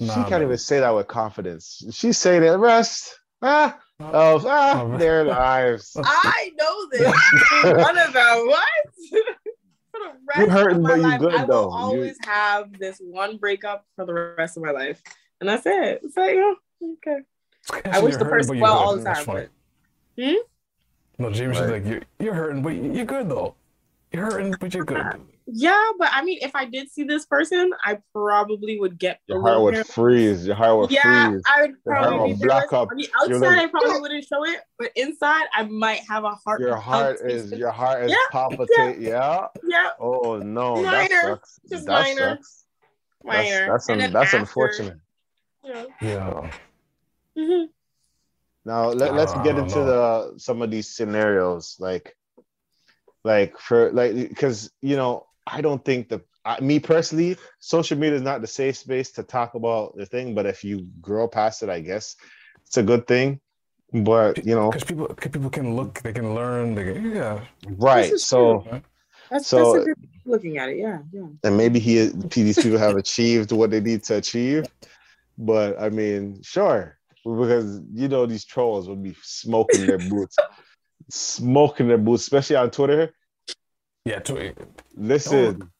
She 0.00 0.06
can't 0.08 0.30
man. 0.30 0.42
even 0.42 0.58
say 0.58 0.80
that 0.80 0.90
with 0.94 1.06
confidence. 1.06 1.84
She's 1.92 2.18
saying 2.18 2.42
the 2.42 2.58
rest 2.58 3.16
ah, 3.42 3.78
of 4.00 4.44
ah, 4.46 4.82
Oh, 4.92 4.98
their 4.98 5.22
lives. 5.24 5.96
I 6.04 6.50
know 6.58 6.88
this. 6.90 7.14
One 7.84 7.98
of 7.98 8.12
them. 8.12 8.46
What? 8.48 8.64
for 9.92 10.00
the 10.00 10.12
rest 10.26 10.40
You 10.40 10.48
hurting, 10.48 10.82
but 10.82 10.96
you 10.96 11.02
life, 11.02 11.20
good, 11.20 11.34
I 11.34 11.44
will 11.44 11.46
though. 11.46 11.68
You- 11.70 11.76
always 11.98 12.16
have 12.24 12.76
this 12.78 12.98
one 13.04 13.36
breakup 13.36 13.84
for 13.94 14.04
the 14.06 14.14
rest 14.36 14.56
of 14.56 14.62
my 14.64 14.72
life, 14.72 15.00
and 15.40 15.48
that's 15.48 15.66
it. 15.66 16.00
It's 16.02 16.16
like, 16.16 16.34
oh, 16.36 16.56
okay. 16.94 17.18
I 17.84 18.00
wish 18.00 18.16
the 18.16 18.24
hurting, 18.24 18.30
person 18.48 18.58
well 18.60 18.74
good. 18.78 18.84
all 18.84 18.96
the 18.96 19.02
That's 19.02 19.24
time, 19.24 19.26
funny. 19.26 19.48
but 20.16 20.44
No, 21.18 21.30
James 21.30 21.56
is 21.56 21.62
Right. 21.62 21.70
like, 21.84 21.86
you're, 21.86 22.02
you're 22.18 22.34
hurting, 22.34 22.62
but 22.62 22.70
you're 22.70 23.04
good 23.04 23.28
though. 23.28 23.54
You're 24.12 24.24
hurting, 24.26 24.54
but 24.60 24.74
you're 24.74 24.84
good. 24.84 25.02
yeah. 25.46 25.90
But 25.98 26.10
I 26.12 26.22
mean, 26.22 26.38
if 26.42 26.54
I 26.54 26.66
did 26.66 26.90
see 26.90 27.02
this 27.04 27.24
person, 27.26 27.72
I 27.84 27.98
probably 28.12 28.78
would 28.78 28.98
get 28.98 29.20
a 29.30 29.34
Your 29.34 29.42
heart 29.42 29.60
would 29.62 29.74
hair- 29.74 29.84
freeze. 29.84 30.46
Your 30.46 30.56
heart 30.56 30.78
would 30.78 30.90
Yeah, 30.90 31.30
freeze. 31.30 31.42
I 31.50 31.60
would 31.62 31.74
Your 31.86 31.94
heart 31.94 32.08
probably 32.08 32.18
will 32.32 32.36
be 32.38 32.44
block 32.44 32.72
up. 32.72 32.88
On 32.90 32.96
the 32.96 33.08
outside, 33.18 33.38
like- 33.40 33.58
I 33.58 33.66
probably 33.68 34.00
wouldn't 34.00 34.24
show 34.24 34.44
it, 34.44 34.60
but 34.78 34.90
inside, 34.96 35.46
I 35.54 35.62
might 35.64 36.00
have 36.08 36.24
a 36.24 36.32
heart. 36.44 36.60
Your 36.60 36.76
heart 36.76 37.20
is 37.24 37.52
your 37.52 37.70
heart 37.70 38.04
is 38.04 38.10
Yeah, 38.10 38.16
palpitate. 38.30 38.98
Yeah. 39.00 39.46
yeah, 39.64 39.90
Oh 39.98 40.36
no, 40.38 40.82
that 40.82 41.10
sucks. 41.10 41.60
Just 41.70 41.86
that 41.86 42.02
minor. 42.02 42.36
sucks. 42.36 42.64
minor. 43.24 43.66
That's 43.66 43.86
that's, 43.86 43.88
un- 43.88 44.12
that's 44.12 44.26
after, 44.26 44.36
unfortunate. 44.38 44.98
Yeah. 45.64 45.84
Yeah. 46.02 46.50
Mhm. 47.38 47.68
Now 48.64 48.88
let, 48.90 49.14
let's 49.14 49.32
get 49.42 49.56
into 49.58 49.76
know. 49.76 50.30
the 50.32 50.38
some 50.38 50.60
of 50.60 50.70
these 50.70 50.88
scenarios, 50.88 51.76
like, 51.80 52.14
like 53.24 53.58
for 53.58 53.90
like 53.92 54.14
because 54.14 54.70
you 54.80 54.96
know 54.96 55.26
I 55.46 55.60
don't 55.60 55.84
think 55.84 56.08
the 56.08 56.22
I, 56.44 56.60
me 56.60 56.80
personally, 56.80 57.36
social 57.60 57.96
media 57.96 58.16
is 58.16 58.22
not 58.22 58.40
the 58.40 58.46
safe 58.48 58.76
space 58.76 59.12
to 59.12 59.22
talk 59.22 59.54
about 59.54 59.96
the 59.96 60.06
thing. 60.06 60.34
But 60.34 60.46
if 60.46 60.64
you 60.64 60.88
grow 61.00 61.28
past 61.28 61.62
it, 61.62 61.68
I 61.68 61.80
guess 61.80 62.16
it's 62.66 62.76
a 62.76 62.82
good 62.82 63.06
thing. 63.06 63.40
But 63.92 64.44
you 64.44 64.54
know, 64.54 64.70
Because 64.70 64.84
people, 64.84 65.06
'cause 65.06 65.30
people 65.30 65.50
can 65.50 65.76
look, 65.76 66.00
they 66.02 66.12
can 66.12 66.34
learn. 66.34 66.74
They 66.74 66.94
can, 66.94 67.10
yeah. 67.14 67.44
right? 67.76 68.10
is 68.12 68.24
So 68.24 68.66
That's, 69.30 69.46
So- 69.46 69.74
that's 69.74 69.84
a 69.84 69.94
good 69.94 70.08
looking 70.24 70.58
at 70.58 70.68
it. 70.70 70.78
Yeah, 70.78 70.98
yeah. 71.12 71.26
and 71.44 71.56
maybe 71.56 71.78
he 71.78 72.06
these 72.06 72.56
people 72.62 72.78
have 72.78 72.96
achieved 72.96 73.52
what 73.52 73.70
they 73.70 73.80
need 73.80 74.02
to 74.04 74.16
achieve. 74.16 74.66
But 75.38 75.80
I 75.80 75.90
mean, 75.90 76.42
sure, 76.42 76.98
because 77.24 77.80
you 77.92 78.08
know 78.08 78.26
these 78.26 78.44
trolls 78.44 78.88
will 78.88 78.96
be 78.96 79.14
smoking 79.22 79.86
their 79.86 79.98
boots, 79.98 80.36
smoking 81.10 81.88
their 81.88 81.98
boots, 81.98 82.22
especially 82.22 82.56
on 82.56 82.70
Twitter. 82.70 83.14
Yeah. 84.04 84.18
To, 84.20 84.52
Listen, 84.96 85.70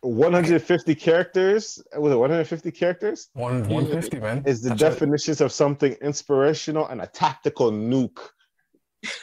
150 0.00 0.94
characters. 0.94 1.82
Was 1.96 2.12
it 2.12 2.16
150 2.16 2.70
characters? 2.70 3.28
one, 3.34 3.60
150, 3.68 4.20
man. 4.20 4.42
Is 4.46 4.62
the 4.62 4.70
That's 4.70 4.80
definitions 4.80 5.40
of 5.40 5.52
something 5.52 5.92
inspirational 6.02 6.86
and 6.86 7.00
a 7.00 7.06
tactical 7.06 7.70
nuke. 7.72 8.18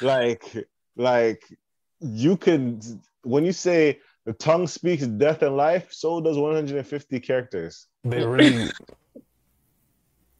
Like, 0.02 0.68
like 0.96 1.44
you 2.00 2.38
can 2.38 2.80
when 3.24 3.44
you 3.46 3.52
say 3.52 4.00
the 4.26 4.34
tongue 4.34 4.68
speaks 4.68 5.06
death 5.06 5.42
and 5.42 5.56
life, 5.58 5.92
so 5.92 6.22
does 6.22 6.38
150 6.38 7.20
characters. 7.20 7.88
They 8.04 8.26
really, 8.26 8.70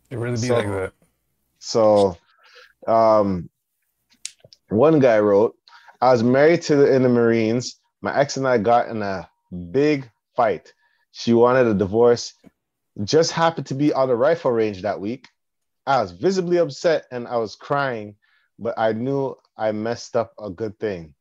they 0.10 0.16
really 0.16 0.32
be 0.42 0.48
So- 0.48 0.56
like 0.56 0.68
that. 0.68 0.94
So, 1.60 2.18
um, 2.88 3.50
one 4.70 5.00
guy 5.00 5.20
wrote, 5.20 5.56
"I 6.02 6.12
was 6.12 6.24
married 6.24 6.62
to 6.64 6.76
the, 6.76 6.94
in 6.94 7.04
the 7.04 7.10
Marines. 7.10 7.80
My 8.02 8.18
ex 8.18 8.38
and 8.38 8.48
I 8.48 8.58
got 8.58 8.90
in 8.90 9.02
a 9.02 9.30
big 9.72 10.10
fight. 10.36 10.74
She 11.12 11.34
wanted 11.34 11.68
a 11.68 11.74
divorce. 11.74 12.34
Just 13.04 13.32
happened 13.32 13.68
to 13.68 13.74
be 13.76 13.94
on 13.94 14.08
the 14.08 14.16
rifle 14.16 14.52
range 14.52 14.82
that 14.82 15.00
week. 15.00 15.28
I 15.86 16.02
was 16.02 16.12
visibly 16.12 16.58
upset 16.58 17.06
and 17.12 17.28
I 17.28 17.38
was 17.38 17.56
crying, 17.56 18.16
but 18.58 18.74
I 18.78 18.94
knew 18.94 19.36
I 19.58 19.72
messed 19.72 20.16
up 20.16 20.34
a 20.40 20.50
good 20.50 20.80
thing. 20.80 21.14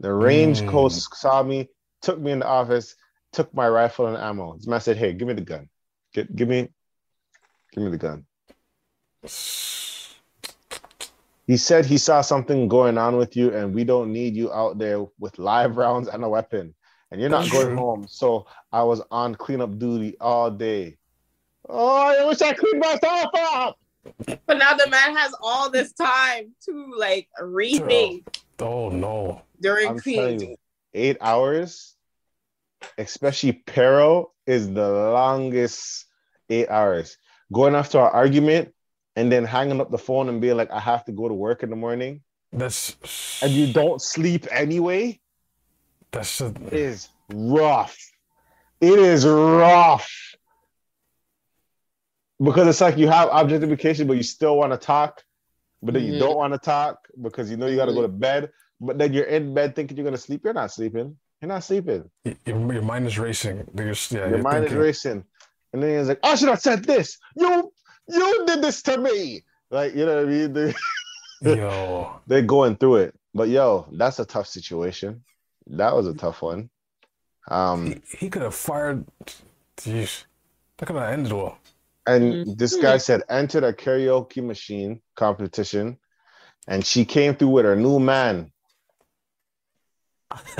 The 0.00 0.12
range 0.12 0.62
Mm. 0.62 0.68
coach 0.68 0.92
saw 0.92 1.42
me, 1.42 1.68
took 2.00 2.18
me 2.18 2.32
in 2.32 2.40
the 2.40 2.46
office, 2.46 2.96
took 3.32 3.52
my 3.54 3.68
rifle 3.68 4.06
and 4.06 4.16
ammo. 4.16 4.56
This 4.56 4.66
man 4.66 4.80
said, 4.80 4.96
"Hey, 4.96 5.12
give 5.12 5.28
me 5.28 5.34
the 5.34 5.42
gun. 5.42 5.68
Get, 6.12 6.34
give 6.34 6.48
me, 6.48 6.68
give 7.72 7.84
me 7.84 7.90
the 7.90 7.98
gun." 7.98 8.26
He 11.52 11.58
said 11.58 11.84
he 11.84 11.98
saw 11.98 12.22
something 12.22 12.66
going 12.66 12.96
on 12.96 13.18
with 13.18 13.36
you, 13.36 13.54
and 13.54 13.74
we 13.74 13.84
don't 13.84 14.10
need 14.10 14.34
you 14.34 14.50
out 14.54 14.78
there 14.78 15.04
with 15.18 15.38
live 15.38 15.76
rounds 15.76 16.08
and 16.08 16.24
a 16.24 16.28
weapon. 16.30 16.74
And 17.10 17.20
you're 17.20 17.28
not 17.28 17.50
going 17.50 17.76
home. 17.84 18.06
So 18.08 18.46
I 18.72 18.82
was 18.84 19.02
on 19.10 19.34
cleanup 19.34 19.78
duty 19.78 20.16
all 20.18 20.50
day. 20.50 20.96
Oh, 21.68 21.94
I 22.18 22.24
wish 22.24 22.40
I 22.40 22.54
cleaned 22.54 22.80
myself 22.80 23.26
up. 23.34 23.78
But 24.46 24.56
now 24.56 24.72
the 24.78 24.88
man 24.88 25.14
has 25.14 25.34
all 25.42 25.68
this 25.68 25.92
time 25.92 26.54
to 26.64 26.94
like 26.96 27.28
rethink 27.38 28.24
Oh 28.58 28.88
no. 28.88 29.42
during 29.60 29.88
I'm 29.88 30.00
telling 30.00 30.38
cleaning. 30.38 30.48
you, 30.52 30.56
eight 30.94 31.18
hours, 31.20 31.94
especially 32.96 33.52
Pero, 33.66 34.32
is 34.46 34.72
the 34.72 34.88
longest 34.88 36.06
eight 36.48 36.70
hours. 36.70 37.18
Going 37.52 37.74
after 37.74 37.98
an 37.98 38.10
argument 38.10 38.72
and 39.16 39.30
then 39.30 39.44
hanging 39.44 39.80
up 39.80 39.90
the 39.90 39.98
phone 39.98 40.28
and 40.28 40.40
being 40.40 40.56
like, 40.56 40.70
I 40.70 40.80
have 40.80 41.04
to 41.06 41.12
go 41.12 41.28
to 41.28 41.34
work 41.34 41.62
in 41.62 41.70
the 41.70 41.76
morning, 41.76 42.22
That's 42.52 42.96
and 43.42 43.52
you 43.52 43.72
don't 43.72 44.00
sleep 44.00 44.46
anyway. 44.50 45.20
That's 46.10 46.40
a, 46.40 46.52
is 46.70 47.08
rough. 47.32 47.96
It 48.80 48.98
is 48.98 49.24
rough. 49.26 50.10
Because 52.42 52.66
it's 52.66 52.80
like 52.80 52.98
you 52.98 53.08
have 53.08 53.28
objectification, 53.30 54.06
but 54.08 54.16
you 54.16 54.22
still 54.22 54.56
want 54.56 54.72
to 54.72 54.78
talk, 54.78 55.22
but 55.82 55.94
then 55.94 56.04
you 56.04 56.14
Mhm. 56.14 56.18
don't 56.18 56.36
want 56.36 56.52
to 56.52 56.58
talk 56.58 57.06
because 57.20 57.50
you 57.50 57.56
know 57.56 57.66
you 57.66 57.76
got 57.76 57.86
to 57.86 57.92
go 57.94 58.02
to 58.02 58.08
bed. 58.08 58.50
But 58.80 58.98
then 58.98 59.12
you're 59.12 59.26
in 59.26 59.54
bed 59.54 59.76
thinking 59.76 59.96
you're 59.96 60.02
gonna 60.04 60.18
sleep. 60.18 60.40
You're 60.42 60.52
not 60.52 60.72
sleeping. 60.72 61.16
You're 61.40 61.48
not 61.48 61.62
sleeping. 61.62 62.10
your, 62.24 62.72
your 62.72 62.82
mind 62.82 63.06
is 63.06 63.16
racing. 63.18 63.68
Just- 63.76 64.10
yeah, 64.10 64.20
Your 64.20 64.30
you're 64.30 64.38
mind 64.42 64.64
is 64.64 64.72
racing. 64.72 65.24
And 65.72 65.82
then 65.82 65.98
he's 65.98 66.08
like, 66.08 66.18
I 66.24 66.34
should 66.34 66.48
have 66.48 66.60
said 66.60 66.84
this. 66.84 67.16
You 67.36 67.71
you 68.08 68.44
did 68.46 68.62
this 68.62 68.82
to 68.82 68.98
me. 68.98 69.42
Like, 69.70 69.94
you 69.94 70.04
know 70.06 70.16
what 70.16 70.26
I 70.26 70.28
mean? 70.28 70.52
They, 70.52 70.74
Yo, 71.56 72.20
they're 72.26 72.42
going 72.42 72.76
through 72.76 72.96
it. 72.96 73.14
But 73.34 73.48
yo, 73.48 73.88
that's 73.92 74.18
a 74.18 74.24
tough 74.24 74.46
situation. 74.46 75.24
That 75.66 75.94
was 75.96 76.06
a 76.06 76.14
tough 76.14 76.42
one. 76.42 76.70
Um 77.48 77.86
he, 77.86 78.02
he 78.18 78.30
could 78.30 78.42
have 78.42 78.54
fired. 78.54 79.04
Jeez, 79.76 80.24
that 80.76 80.86
could 80.86 80.96
have 80.96 81.10
ended 81.10 81.32
well. 81.32 81.58
And 82.06 82.58
this 82.58 82.76
guy 82.76 82.98
said, 82.98 83.22
entered 83.28 83.62
a 83.64 83.72
karaoke 83.72 84.44
machine 84.44 85.00
competition, 85.14 85.98
and 86.66 86.84
she 86.84 87.04
came 87.04 87.34
through 87.34 87.48
with 87.48 87.64
her 87.64 87.76
new 87.76 88.00
man. 88.00 88.50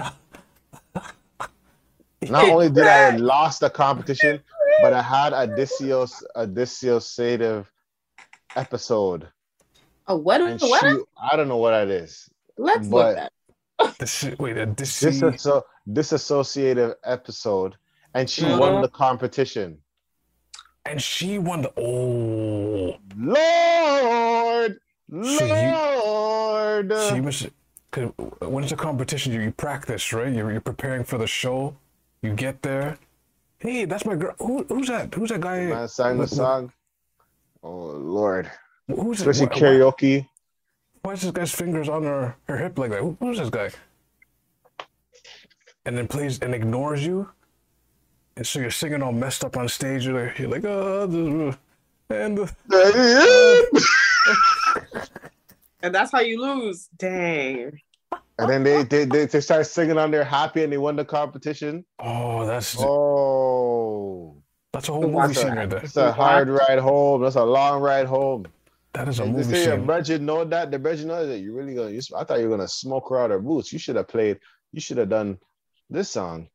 Not 2.30 2.44
only 2.44 2.70
did 2.70 2.86
I 2.86 3.16
lost 3.16 3.60
the 3.60 3.70
competition, 3.70 4.40
but 4.82 4.92
I 4.92 5.02
had 5.02 5.32
a 5.32 5.46
dissociative, 5.46 6.22
a 6.34 6.46
dissociative 6.46 7.66
episode. 8.56 9.28
Oh, 10.08 10.16
what? 10.16 10.40
And 10.40 10.60
what? 10.60 10.80
she, 10.82 10.98
I 11.30 11.36
don't 11.36 11.48
know 11.48 11.56
what 11.56 11.70
that 11.70 11.88
is. 11.88 12.28
Let's 12.58 12.86
but- 12.88 12.96
look 12.96 13.16
that. 13.16 13.32
This 13.98 14.24
wait, 14.38 14.56
a 14.58 14.66
this 14.66 15.02
Disasso- 15.02 15.62
disassociative 15.88 16.94
episode, 17.04 17.74
and 18.14 18.28
she 18.30 18.44
Uh-huh. 18.44 18.58
won 18.58 18.82
the 18.82 18.88
competition. 18.88 19.78
and 20.84 21.00
she 21.00 21.38
won 21.38 21.62
the 21.62 21.72
oh. 21.76 22.96
Lord, 23.16 24.78
So 25.10 25.44
you- 25.44 25.72
Lord. 25.72 26.92
She 27.10 27.20
was 27.20 27.46
cause 27.90 28.10
when 28.40 28.62
it's 28.64 28.72
a 28.72 28.76
competition, 28.76 29.32
you, 29.32 29.40
you 29.40 29.52
practice, 29.52 30.12
right? 30.12 30.32
You're, 30.32 30.50
you're 30.52 30.60
preparing 30.60 31.04
for 31.04 31.18
the 31.18 31.26
show. 31.26 31.76
You 32.22 32.34
get 32.34 32.62
there. 32.62 32.98
Hey, 33.62 33.84
that's 33.84 34.04
my 34.04 34.16
girl. 34.16 34.34
Who, 34.38 34.64
who's 34.68 34.88
that? 34.88 35.14
Who's 35.14 35.30
that 35.30 35.40
guy? 35.40 35.66
Man 35.66 35.86
sang 35.88 36.14
the 36.14 36.18
What- 36.22 36.30
what- 36.30 36.36
song. 36.36 36.72
Oh 37.62 37.92
Lord. 37.96 38.50
Who's 38.88 39.20
it? 39.22 39.28
Especially 39.28 39.46
Why, 39.46 39.54
why, 39.54 39.60
karaoke. 39.78 40.28
why 41.02 41.12
is 41.12 41.22
this 41.22 41.30
guy's 41.30 41.54
fingers 41.54 41.88
on 41.88 42.02
her, 42.02 42.34
her 42.48 42.58
hip 42.58 42.76
like 42.76 42.90
that? 42.90 42.98
Who, 43.00 43.16
who's 43.20 43.38
this 43.38 43.50
guy? 43.50 43.70
And 45.86 45.96
then 45.96 46.08
plays 46.08 46.40
and 46.40 46.52
ignores 46.54 47.06
you. 47.06 47.30
And 48.36 48.44
so 48.46 48.58
you're 48.58 48.70
singing 48.72 49.00
all 49.02 49.12
messed 49.12 49.44
up 49.44 49.56
on 49.56 49.68
stage. 49.68 50.04
You're 50.06 50.26
like, 50.26 50.38
you're 50.40 50.48
like 50.48 50.64
oh, 50.64 51.06
this- 51.06 51.56
and 52.10 52.38
uh, 52.40 52.46
and 55.82 55.94
that's 55.94 56.10
how 56.12 56.20
you 56.20 56.42
lose. 56.42 56.88
Dang. 56.98 57.80
And 58.42 58.50
then 58.50 58.62
they 58.62 58.82
they, 58.84 59.04
they, 59.04 59.26
they 59.26 59.40
start 59.40 59.66
singing 59.66 59.98
on 59.98 60.10
their 60.10 60.24
happy 60.24 60.62
and 60.64 60.72
they 60.72 60.78
won 60.78 60.96
the 60.96 61.04
competition. 61.04 61.84
Oh, 61.98 62.44
that's 62.46 62.76
Oh, 62.78 64.36
that's 64.72 64.88
a 64.88 64.92
whole 64.92 65.08
movie 65.08 65.34
scene 65.34 65.54
right 65.54 65.68
there. 65.68 65.80
it's 65.80 65.96
a 65.96 66.12
hard 66.12 66.48
ride 66.48 66.78
home. 66.78 67.22
That's 67.22 67.36
a 67.36 67.44
long 67.44 67.82
ride 67.82 68.06
home. 68.06 68.46
That 68.94 69.08
is 69.08 69.20
a 69.20 69.24
They 69.24 69.30
movie 69.30 69.54
scene. 69.64 69.86
Bridget 69.86 70.20
know 70.22 70.44
that. 70.44 70.70
The 70.70 70.78
Bridget 70.78 71.06
knows 71.06 71.28
that 71.28 71.38
you 71.38 71.54
really 71.54 71.74
gonna. 71.74 71.90
You, 71.90 72.00
I 72.16 72.24
thought 72.24 72.40
you 72.40 72.48
were 72.48 72.56
gonna 72.56 72.68
smoke 72.68 73.08
her 73.10 73.18
out 73.20 73.30
her 73.30 73.38
boots. 73.38 73.72
You 73.72 73.78
should 73.78 73.96
have 73.96 74.08
played. 74.08 74.38
You 74.72 74.80
should 74.80 74.98
have 74.98 75.08
done 75.08 75.38
this 75.90 76.10
song. 76.10 76.48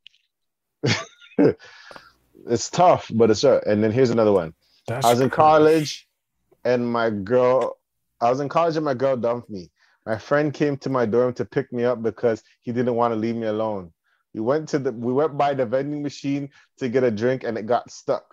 it's 1.38 2.70
tough, 2.70 3.10
but 3.14 3.30
it's 3.30 3.44
uh, 3.44 3.62
and 3.66 3.84
then 3.84 3.92
here's 3.92 4.10
another 4.10 4.32
one. 4.32 4.54
That's 4.88 5.06
I 5.06 5.12
was 5.12 5.22
in 5.22 5.30
crazy. 5.30 5.36
college, 5.36 6.08
and 6.64 6.88
my 6.92 7.10
girl. 7.10 7.78
I 8.20 8.30
was 8.32 8.40
in 8.40 8.50
college, 8.50 8.76
and 8.76 8.86
my 8.86 8.94
girl 8.96 9.16
dumped 9.16 9.50
me. 9.50 9.70
My 10.08 10.18
friend 10.18 10.54
came 10.54 10.78
to 10.78 10.90
my 10.90 11.06
dorm 11.06 11.34
to 11.34 11.44
pick 11.44 11.74
me 11.74 11.84
up 11.84 12.02
because 12.02 12.42
he 12.62 12.72
didn't 12.72 12.96
want 12.96 13.14
to 13.14 13.20
leave 13.20 13.36
me 13.36 13.48
alone. 13.48 13.92
We 14.34 14.40
went 14.40 14.70
to 14.70 14.80
the. 14.80 14.94
We 14.94 15.12
went 15.12 15.38
by 15.38 15.54
the 15.54 15.66
vending 15.66 16.02
machine 16.02 16.50
to 16.78 16.88
get 16.88 17.04
a 17.04 17.12
drink, 17.12 17.44
and 17.44 17.58
it 17.58 17.66
got 17.66 17.92
stuck. 17.92 18.24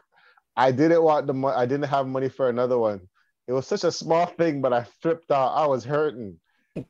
I 0.57 0.71
didn't 0.71 1.03
want 1.03 1.27
the 1.27 1.35
money. 1.35 1.57
I 1.57 1.67
didn't 1.67 1.89
have 1.89 2.07
money 2.07 2.29
for 2.29 2.49
another 2.49 2.79
one. 2.79 3.01
It 3.49 3.53
was 3.53 3.67
such 3.67 3.83
a 3.83 3.91
small 3.91 4.27
thing, 4.27 4.61
but 4.61 4.73
I 4.73 4.85
flipped 5.03 5.33
out. 5.33 5.49
I 5.49 5.67
was 5.67 5.85
hurting. 5.85 6.39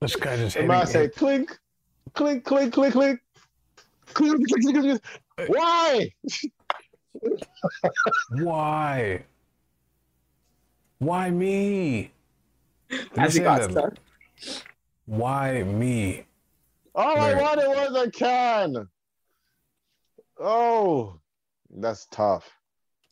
This 0.00 0.16
guy 0.16 0.36
just 0.36 0.56
And 0.56 0.72
I 0.72 0.84
said, 0.84 1.14
clink, 1.14 1.58
clink, 2.14 2.44
clink, 2.44 2.72
clink, 2.72 2.92
clink. 2.94 3.20
Clink, 4.14 4.48
clink, 4.48 4.62
clink, 4.62 5.00
clink. 5.36 5.48
Why? 5.48 6.10
Why? 8.30 9.24
Why 10.98 11.30
me? 11.30 12.12
As 13.16 13.34
he 13.34 13.40
got 13.40 13.70
stuck. 13.70 13.94
Why 15.06 15.62
me? 15.62 16.26
All 16.94 17.20
I 17.20 17.34
wanted 17.34 17.68
was 17.68 18.06
a 18.06 18.10
can. 18.10 18.88
Oh, 20.38 21.20
that's 21.70 22.06
tough. 22.10 22.50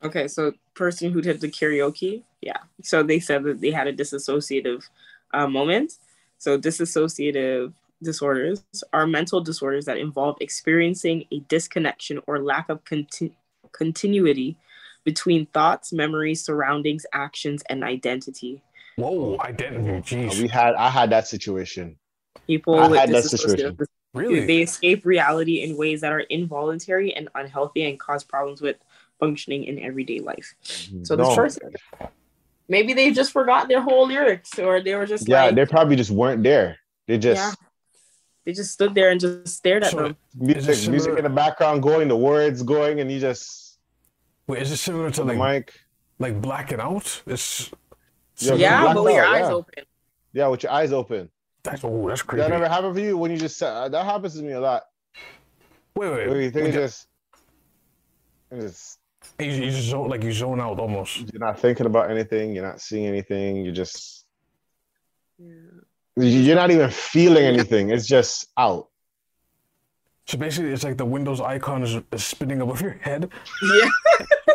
Okay, 0.03 0.29
so 0.29 0.53
person 0.75 1.12
who 1.12 1.22
did 1.22 1.41
the 1.41 1.49
karaoke, 1.49 2.25
yeah. 2.41 2.59
So 2.83 3.03
they 3.03 3.20
said 3.20 3.45
that 3.45 3.61
they 3.61 3.70
had 3.70 3.87
a 3.87 3.93
disassociative 3.93 4.87
uh, 5.33 5.47
moment. 5.47 5.95
So 6.39 6.59
disassociative 6.59 7.72
disorders 8.03 8.64
are 8.93 9.07
mental 9.07 9.41
disorders 9.41 9.87
that 9.87 9.97
involve 9.97 10.37
experiencing 10.41 11.25
a 11.33 11.41
disconnection 11.41 12.20
or 12.27 12.39
lack 12.41 12.68
of 12.68 12.85
conti- 12.85 13.37
continuity 13.72 14.57
between 15.05 15.47
thoughts, 15.47 15.93
memories, 15.93 16.45
surroundings, 16.45 17.07
actions, 17.12 17.62
and 17.70 17.83
identity. 17.83 18.62
Whoa, 18.97 19.37
identity. 19.41 19.83
We 20.17 20.27
Jeez. 20.29 20.41
We 20.43 20.49
had, 20.49 20.75
I 20.75 20.89
had 20.89 21.11
that 21.11 21.27
situation. 21.27 21.99
People 22.47 22.79
I 22.79 22.89
with 22.89 23.01
had 23.01 23.09
that 23.11 23.25
situation. 23.25 23.77
Really? 24.13 24.47
they 24.47 24.63
escape 24.63 25.05
reality 25.05 25.63
in 25.63 25.77
ways 25.77 26.01
that 26.03 26.13
are 26.13 26.21
involuntary 26.21 27.13
and 27.15 27.29
unhealthy 27.35 27.85
and 27.89 27.99
cause 27.99 28.23
problems 28.23 28.61
with 28.63 28.77
functioning 29.19 29.65
in 29.65 29.81
everyday 29.81 30.21
life. 30.21 30.55
Mm-hmm. 30.63 31.03
So 31.03 31.17
this 31.17 31.27
No. 31.29 31.35
person, 31.35 31.73
maybe 32.69 32.95
they 32.95 33.11
just 33.11 33.33
forgot 33.33 33.67
their 33.67 33.81
whole 33.81 34.07
lyrics, 34.07 34.57
or 34.59 34.81
they 34.81 34.95
were 34.95 35.07
just 35.07 35.29
yeah, 35.29 35.47
like, 35.47 35.57
they 35.57 35.67
probably 35.67 35.97
just 35.97 36.13
weren't 36.13 36.45
there. 36.45 36.79
They 37.09 37.19
just 37.19 37.41
Yeah. 37.43 37.67
they 38.45 38.53
just 38.53 38.71
stood 38.73 38.95
there 38.95 39.11
and 39.11 39.19
just 39.21 39.49
stared 39.49 39.83
at 39.83 39.91
So- 39.91 40.03
them. 40.03 40.17
music, 40.39 40.89
music 40.89 41.19
in 41.19 41.25
the 41.25 41.31
background 41.31 41.83
going, 41.83 42.07
the 42.07 42.17
words 42.17 42.63
going, 42.63 43.01
and 43.01 43.11
you 43.11 43.19
just 43.19 43.79
Wait, 44.47 44.63
is 44.63 44.71
it 44.71 44.77
similar 44.77 45.11
to 45.11 45.23
on 45.23 45.27
the 45.27 45.35
like 45.35 45.67
mic. 45.67 45.81
like 46.21 46.41
blacking 46.41 46.79
out? 46.79 47.23
It's 47.27 47.71
Yeah, 48.39 48.55
Yeah, 48.55 48.93
but 48.95 49.05
with 49.05 49.14
your 49.14 49.24
eyes 49.26 49.41
yeah. 49.41 49.53
open. 49.53 49.85
Yeah, 50.32 50.49
with 50.49 50.62
your 50.62 50.72
eyes 50.72 50.93
open. 50.93 51.30
that's 51.62 51.82
oh, 51.85 52.09
that's 52.09 52.22
crazy. 52.22 52.43
That 52.43 52.51
never 52.51 52.68
happened 52.68 52.95
for 52.95 53.01
you 53.01 53.16
when 53.16 53.30
you 53.30 53.37
just 53.37 53.57
sat. 53.57 53.72
Uh, 53.72 53.89
that 53.89 54.05
happens 54.05 54.35
to 54.37 54.43
me 54.43 54.53
a 54.53 54.61
lot. 54.61 54.82
Wait, 55.95 56.11
wait. 56.11 56.28
Where 56.28 56.41
you 56.41 56.51
think 56.51 56.64
When 56.64 56.72
you 56.72 56.80
you- 56.80 56.85
just, 56.87 57.07
you 58.51 58.61
just 58.62 58.99
you, 59.39 59.47
you 59.47 59.70
just 59.70 59.89
zone 59.89 60.09
like 60.11 60.22
you 60.22 60.32
zone 60.32 60.61
out 60.61 60.78
almost. 60.80 61.16
you're 61.32 61.41
not 61.41 61.59
thinking 61.59 61.87
about 61.87 62.11
anything. 62.11 62.53
You're 62.55 62.66
not 62.66 62.80
seeing 62.80 63.07
anything. 63.07 63.64
You're 63.64 63.72
just 63.74 64.26
you're 66.16 66.57
not 66.57 66.70
even 66.70 66.91
feeling 66.91 67.45
anything. 67.45 67.91
It's 67.91 68.07
just 68.07 68.47
out. 68.57 68.89
So 70.26 70.39
basically, 70.39 70.70
it's 70.72 70.85
like 70.85 70.97
the 70.97 71.05
Windows 71.05 71.41
icon 71.41 71.82
is, 71.82 71.97
is 72.12 72.24
spinning 72.24 72.61
above 72.62 72.80
your 72.80 72.93
head, 72.93 73.28
Yeah, 73.62 73.89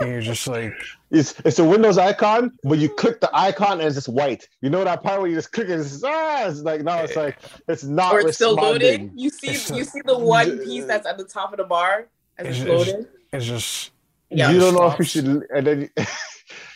and 0.00 0.08
you're 0.10 0.20
just 0.20 0.46
like, 0.48 0.72
It's 1.10 1.38
it's 1.44 1.58
a 1.58 1.64
Windows 1.64 1.98
icon, 1.98 2.52
but 2.64 2.78
you 2.78 2.88
click 2.88 3.20
the 3.20 3.30
icon 3.32 3.72
and 3.72 3.82
it's 3.82 3.94
just 3.96 4.08
white. 4.08 4.48
You 4.62 4.70
know 4.70 4.82
that 4.84 5.02
part 5.02 5.20
where 5.20 5.28
you 5.30 5.36
just 5.36 5.52
click 5.52 5.68
it, 5.68 5.78
it's 5.78 5.90
just, 5.90 6.04
ah, 6.04 6.46
it's 6.48 6.60
like 6.62 6.82
no, 6.82 6.96
it's 6.98 7.16
like 7.16 7.38
it's 7.68 7.84
not 7.84 8.14
or 8.14 8.20
it's 8.20 8.36
still 8.36 8.56
responding. 8.56 8.90
loading. 8.90 9.12
You 9.14 9.30
see, 9.30 9.48
It's 9.50 9.70
you 9.70 9.84
see 9.84 10.00
the 10.04 10.18
one 10.18 10.58
piece 10.58 10.86
that's 10.86 11.06
at 11.06 11.18
the 11.18 11.24
top 11.24 11.52
of 11.52 11.58
the 11.58 11.64
bar 11.64 12.06
as 12.38 12.46
It's- 12.46 12.60
it's 12.60 12.64
it's- 12.70 12.86
loaded. 12.88 13.08
it's 13.32 13.46
just, 13.46 13.90
Yeah, 14.30 14.50
you 14.50 14.60
don't 14.60 14.74
know 14.74 14.86
if 14.90 14.98
you 14.98 15.04
should, 15.04 15.26
and 15.54 15.66
then 15.66 15.90
but 15.96 16.06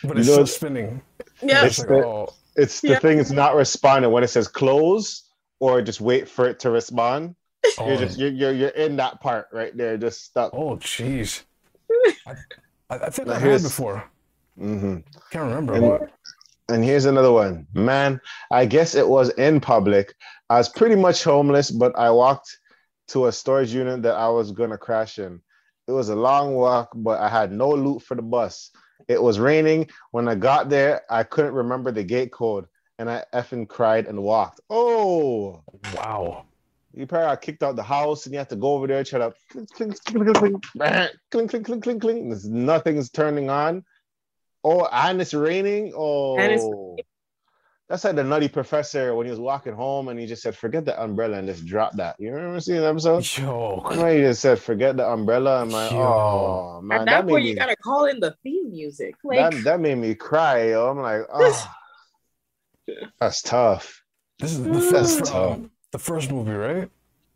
You 0.03 0.09
it's 0.11 0.15
know, 0.15 0.21
still 0.23 0.33
it's- 0.43 0.55
spinning. 0.55 1.01
yeah. 1.41 1.65
It's 1.65 1.79
like, 1.79 1.87
the- 1.89 2.05
oh, 2.05 2.33
it's 2.55 2.81
the 2.81 2.89
Yeah. 2.89 2.99
thing. 2.99 3.19
It's 3.19 3.31
not 3.31 3.55
responding 3.55 4.11
when 4.11 4.23
it 4.23 4.29
says 4.29 4.47
close 4.47 5.23
or 5.59 5.81
just 5.81 5.99
wait 6.01 6.29
for 6.29 6.47
it 6.47 6.59
to 6.59 6.69
respond. 6.69 7.35
oh, 7.79 7.87
You're 7.87 7.97
just 7.97 8.19
you're, 8.19 8.29
you're 8.29 8.51
you're 8.53 8.69
in 8.69 8.97
that 8.97 9.19
part 9.21 9.47
right 9.51 9.75
there, 9.75 9.97
just 9.97 10.23
stuck. 10.25 10.53
oh, 10.53 10.75
jeez. 10.77 11.43
I, 12.89 12.95
I 12.95 13.05
I 13.05 13.09
think 13.09 13.27
Now 13.27 13.35
I've 13.35 13.41
here's- 13.41 13.63
before. 13.63 14.03
hmm 14.57 14.97
Can't 15.31 15.45
remember. 15.45 15.73
And- 15.73 16.09
And 16.67 16.83
here's 16.83 17.05
another 17.05 17.31
one. 17.31 17.67
Man, 17.73 18.19
I 18.49 18.65
guess 18.65 18.95
it 18.95 19.07
was 19.07 19.29
in 19.37 19.59
public. 19.59 20.15
I 20.49 20.57
was 20.57 20.67
pretty 20.69 20.95
much 20.95 21.23
homeless, 21.23 21.69
but 21.69 21.93
I 21.95 22.09
walked 22.09 22.57
to 23.09 23.27
a 23.27 23.31
storage 23.31 23.71
unit 23.71 24.01
that 24.01 24.15
I 24.15 24.29
was 24.29 24.51
gonna 24.51 24.77
crash 24.77 25.19
in. 25.19 25.41
It 25.87 25.91
was 25.91 26.09
a 26.09 26.15
long 26.15 26.55
walk, 26.55 26.89
but 26.95 27.19
I 27.19 27.29
had 27.29 27.51
no 27.51 27.69
loot 27.69 28.01
for 28.01 28.15
the 28.15 28.23
bus. 28.23 28.71
It 29.07 29.21
was 29.21 29.37
raining. 29.39 29.89
When 30.09 30.27
I 30.27 30.33
got 30.33 30.69
there, 30.69 31.01
I 31.07 31.21
couldn't 31.23 31.53
remember 31.53 31.91
the 31.91 32.03
gate 32.03 32.31
code, 32.31 32.65
and 32.97 33.11
I 33.11 33.23
effing 33.31 33.67
cried 33.69 34.07
and 34.07 34.23
walked. 34.23 34.59
Oh, 34.71 35.61
wow. 35.95 36.45
You 36.95 37.05
probably 37.05 37.27
got 37.27 37.41
kicked 37.41 37.61
out 37.63 37.75
the 37.75 37.83
house, 37.83 38.25
and 38.25 38.33
you 38.33 38.39
have 38.39 38.47
to 38.49 38.55
go 38.55 38.73
over 38.73 38.87
there, 38.87 39.03
try 39.03 39.19
to 39.19 39.33
clink, 39.51 39.69
clink, 39.73 40.03
clink, 40.05 40.35
clink, 40.35 40.63
clink, 40.63 41.11
clink, 41.31 41.49
clink, 41.51 41.65
clink, 41.65 41.83
clink, 41.83 42.01
clink. 42.01 42.29
There's 42.29 42.47
nothing's 42.49 43.09
turning 43.09 43.49
on. 43.49 43.83
Oh, 44.63 44.87
and 44.91 45.21
it's 45.21 45.33
raining. 45.33 45.93
Oh, 45.95 46.37
And 46.37 46.53
it's- 46.53 47.05
that's 47.87 48.03
like 48.03 48.15
the 48.15 48.23
nutty 48.23 48.47
professor 48.47 49.13
when 49.13 49.27
he 49.27 49.29
was 49.29 49.39
walking 49.39 49.73
home 49.75 50.07
and 50.07 50.19
he 50.19 50.25
just 50.25 50.41
said, 50.41 50.55
"Forget 50.55 50.85
the 50.85 50.99
umbrella 50.99 51.37
and 51.37 51.47
just 51.47 51.67
drop 51.67 51.93
that." 51.97 52.15
You 52.17 52.33
remember 52.33 52.59
seeing 52.59 52.81
that 52.81 52.87
episode? 52.87 53.23
Yo, 53.37 53.79
Remember 53.83 54.11
he 54.11 54.21
just 54.21 54.41
said, 54.41 54.57
"Forget 54.57 54.97
the 54.97 55.07
umbrella." 55.07 55.61
I'm 55.61 55.69
like, 55.69 55.91
Yo. 55.91 55.99
oh 56.01 56.81
man, 56.81 57.01
At 57.01 57.05
that, 57.05 57.11
that 57.11 57.25
made 57.27 57.31
point, 57.33 57.43
me 57.43 57.49
you 57.51 57.55
gotta 57.55 57.75
call 57.75 58.05
in 58.05 58.19
the 58.19 58.35
theme 58.41 58.71
music. 58.71 59.13
Like, 59.23 59.51
that, 59.51 59.63
that 59.65 59.79
made 59.81 59.99
me 59.99 60.15
cry. 60.15 60.69
Yo. 60.69 60.89
I'm 60.89 60.97
like, 60.99 61.27
oh, 61.31 61.69
that's 63.19 63.43
tough. 63.43 64.01
this 64.39 64.53
is 64.53 64.63
the 64.63 64.71
That's 64.71 64.89
first, 65.19 65.25
tough. 65.25 65.59
The 65.95 66.03
first 66.03 66.29
movie, 66.29 66.51
right? 66.51 66.89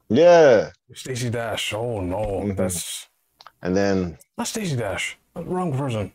Yeah, 0.10 0.72
Stacey 0.93 1.30
Dash. 1.30 1.74
Oh 1.74 2.01
no, 2.01 2.22
Mhm. 2.43 2.57
that's 2.57 3.07
and 3.64 3.74
then 3.80 4.18
not 4.38 4.47
Stacey 4.47 4.76
Dash. 4.76 5.18
Wrong 5.36 5.72
person. 5.82 6.12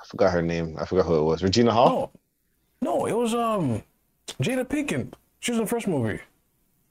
I 0.00 0.02
forgot 0.10 0.32
her 0.36 0.42
name. 0.42 0.76
I 0.80 0.84
forgot 0.84 1.06
who 1.06 1.16
it 1.22 1.26
was. 1.30 1.42
Regina 1.42 1.72
Hall. 1.72 1.88
No, 2.82 2.88
no, 2.88 3.06
it 3.06 3.16
was 3.22 3.32
um 3.34 3.82
Jada 4.44 4.64
Pinkett. 4.72 5.14
She 5.40 5.52
was 5.52 5.58
in 5.58 5.64
the 5.64 5.70
first 5.74 5.86
movie. 5.88 6.20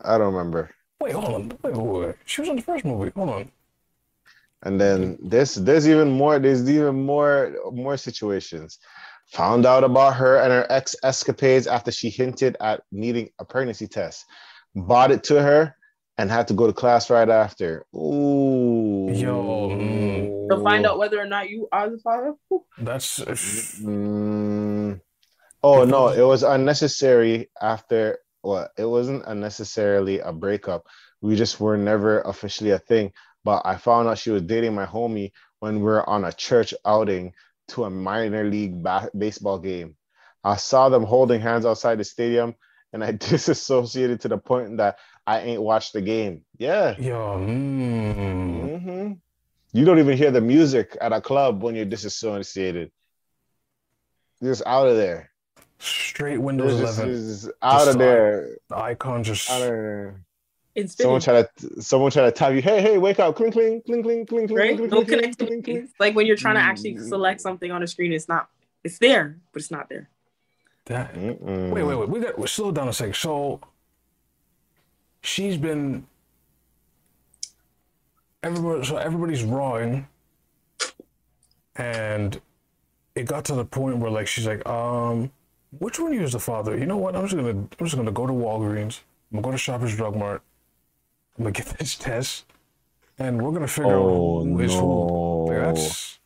I 0.02 0.18
don't 0.18 0.34
remember. 0.34 0.72
Wait, 1.02 1.14
hold 1.14 1.34
on. 1.38 1.44
Wait, 1.62 1.74
wait, 1.76 2.08
wait. 2.08 2.16
She 2.26 2.42
was 2.42 2.50
in 2.50 2.56
the 2.56 2.62
first 2.70 2.84
movie. 2.86 3.12
Hold 3.16 3.30
on. 3.30 3.52
And 4.64 4.82
then 4.82 5.18
this, 5.22 5.54
there's 5.56 5.88
even 5.88 6.10
more. 6.22 6.40
There's 6.40 6.68
even 6.78 6.96
more, 7.12 7.54
more 7.72 7.98
situations. 7.98 8.80
Found 9.34 9.66
out 9.66 9.84
about 9.84 10.16
her 10.16 10.38
and 10.38 10.52
her 10.52 10.68
ex 10.70 10.96
escapades 11.04 11.68
after 11.68 11.92
she 11.92 12.10
hinted 12.10 12.56
at 12.60 12.82
needing 12.92 13.30
a 13.40 13.46
pregnancy 13.46 13.88
test. 13.88 14.26
Bought 14.76 15.12
it 15.12 15.24
to 15.26 15.42
her 15.42 15.76
and 16.18 16.30
had 16.30 16.48
to 16.48 16.54
go 16.54 16.68
to 16.68 16.74
class 16.74 17.10
right 17.10 17.30
after. 17.30 17.86
Ooh. 17.96 19.12
Yo, 19.12 19.70
mm. 19.70 20.50
to 20.50 20.64
find 20.64 20.86
out 20.86 20.98
whether 20.98 21.20
or 21.20 21.26
not 21.26 21.50
you 21.50 21.68
are 21.72 21.90
the 21.90 21.98
father. 22.00 22.34
That's 22.78 23.20
Mm. 23.82 25.02
Oh 25.64 25.84
no, 25.84 26.10
it 26.10 26.22
was 26.22 26.44
unnecessary 26.44 27.50
after 27.62 28.20
what? 28.42 28.72
It 28.78 28.86
wasn't 28.86 29.24
unnecessarily 29.26 30.20
a 30.20 30.32
breakup. 30.32 30.86
We 31.22 31.36
just 31.36 31.60
were 31.60 31.78
never 31.78 32.22
officially 32.22 32.72
a 32.72 32.80
thing. 32.80 33.12
But 33.44 33.64
I 33.66 33.78
found 33.78 34.08
out 34.08 34.20
she 34.20 34.30
was 34.30 34.44
dating 34.44 34.76
my 34.76 34.86
homie 34.86 35.32
when 35.60 35.78
we 35.78 35.84
were 35.84 36.08
on 36.08 36.26
a 36.26 36.32
church 36.32 36.74
outing 36.86 37.34
to 37.70 37.86
a 37.86 37.90
minor 37.90 38.44
league 38.44 38.82
ba- 38.84 39.10
baseball 39.18 39.60
game. 39.60 39.96
I 40.44 40.58
saw 40.58 40.90
them 40.90 41.04
holding 41.04 41.42
hands 41.42 41.66
outside 41.66 41.98
the 41.98 42.04
stadium 42.04 42.56
and 42.94 43.04
I 43.04 43.12
disassociated 43.30 44.22
to 44.22 44.28
the 44.28 44.38
point 44.38 44.78
that 44.78 44.98
I 45.26 45.40
ain't 45.42 45.62
watched 45.62 45.94
the 45.94 46.02
game. 46.02 46.44
Yeah. 46.58 46.96
yo. 47.00 47.38
Mm. 47.40 48.82
hmm 48.82 49.12
You 49.74 49.86
don't 49.86 50.00
even 50.00 50.18
hear 50.18 50.32
the 50.32 50.42
music 50.42 50.96
at 51.02 51.12
a 51.14 51.22
club 51.22 51.64
when 51.64 51.76
you're 51.76 51.86
disassociated. 51.86 52.92
Just 54.44 54.64
out 54.66 54.88
of 54.88 54.98
there. 54.98 55.32
Straight 55.80 56.38
Windows 56.38 56.80
Just, 56.80 57.00
11. 57.00 57.16
just 57.16 57.50
out 57.62 57.80
Just 57.80 57.90
of 57.92 57.98
there. 57.98 58.58
The 58.70 58.78
icon 58.78 59.24
just. 59.24 59.50
Out 59.50 59.62
of 59.62 59.68
there. 59.68 60.22
It's 60.76 60.96
Someone 60.98 61.22
finished, 61.22 61.50
try 61.58 61.70
to 61.70 61.82
someone 61.82 62.12
try 62.12 62.24
to 62.26 62.32
tap 62.32 62.54
you. 62.54 62.62
Hey, 62.62 62.82
hey, 62.82 62.98
wake 62.98 63.20
up! 63.20 63.36
Cling, 63.36 63.52
cling, 63.52 63.82
cling, 63.84 64.04
cling, 64.04 64.26
cling, 64.26 64.48
cling, 64.48 64.58
right? 64.60 64.76
cling, 64.78 64.90
No 64.90 65.06
cling, 65.06 65.20
cling, 65.20 65.34
cling, 65.34 65.62
connectivity. 65.62 65.64
cling. 65.64 65.78
It's 65.78 65.94
like 66.00 66.16
when 66.16 66.26
you're 66.26 66.36
trying 66.36 66.56
to 66.56 66.62
actually 66.62 66.98
select 66.98 67.40
something 67.42 67.72
on 67.72 67.82
a 67.82 67.88
screen, 67.88 68.12
it's 68.12 68.28
not. 68.28 68.50
It's 68.84 69.00
there, 69.00 69.38
but 69.54 69.62
it's 69.62 69.72
not 69.72 69.88
there. 69.90 70.10
That, 70.86 71.16
Mm-mm. 71.16 71.72
Wait, 71.72 71.84
wait, 71.84 71.96
wait. 71.96 72.10
We 72.10 72.20
got 72.20 72.38
we 72.38 72.46
slow 72.48 72.72
down 72.72 72.88
a 72.90 72.94
sec. 72.94 73.16
So 73.16 73.62
she's 75.22 75.58
been 75.58 76.06
everybody 78.44 78.86
so 78.86 78.98
everybody's 78.98 79.44
rawing 79.44 80.08
and 81.78 82.40
it 83.16 83.26
got 83.26 83.46
to 83.46 83.56
the 83.56 83.66
point 83.66 83.98
where 83.98 84.12
like 84.12 84.28
she's 84.28 84.46
like, 84.46 84.66
um, 84.68 85.32
which 85.80 86.00
one 86.00 86.10
of 86.12 86.14
you 86.20 86.24
is 86.24 86.34
the 86.34 86.40
father? 86.40 86.78
You 86.78 86.86
know 86.86 86.98
what? 86.98 87.16
I'm 87.16 87.24
just 87.24 87.36
gonna 87.36 87.50
I'm 87.50 87.70
just 87.80 87.96
gonna 87.96 88.12
go 88.12 88.28
to 88.28 88.34
Walgreens, 88.34 89.00
I'm 89.32 89.38
gonna 89.38 89.42
go 89.42 89.52
to 89.52 89.58
Shoppers 89.58 89.96
Drug 89.96 90.16
Mart, 90.16 90.42
I'm 91.38 91.44
gonna 91.44 91.52
get 91.52 91.66
this 91.78 91.96
test, 91.96 92.46
and 93.20 93.42
we're 93.44 93.52
gonna 93.52 93.68
figure 93.68 93.94
Oh, 93.94 94.40
out 94.42 94.46
who 94.46 94.60
is 94.62 94.74
who. 94.74 95.46
Like, 95.50 95.58
no. 95.58 95.66
that's 95.74 96.20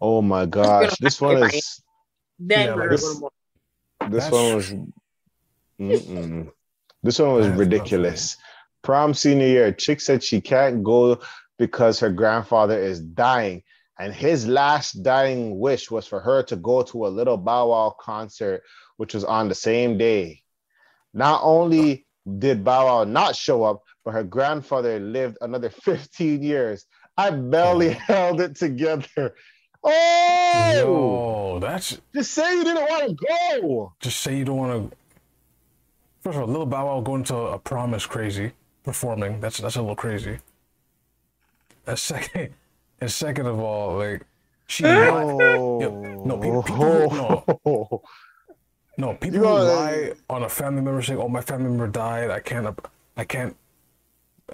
Oh 0.00 0.20
my 0.20 0.46
gosh, 0.46 0.96
this 0.98 1.20
one 1.20 1.42
is 1.44 1.80
Then 2.38 2.66
Yeah, 2.68 2.74
like- 2.74 2.88
gonna 2.90 2.96
go 3.00 3.18
more. 3.20 3.30
this 4.10 4.30
one 4.30 4.54
was 4.56 4.72
mm-mm. 5.80 6.50
this 7.02 7.18
one 7.18 7.32
was 7.34 7.48
ridiculous. 7.48 8.36
Prom 8.82 9.14
senior 9.14 9.46
year, 9.46 9.72
chick 9.72 10.00
said 10.00 10.24
she 10.24 10.40
can't 10.40 10.82
go 10.82 11.20
because 11.56 12.00
her 12.00 12.10
grandfather 12.10 12.76
is 12.78 13.00
dying, 13.00 13.62
and 13.98 14.12
his 14.12 14.46
last 14.48 15.04
dying 15.04 15.60
wish 15.60 15.88
was 15.88 16.04
for 16.06 16.18
her 16.18 16.42
to 16.44 16.56
go 16.56 16.82
to 16.82 17.06
a 17.06 17.08
little 17.08 17.36
Bow 17.36 17.68
Wow 17.68 17.94
concert, 18.00 18.62
which 18.96 19.14
was 19.14 19.22
on 19.24 19.48
the 19.48 19.54
same 19.54 19.98
day. 19.98 20.42
Not 21.14 21.40
only 21.44 22.06
did 22.38 22.64
Bow 22.64 22.86
Wow 22.86 23.04
not 23.04 23.36
show 23.36 23.62
up, 23.62 23.82
but 24.04 24.12
her 24.14 24.24
grandfather 24.24 24.98
lived 24.98 25.38
another 25.40 25.70
15 25.84 26.42
years. 26.42 26.86
I 27.16 27.30
barely 27.30 27.90
oh. 27.90 27.92
held 27.92 28.40
it 28.40 28.56
together. 28.56 29.34
Oh, 29.84 30.72
Yo, 30.76 31.58
that's 31.58 31.98
just 32.14 32.30
say 32.32 32.56
you 32.56 32.62
didn't 32.64 32.84
want 32.88 33.18
to 33.18 33.26
go. 33.60 33.92
just 34.00 34.20
say 34.20 34.38
you 34.38 34.44
don't 34.44 34.56
want 34.56 34.90
to. 34.90 34.96
First 36.22 36.36
of 36.36 36.42
all, 36.42 36.48
Lil 36.48 36.66
Bow 36.66 36.86
Wow 36.86 37.00
going 37.00 37.24
to 37.24 37.36
a 37.36 37.58
prom 37.58 37.92
is 37.94 38.06
crazy. 38.06 38.52
Performing, 38.84 39.40
that's 39.40 39.58
that's 39.58 39.74
a 39.76 39.80
little 39.80 39.96
crazy. 39.96 40.38
A 41.86 41.96
second, 41.96 42.54
and 43.00 43.10
second 43.10 43.46
of 43.46 43.58
all, 43.58 43.96
like 43.98 44.24
she. 44.68 44.84
Oh, 44.86 45.78
no, 46.24 46.38
people- 46.38 46.62
people- 46.62 47.10
no. 47.10 48.02
no 48.98 49.14
people 49.14 49.38
You 49.38 49.44
know, 49.44 49.54
lie 49.54 50.12
on 50.30 50.44
a 50.44 50.48
family 50.48 50.82
member 50.82 51.02
saying, 51.02 51.18
"Oh, 51.20 51.28
my 51.28 51.40
family 51.40 51.70
member 51.70 51.88
died. 51.88 52.30
I 52.30 52.38
can't, 52.40 52.78
I 53.16 53.24
can't, 53.24 53.56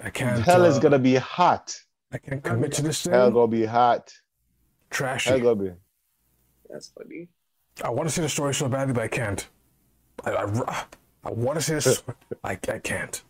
I 0.03 0.09
can't." 0.09 0.41
Hell 0.43 0.65
is 0.65 0.77
uh, 0.77 0.79
gonna 0.79 0.99
be 0.99 1.15
hot. 1.15 1.75
I 2.11 2.17
can't 2.17 2.43
commit 2.43 2.73
to 2.73 2.81
this 2.81 3.03
thing. 3.03 3.13
Hell 3.13 3.27
thing. 3.27 3.33
gonna 3.33 3.47
be 3.47 3.65
hot. 3.65 4.13
Trashy. 4.89 5.29
Hell 5.29 5.39
gonna 5.39 5.55
be. 5.55 5.71
That's 6.69 6.89
funny. 6.89 7.29
I 7.83 7.89
want 7.89 8.09
to 8.09 8.13
see 8.13 8.21
the 8.21 8.29
story 8.29 8.53
so 8.53 8.67
badly, 8.67 8.93
but 8.93 9.03
I 9.03 9.07
can't. 9.07 9.47
I, 10.25 10.31
I, 10.31 10.83
I 11.23 11.31
want 11.31 11.57
to 11.59 11.63
say 11.63 11.75
this. 11.75 12.03
I, 12.43 12.51
I 12.51 12.79
can't. 12.79 13.23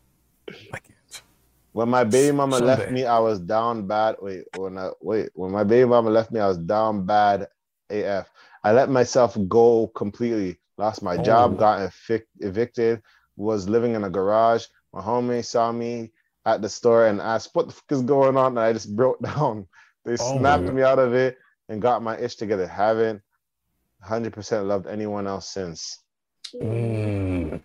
I 0.74 0.80
can't. 0.80 1.22
When 1.72 1.90
my 1.90 2.04
baby 2.04 2.36
mama 2.36 2.58
left 2.60 2.92
me, 2.92 3.06
I 3.06 3.20
was 3.20 3.40
down 3.40 3.86
bad. 3.86 4.16
Wait, 4.22 4.46
when 4.58 4.78
I 4.78 4.90
wait, 5.02 5.30
when 5.34 5.52
my 5.52 5.64
baby 5.64 5.88
mama 5.88 6.10
left 6.10 6.32
me, 6.32 6.40
I 6.40 6.48
was 6.48 6.58
down 6.58 7.06
bad 7.06 7.48
AF. 7.90 8.30
I 8.64 8.72
let 8.72 8.90
myself 8.90 9.38
go 9.48 9.88
completely. 9.96 10.60
Lost 10.78 11.04
my 11.04 11.16
Oh. 11.18 11.24
job, 11.24 11.58
got 11.58 11.80
evic- 11.80 12.28
evicted, 12.40 13.02
was 13.36 13.70
living 13.70 13.96
in 13.96 14.04
a 14.06 14.10
garage. 14.10 14.66
My 14.94 15.02
homie 15.02 15.46
saw 15.46 15.72
me 15.72 16.12
at 16.56 16.62
the 16.62 16.70
store 16.70 17.08
and 17.08 17.22
asked, 17.22 17.52
What 17.54 17.68
the 17.68 17.74
fuck 17.74 17.92
is 17.92 18.02
going 18.02 18.38
on? 18.38 18.52
And 18.54 18.60
I 18.60 18.74
just 18.74 18.96
broke 18.96 19.20
down. 19.24 19.68
They 20.06 20.14
Oh 20.20 20.38
snapped 20.38 20.66
God. 20.66 20.74
me 20.74 20.82
out 20.82 21.00
of 21.00 21.14
it 21.14 21.38
and 21.68 21.82
got 21.82 22.02
my 22.02 22.18
ish 22.18 22.36
together. 22.36 22.68
Haven't 22.68 23.22
100% 24.06 24.66
loved 24.68 24.88
anyone 24.88 25.28
else 25.28 25.50
since. 25.50 26.00
Mm. 26.56 27.62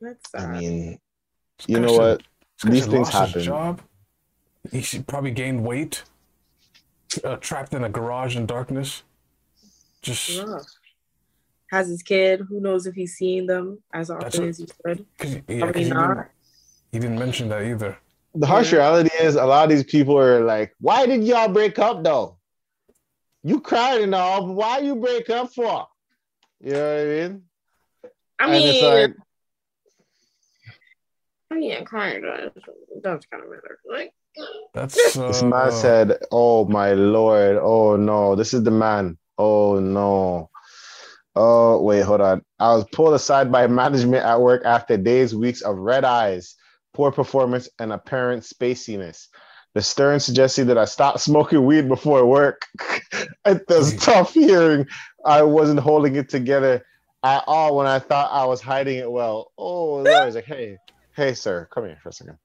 That's 0.00 0.34
I 0.34 0.40
sad. 0.40 0.50
mean, 0.60 0.98
you 1.66 1.80
know 1.80 1.88
guy 1.88 1.96
what? 1.96 2.20
said- 2.20 2.26
this 2.62 2.64
guy 2.64 2.70
These 2.70 2.86
things 2.86 3.14
lost 3.14 3.34
his 3.34 3.34
happen. 3.34 3.42
Job. 3.42 3.82
He 4.70 4.78
s- 4.78 4.98
probably 5.06 5.30
gained 5.32 5.64
weight. 5.64 6.04
Uh, 7.22 7.36
trapped 7.36 7.74
in 7.74 7.84
a 7.84 7.88
garage 7.88 8.36
in 8.36 8.46
darkness. 8.46 9.02
Just 10.02 10.42
Rough. 10.42 10.62
Has 11.70 11.88
his 11.88 12.02
kid. 12.02 12.40
Who 12.48 12.60
knows 12.60 12.86
if 12.86 12.94
he's 12.94 13.14
seeing 13.16 13.46
them 13.46 13.82
as 13.92 14.10
often 14.10 14.44
a- 14.44 14.46
as 14.48 14.58
he 14.58 14.66
should? 14.66 15.06
because 15.18 15.34
Probably 15.60 15.84
he, 15.84 15.90
not. 15.90 16.28
Didn't, 17.00 17.02
he 17.02 17.08
didn't 17.08 17.18
mention 17.18 17.48
that 17.50 17.62
either. 17.62 17.98
The 18.34 18.46
harsh 18.46 18.72
Yeah. 18.72 18.78
reality 18.78 19.10
is 19.20 19.36
a 19.36 19.44
lot 19.44 19.64
of 19.64 19.70
these 19.70 19.84
people 19.84 20.18
are 20.18 20.40
like, 20.40 20.74
why 20.80 21.06
did 21.06 21.24
y'all 21.24 21.48
break 21.48 21.78
up 21.78 22.02
though? 22.02 22.38
You 23.42 23.60
cried 23.60 24.00
and 24.00 24.14
all, 24.14 24.46
but 24.46 24.52
why 24.54 24.78
you 24.78 24.96
break 24.96 25.30
up 25.30 25.52
for? 25.54 25.86
You 26.60 26.72
know 26.72 26.94
what 26.96 27.00
I 27.00 27.04
mean? 27.04 27.42
I 28.40 28.56
and 28.56 28.64
mean, 28.64 28.80
like, 28.80 29.16
I 31.50 31.54
mean, 31.54 31.84
kind 31.84 32.24
of. 32.24 32.52
That's 33.02 33.26
kind 33.26 33.44
of 33.44 33.50
matter. 33.50 33.78
Like, 33.90 34.12
That's 34.72 34.94
this 35.14 35.42
uh, 35.42 35.46
man 35.46 35.72
said, 35.72 36.18
Oh 36.32 36.64
my 36.64 36.92
lord, 36.94 37.58
oh 37.60 37.96
no, 37.96 38.34
this 38.34 38.54
is 38.54 38.62
the 38.62 38.70
man. 38.70 39.18
Oh 39.38 39.78
no. 39.78 40.50
Oh, 41.36 41.82
wait, 41.82 42.02
hold 42.02 42.20
on. 42.20 42.44
I 42.60 42.74
was 42.74 42.84
pulled 42.92 43.14
aside 43.14 43.50
by 43.52 43.66
management 43.82 44.24
at 44.24 44.40
work 44.40 44.64
after 44.64 44.96
days, 44.96 45.34
weeks 45.34 45.62
of 45.62 45.76
red 45.76 46.04
eyes, 46.04 46.54
poor 46.94 47.12
performance, 47.12 47.68
and 47.78 47.92
apparent 47.92 48.44
spaciness. 48.44 49.28
The 49.74 49.82
stern 49.82 50.20
suggested 50.20 50.66
that 50.66 50.78
I 50.78 50.84
stop 50.84 51.18
smoking 51.18 51.66
weed 51.66 51.88
before 51.88 52.24
work. 52.24 52.66
it 53.44 53.62
was 53.68 53.96
tough 53.96 54.32
hearing 54.32 54.86
I 55.24 55.42
wasn't 55.42 55.80
holding 55.80 56.14
it 56.14 56.28
together 56.28 56.86
at 57.24 57.42
all 57.46 57.76
when 57.76 57.86
I 57.86 57.98
thought 57.98 58.30
I 58.32 58.44
was 58.44 58.60
hiding 58.60 58.98
it 58.98 59.10
well. 59.10 59.50
Oh, 59.58 59.96
Lord. 59.96 60.06
It's 60.06 60.36
like, 60.36 60.44
hey, 60.44 60.78
hey, 61.16 61.34
sir, 61.34 61.68
come 61.72 61.86
here 61.86 61.98
for 62.02 62.10
a 62.10 62.12
second. 62.12 62.38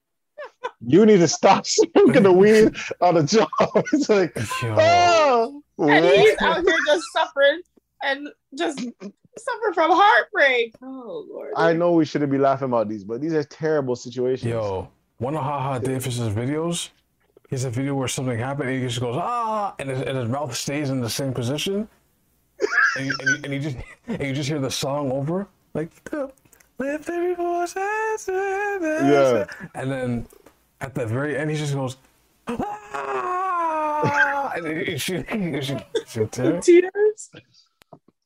You 0.82 1.06
need 1.06 1.18
to 1.18 1.28
stop 1.28 1.66
smoking 1.68 2.24
the 2.24 2.32
weed 2.32 2.76
on 3.02 3.16
the 3.16 3.24
job. 3.24 3.50
It's 3.94 4.10
like, 4.10 4.36
yo, 4.64 4.76
oh, 4.80 5.64
and 5.78 6.06
what? 6.06 6.18
he's 6.18 6.42
out 6.42 6.64
here 6.66 6.78
just 6.88 7.04
suffering 7.14 7.62
and 8.04 8.30
just 8.58 8.88
suffer 9.40 9.74
from 9.74 9.92
heartbreak. 9.92 10.76
Oh 10.82 11.26
Lord. 11.30 11.54
I 11.56 11.74
know 11.74 11.94
we 11.94 12.06
shouldn't 12.06 12.32
be 12.32 12.38
laughing 12.38 12.68
about 12.68 12.90
these, 12.90 13.04
but 13.04 13.22
these 13.22 13.34
are 13.34 13.44
terrible 13.44 13.96
situations. 13.96 14.50
yo, 14.52 14.90
one 15.18 15.36
of 15.36 15.44
Haha 15.44 15.80
Davis's 15.80 16.34
videos. 16.34 16.90
He 17.50 17.56
has 17.56 17.66
a 17.66 17.70
video 17.72 17.96
where 17.96 18.08
something 18.08 18.38
happened, 18.38 18.70
and 18.70 18.80
he 18.80 18.86
just 18.88 19.00
goes 19.00 19.16
ah, 19.18 19.74
and 19.80 19.90
his, 19.90 20.02
and 20.02 20.16
his 20.18 20.30
mouth 20.30 20.56
stays 20.56 20.92
in 20.92 21.02
the 21.02 21.10
same 21.10 21.34
position, 21.34 21.88
and 22.98 23.08
you, 23.08 23.16
and, 23.22 23.30
you, 23.30 23.36
and 23.44 23.54
you 23.54 23.60
just 23.60 23.78
and 24.08 24.22
you 24.22 24.34
just 24.34 24.50
hear 24.50 24.60
the 24.60 24.70
song 24.70 25.12
over 25.12 25.48
like 25.74 25.90
lift 26.78 27.10
every 27.10 27.34
voice, 27.36 27.74
Yeah. 28.28 29.46
and 29.74 29.92
then 29.92 30.28
at 30.82 30.94
the 30.94 31.06
very 31.08 31.38
end 31.38 31.50
he 31.50 31.58
just 31.58 31.74
goes 31.74 31.98
ah, 32.48 34.52
and 34.56 34.88
you 34.88 34.98
should 34.98 35.26
you 35.32 35.62
should, 35.62 35.84
you 35.96 36.02
should 36.08 36.32
tear. 36.32 36.62
Tears. 36.62 37.32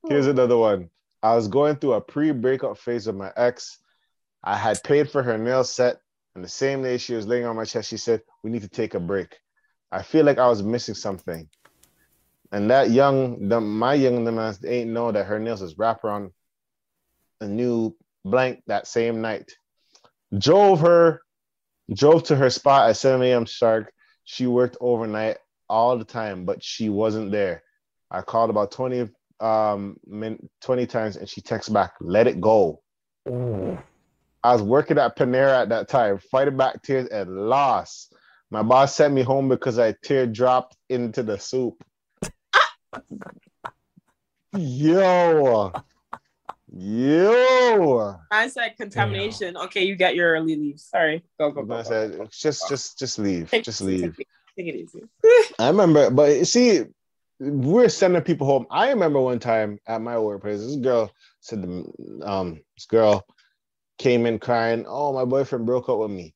Here's 0.09 0.28
another 0.28 0.57
one. 0.57 0.89
I 1.24 1.36
was 1.36 1.47
going 1.47 1.78
through 1.78 1.93
a 1.93 2.01
pre-breakup 2.01 2.78
phase 2.78 3.07
with 3.07 3.15
my 3.15 3.32
ex. 3.38 3.80
I 4.43 4.57
had 4.57 4.84
paid 4.84 5.09
for 5.09 5.24
her 5.24 5.38
nail 5.38 5.63
set, 5.63 5.99
and 6.36 6.43
the 6.43 6.49
same 6.49 6.84
day 6.84 6.97
she 6.97 7.13
was 7.13 7.26
laying 7.26 7.45
on 7.45 7.55
my 7.55 7.63
chest, 7.63 7.89
she 7.89 7.97
said, 7.97 8.21
"We 8.43 8.51
need 8.51 8.63
to 8.63 8.67
take 8.67 8.93
a 8.93 8.99
break." 8.99 9.39
I 9.89 10.01
feel 10.01 10.26
like 10.26 10.38
I 10.38 10.49
was 10.49 10.61
missing 10.61 10.95
something, 10.95 11.47
and 12.51 12.69
that 12.69 12.91
young, 12.91 13.47
the, 13.47 13.61
my 13.61 13.93
young 13.93 14.26
man 14.26 14.55
ain't 14.67 14.89
know 14.89 15.13
that 15.13 15.26
her 15.28 15.39
nails 15.39 15.61
was 15.61 15.78
wrapped 15.78 16.03
around 16.03 16.32
a 17.39 17.47
new 17.47 17.95
blank 18.26 18.61
that 18.67 18.86
same 18.86 19.21
night. 19.21 19.49
Drove 20.38 20.82
her, 20.82 21.21
drove 21.93 22.24
to 22.24 22.36
her 22.36 22.49
spot 22.49 22.89
at 22.89 22.97
7 22.97 23.21
a.m. 23.21 23.45
sharp. 23.45 23.89
She 24.26 24.45
worked 24.45 24.76
overnight 24.82 25.38
all 25.69 25.97
the 25.97 26.05
time, 26.05 26.43
but 26.43 26.61
she 26.61 26.89
wasn't 26.89 27.32
there. 27.32 27.63
I 28.11 28.21
called 28.21 28.49
about 28.49 28.71
20 28.71 29.09
um 29.39 29.97
min, 30.05 30.49
20 30.61 30.86
times 30.86 31.17
and 31.17 31.27
she 31.27 31.41
texted 31.41 31.73
back, 31.73 31.93
let 31.99 32.27
it 32.27 32.39
go. 32.39 32.81
Ooh. 33.27 33.77
I 34.43 34.51
was 34.51 34.61
working 34.61 34.97
at 34.97 35.17
Panera 35.17 35.61
at 35.61 35.69
that 35.69 35.88
time, 35.88 36.19
fighting 36.31 36.57
back 36.57 36.81
tears 36.81 37.07
and 37.07 37.29
lost. 37.47 38.13
My 38.51 38.61
boss 38.61 38.93
sent 38.93 39.13
me 39.13 39.23
home 39.23 39.47
because 39.47 39.79
I 39.79 39.95
tear 40.03 40.27
dropped 40.27 40.75
into 40.89 41.23
the 41.23 41.39
soup. 41.39 41.84
Yo, 44.55 45.71
yo. 46.71 48.15
I 48.29 48.47
said 48.49 48.75
contamination. 48.77 49.57
Okay, 49.57 49.86
you 49.86 49.95
got 49.95 50.13
your 50.13 50.34
early 50.34 50.55
leave. 50.55 50.79
Sorry. 50.79 51.23
Go 51.39 51.51
go 51.51 51.63
go. 51.63 51.73
I 51.73 51.84
go. 51.84 51.89
said, 51.89 52.29
just, 52.31 52.69
just, 52.69 52.99
just 52.99 53.17
leave, 53.17 53.49
just 53.49 53.81
leave. 53.81 54.15
Take, 54.15 54.27
take 54.57 54.67
it 54.67 54.75
easy. 54.75 55.03
I 55.57 55.69
remember, 55.69 56.11
but 56.11 56.45
see, 56.45 56.84
we're 57.39 57.89
sending 57.89 58.21
people 58.21 58.47
home. 58.47 58.65
I 58.69 58.89
remember 58.89 59.19
one 59.19 59.39
time 59.39 59.79
at 59.88 60.01
my 60.01 60.17
workplace, 60.17 60.59
this 60.59 60.75
girl 60.77 61.11
said, 61.41 61.61
the, 61.61 62.21
um, 62.23 62.61
this 62.75 62.86
girl 62.86 63.25
came 63.97 64.25
in 64.25 64.39
crying, 64.39 64.86
"Oh, 64.88 65.13
my 65.13 65.25
boyfriend 65.25 65.65
broke 65.65 65.89
up 65.89 65.99
with 65.99 66.11
me." 66.11 66.34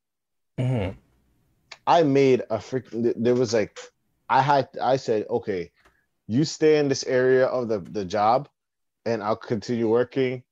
hmm 0.59 0.89
I 1.85 2.03
made 2.03 2.41
a 2.49 2.57
freaking. 2.57 3.13
There 3.15 3.35
was 3.35 3.53
like, 3.53 3.79
I 4.29 4.41
had. 4.41 4.67
I 4.81 4.97
said, 4.97 5.25
okay, 5.29 5.71
you 6.27 6.43
stay 6.43 6.79
in 6.79 6.89
this 6.89 7.05
area 7.05 7.45
of 7.45 7.69
the 7.69 7.79
the 7.79 8.03
job, 8.05 8.49
and 9.05 9.23
I'll 9.23 9.37
continue 9.37 9.87
working. 9.89 10.43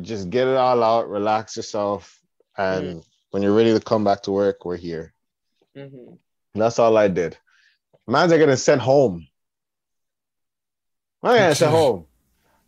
Just 0.00 0.30
get 0.30 0.48
it 0.48 0.56
all 0.56 0.82
out, 0.82 1.08
relax 1.08 1.56
yourself, 1.56 2.20
and 2.56 3.04
when 3.30 3.42
you're 3.42 3.54
ready 3.54 3.72
to 3.72 3.80
come 3.80 4.04
back 4.04 4.22
to 4.22 4.32
work, 4.32 4.64
we're 4.64 4.76
here. 4.76 5.14
hmm 5.74 6.14
that's 6.54 6.78
all 6.78 6.96
I 6.96 7.08
did. 7.08 7.36
Man's 8.08 8.32
are 8.32 8.38
getting 8.38 8.56
sent 8.56 8.80
home. 8.80 9.26
I'm 11.26 11.36
getting 11.36 11.54
sent 11.54 11.70
home. 11.72 12.06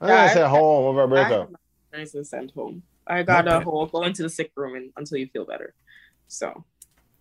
I'm 0.00 0.08
Yeah, 0.08 0.14
getting 0.16 0.30
I- 0.30 0.34
sent 0.34 0.48
home 0.48 0.84
over 0.86 1.00
a 1.00 1.04
I 1.04 1.08
breakup. 1.08 1.30
had 1.40 1.50
my 1.52 1.58
parents 1.92 2.14
and 2.14 2.26
sent 2.26 2.50
home. 2.52 2.82
I 3.06 3.22
got 3.22 3.44
No 3.46 3.50
a 3.52 3.54
pain. 3.58 3.62
whole 3.64 3.86
go 3.86 4.02
into 4.04 4.22
the 4.22 4.28
sick 4.28 4.52
room 4.56 4.74
and, 4.76 4.90
until 4.96 5.18
you 5.18 5.26
feel 5.28 5.44
better. 5.46 5.74
So 6.28 6.64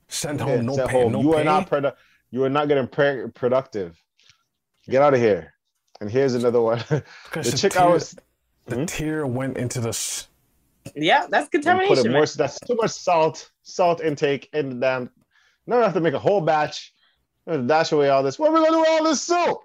Send 0.10 0.40
Yeah, 0.40 0.46
home, 0.46 0.66
no 0.66 0.76
sent 0.76 0.90
pay, 0.90 1.02
home. 1.04 1.12
no 1.14 1.22
you 1.22 1.32
pay. 1.34 1.42
are 1.42 1.44
not 1.44 1.70
produ- 1.70 1.96
You 2.32 2.44
are 2.44 2.50
not 2.50 2.68
getting 2.68 2.88
pre- 2.88 3.28
productive. 3.34 4.02
Get 4.90 5.02
out 5.02 5.14
of 5.14 5.20
here. 5.20 5.54
And 6.00 6.10
here's 6.10 6.34
another 6.34 6.62
one. 6.62 6.84
The 7.34 7.54
chick 7.58 7.76
I 7.78 7.88
was 7.88 8.16
the 8.66 8.76
Hmm? 8.76 8.86
tear 8.86 9.26
went 9.28 9.58
into 9.58 9.80
the. 9.82 9.90
s- 9.90 10.28
yeah, 10.96 11.26
that's 11.30 11.44
and 11.44 11.46
put 11.46 11.52
contamination. 11.52 12.06
it 12.08 12.12
more. 12.12 12.26
That's 12.26 12.60
too 12.62 12.76
much 12.76 12.92
salt. 12.92 13.50
Salt 13.64 14.02
intake 14.02 14.50
in 14.54 14.70
the 14.70 14.76
damn. 14.76 15.10
Now 15.66 15.80
I 15.80 15.84
have 15.84 15.94
to 15.94 16.00
make 16.02 16.14
a 16.14 16.20
whole 16.20 16.42
batch. 16.42 16.94
I 17.48 17.52
have 17.54 17.62
to 17.62 17.68
dash 17.68 17.92
away 17.92 18.10
all 18.10 18.24
this. 18.24 18.38
What 18.40 18.50
are 18.50 18.54
we 18.54 18.60
gonna 18.60 18.72
do 18.72 18.80
with 18.80 18.90
all 18.90 19.04
this 19.04 19.22
soup? 19.22 19.58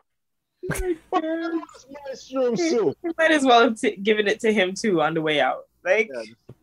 Mushroom 1.12 2.56
soup? 2.56 2.96
You 3.02 3.12
might 3.18 3.30
as 3.30 3.44
well 3.44 3.62
have 3.62 3.78
t- 3.80 3.96
given 3.96 4.26
it 4.26 4.40
to 4.40 4.52
him 4.52 4.74
too 4.74 5.00
on 5.02 5.14
the 5.14 5.20
way 5.22 5.40
out. 5.40 5.62
Like, 5.84 6.10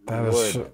That 0.07 0.25
is. 0.25 0.33
Lord. 0.33 0.51
so- 0.53 0.71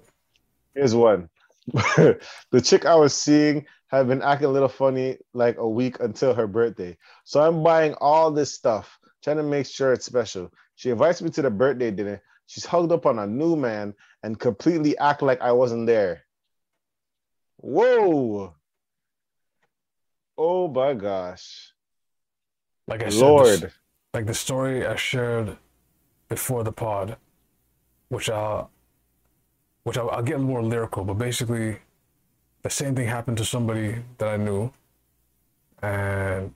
Here's 0.74 0.94
one. 0.94 1.28
the 1.72 2.60
chick 2.62 2.84
I 2.86 2.94
was 2.94 3.14
seeing 3.14 3.66
had 3.88 4.06
been 4.08 4.22
acting 4.22 4.46
a 4.46 4.50
little 4.50 4.68
funny 4.68 5.16
like 5.32 5.56
a 5.58 5.68
week 5.68 5.98
until 6.00 6.34
her 6.34 6.46
birthday. 6.46 6.96
So 7.24 7.40
I'm 7.40 7.62
buying 7.62 7.94
all 7.94 8.30
this 8.30 8.52
stuff, 8.54 8.98
trying 9.24 9.38
to 9.38 9.42
make 9.42 9.66
sure 9.66 9.92
it's 9.92 10.04
special. 10.06 10.52
She 10.76 10.90
invites 10.90 11.22
me 11.22 11.30
to 11.30 11.42
the 11.42 11.50
birthday 11.50 11.90
dinner. 11.90 12.22
She's 12.46 12.66
hugged 12.66 12.92
up 12.92 13.06
on 13.06 13.18
a 13.18 13.26
new 13.26 13.56
man 13.56 13.94
and 14.22 14.38
completely 14.38 14.96
act 14.98 15.22
like 15.22 15.40
I 15.40 15.52
wasn't 15.52 15.86
there. 15.86 16.22
Whoa. 17.56 18.54
Oh 20.38 20.68
my 20.68 20.92
gosh. 20.94 21.72
Like 22.86 23.02
I 23.02 23.08
said, 23.08 23.20
Lord. 23.20 23.60
this- 23.60 23.74
like 24.14 24.26
the 24.26 24.34
story 24.34 24.86
I 24.86 24.96
shared 24.96 25.56
before 26.28 26.64
the 26.64 26.72
pod, 26.72 27.16
which 28.08 28.30
I'll, 28.30 28.70
which 29.84 29.98
I'll, 29.98 30.08
I'll 30.10 30.22
get 30.22 30.40
more 30.40 30.62
lyrical, 30.62 31.04
but 31.04 31.14
basically, 31.14 31.78
the 32.62 32.70
same 32.70 32.94
thing 32.94 33.06
happened 33.08 33.36
to 33.38 33.44
somebody 33.44 33.96
that 34.18 34.28
I 34.28 34.36
knew, 34.38 34.72
and 35.82 36.52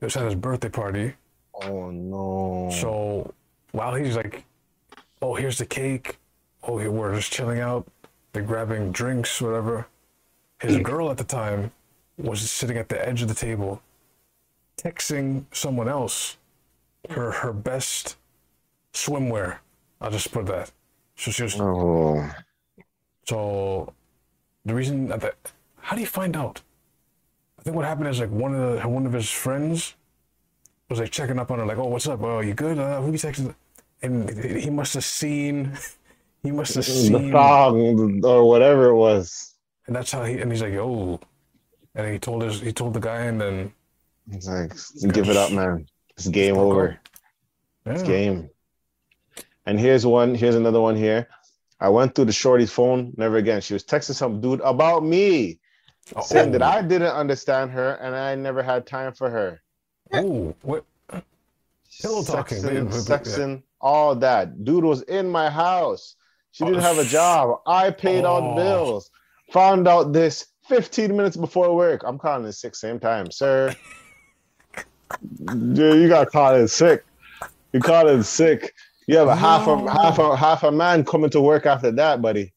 it 0.00 0.04
was 0.04 0.16
at 0.16 0.24
his 0.24 0.34
birthday 0.34 0.68
party. 0.70 1.14
Oh 1.54 1.90
no. 1.90 2.70
So 2.72 3.32
while 3.72 3.94
he's 3.94 4.16
like, 4.16 4.44
"Oh, 5.20 5.34
here's 5.34 5.58
the 5.58 5.66
cake," 5.66 6.18
oh, 6.62 6.78
here 6.78 6.90
we're 6.90 7.14
just 7.14 7.30
chilling 7.30 7.60
out, 7.60 7.86
they're 8.32 8.42
grabbing 8.42 8.92
drinks, 8.92 9.40
whatever. 9.40 9.86
His 10.60 10.78
girl 10.90 11.10
at 11.10 11.18
the 11.18 11.24
time 11.24 11.72
was 12.16 12.50
sitting 12.50 12.78
at 12.78 12.88
the 12.88 13.06
edge 13.06 13.20
of 13.22 13.28
the 13.28 13.34
table, 13.34 13.82
texting 14.82 15.44
someone 15.52 15.88
else 15.88 16.36
her 17.10 17.30
her 17.32 17.52
best 17.52 18.16
swimwear. 18.92 19.58
I'll 20.00 20.10
just 20.10 20.32
put 20.32 20.46
that. 20.46 20.70
So 21.16 21.30
she 21.30 21.42
was 21.44 21.60
Oh. 21.60 22.28
so 23.28 23.92
the 24.64 24.74
reason 24.74 25.08
that, 25.08 25.20
that 25.20 25.34
how 25.80 25.94
do 25.96 26.00
you 26.00 26.06
find 26.06 26.36
out? 26.36 26.60
I 27.58 27.62
think 27.62 27.76
what 27.76 27.84
happened 27.84 28.08
is 28.08 28.20
like 28.20 28.30
one 28.30 28.54
of 28.54 28.80
the, 28.82 28.88
one 28.88 29.06
of 29.06 29.12
his 29.12 29.30
friends 29.30 29.94
was 30.88 30.98
like 30.98 31.10
checking 31.10 31.38
up 31.38 31.50
on 31.50 31.58
her, 31.58 31.66
like, 31.66 31.78
"Oh, 31.78 31.86
what's 31.86 32.06
up? 32.08 32.22
Oh, 32.22 32.40
you 32.40 32.54
good? 32.54 32.78
Uh, 32.78 33.00
who 33.00 33.12
you 33.12 33.18
texting?" 33.18 33.54
And 34.02 34.28
he 34.60 34.68
must 34.68 34.94
have 34.94 35.04
seen, 35.04 35.78
he 36.42 36.50
must 36.50 36.74
have 36.74 36.84
seen 36.84 37.12
The 37.12 37.30
thong 37.30 38.24
or 38.24 38.48
whatever 38.48 38.88
it 38.88 38.96
was. 38.96 39.54
and 39.86 39.94
that's 39.94 40.10
how 40.10 40.24
he. 40.24 40.38
And 40.38 40.50
he's 40.50 40.62
like, 40.62 40.74
"Oh," 40.74 41.20
and 41.94 42.12
he 42.12 42.18
told 42.18 42.42
his 42.42 42.60
he 42.60 42.72
told 42.72 42.94
the 42.94 43.00
guy, 43.00 43.22
and 43.22 43.40
then 43.40 43.72
It's 44.30 44.46
like, 44.46 44.72
give 45.12 45.28
it 45.28 45.36
up, 45.36 45.52
man. 45.52 45.86
It's 46.16 46.28
game 46.28 46.56
over. 46.56 47.00
up. 47.86 47.94
It's 47.94 48.02
game. 48.02 48.48
And 49.66 49.78
here's 49.78 50.06
one. 50.06 50.34
Here's 50.34 50.54
another 50.54 50.80
one 50.80 50.96
here. 50.96 51.28
I 51.80 51.88
went 51.88 52.14
through 52.14 52.26
the 52.26 52.32
shorty's 52.32 52.70
phone. 52.70 53.12
Never 53.16 53.36
again. 53.36 53.60
She 53.60 53.74
was 53.74 53.84
texting 53.84 54.14
some 54.14 54.40
dude 54.40 54.60
about 54.60 55.04
me, 55.04 55.58
saying 56.22 56.52
that 56.52 56.62
Oh. 56.62 56.66
I 56.66 56.82
didn't 56.82 57.12
understand 57.12 57.72
her 57.72 57.94
and 57.94 58.14
I 58.14 58.34
never 58.36 58.62
had 58.62 58.86
time 58.86 59.12
for 59.12 59.28
her. 59.30 59.60
Oh, 60.12 60.54
what? 60.62 60.84
Pillow 62.00 62.22
talking. 62.22 62.58
Sexing, 62.58 62.74
Yeah. 62.84 63.16
sexing, 63.16 63.62
all 63.80 64.14
that. 64.16 64.64
Dude 64.64 64.84
was 64.84 65.02
in 65.02 65.28
my 65.28 65.50
house. 65.50 66.16
She 66.52 66.64
didn't 66.64 66.80
have 66.82 66.98
a 66.98 67.02
oh. 67.02 67.04
job. 67.04 67.60
I 67.66 67.90
paid 67.90 68.24
all 68.24 68.42
the 68.42 68.48
Oh. 68.60 68.64
bills. 68.64 69.10
Found 69.52 69.88
out 69.88 70.12
this 70.12 70.46
15 70.68 71.16
minutes 71.16 71.36
before 71.36 71.74
work. 71.74 72.02
I'm 72.04 72.18
calling 72.18 72.46
in 72.46 72.52
sick 72.52 72.74
same 72.76 73.00
time, 73.00 73.30
sir. 73.30 73.74
Dude, 75.44 76.00
you 76.02 76.08
got 76.08 76.30
caught 76.30 76.56
in 76.58 76.68
sick. 76.68 77.04
You 77.72 77.80
caught 77.80 78.08
in 78.08 78.22
sick. 78.22 78.74
You 79.06 79.16
have 79.16 79.28
a 79.28 79.36
half 79.36 79.66
a 79.66 79.90
half 79.90 80.18
a 80.18 80.36
half 80.36 80.62
a 80.62 80.70
man 80.70 81.04
coming 81.04 81.30
to 81.30 81.40
work 81.40 81.66
after 81.66 81.90
that, 81.92 82.22
buddy. 82.22 82.52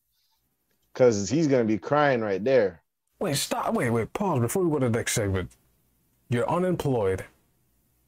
Cause 0.93 1.29
he's 1.29 1.47
gonna 1.47 1.65
be 1.65 1.77
crying 1.77 2.21
right 2.21 2.43
there. 2.43 2.81
Wait, 3.19 3.35
stop. 3.37 3.73
Wait, 3.73 3.89
wait. 3.89 4.13
Pause 4.13 4.41
before 4.41 4.63
we 4.63 4.71
go 4.71 4.79
to 4.79 4.89
the 4.89 4.97
next 4.97 5.13
segment. 5.13 5.51
You're 6.29 6.49
unemployed. 6.49 7.25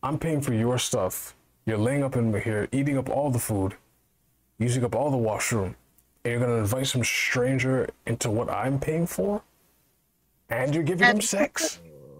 I'm 0.03 0.19
paying 0.19 0.41
for 0.41 0.53
your 0.53 0.77
stuff. 0.77 1.35
You're 1.65 1.77
laying 1.77 2.03
up 2.03 2.15
in 2.15 2.33
here, 2.41 2.69
eating 2.71 2.97
up 2.97 3.09
all 3.09 3.29
the 3.29 3.39
food, 3.39 3.75
using 4.59 4.85
up 4.85 4.95
all 4.95 5.11
the 5.11 5.17
washroom, 5.17 5.75
and 6.23 6.31
you're 6.31 6.39
gonna 6.39 6.59
invite 6.59 6.87
some 6.87 7.03
stranger 7.03 7.89
into 8.05 8.29
what 8.29 8.49
I'm 8.49 8.79
paying 8.79 9.05
for, 9.07 9.41
and 10.49 10.73
you're 10.73 10.83
giving 10.83 10.99
them 11.07 11.17
And- 11.17 11.23
sex 11.23 11.79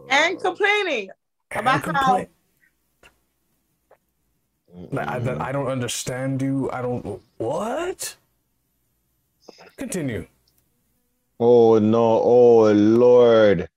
and 0.09 0.39
complaining. 0.41 1.11
And 1.51 1.61
About 1.61 1.85
how- 1.85 1.91
complain. 1.91 2.27
I, 4.95 5.19
that 5.19 5.41
I 5.41 5.49
mm. 5.49 5.53
don't 5.53 5.67
understand 5.67 6.41
you. 6.41 6.69
I 6.71 6.81
don't. 6.81 7.21
What? 7.37 8.15
Continue. 9.77 10.27
Oh 11.39 11.79
no, 11.79 12.21
oh 12.21 12.71
Lord. 12.73 13.69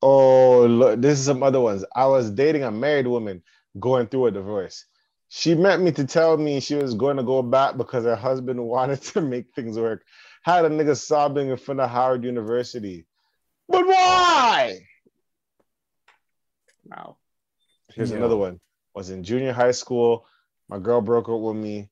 Oh 0.00 0.64
Lord. 0.66 1.02
This 1.02 1.18
is 1.18 1.26
some 1.26 1.42
other 1.42 1.60
ones. 1.60 1.84
I 1.94 2.06
was 2.06 2.30
dating 2.30 2.62
a 2.62 2.70
married 2.70 3.06
woman 3.06 3.42
going 3.78 4.06
through 4.06 4.26
a 4.26 4.30
divorce. 4.30 4.86
She 5.28 5.54
met 5.54 5.80
me 5.80 5.92
to 5.92 6.06
tell 6.06 6.36
me 6.36 6.60
she 6.60 6.76
was 6.76 6.94
going 6.94 7.16
to 7.16 7.22
go 7.22 7.42
back 7.42 7.76
because 7.76 8.04
her 8.04 8.16
husband 8.16 8.62
wanted 8.64 9.02
to 9.02 9.20
make 9.20 9.46
things 9.54 9.78
work. 9.78 10.04
Had 10.42 10.64
a 10.64 10.70
nigga 10.70 10.96
sobbing 10.96 11.50
in 11.50 11.56
front 11.56 11.80
of 11.80 11.90
Howard 11.90 12.24
University. 12.24 13.04
But 13.68 13.86
why? 13.86 14.78
Wow. 16.90 17.16
Here's 17.94 18.10
Yeah. 18.10 18.18
another 18.18 18.36
one. 18.36 18.60
Was 18.94 19.10
in 19.10 19.22
junior 19.22 19.52
high 19.52 19.72
school. 19.72 20.26
My 20.68 20.78
girl 20.78 21.00
broke 21.00 21.28
up 21.28 21.40
with 21.40 21.56
me 21.56 21.88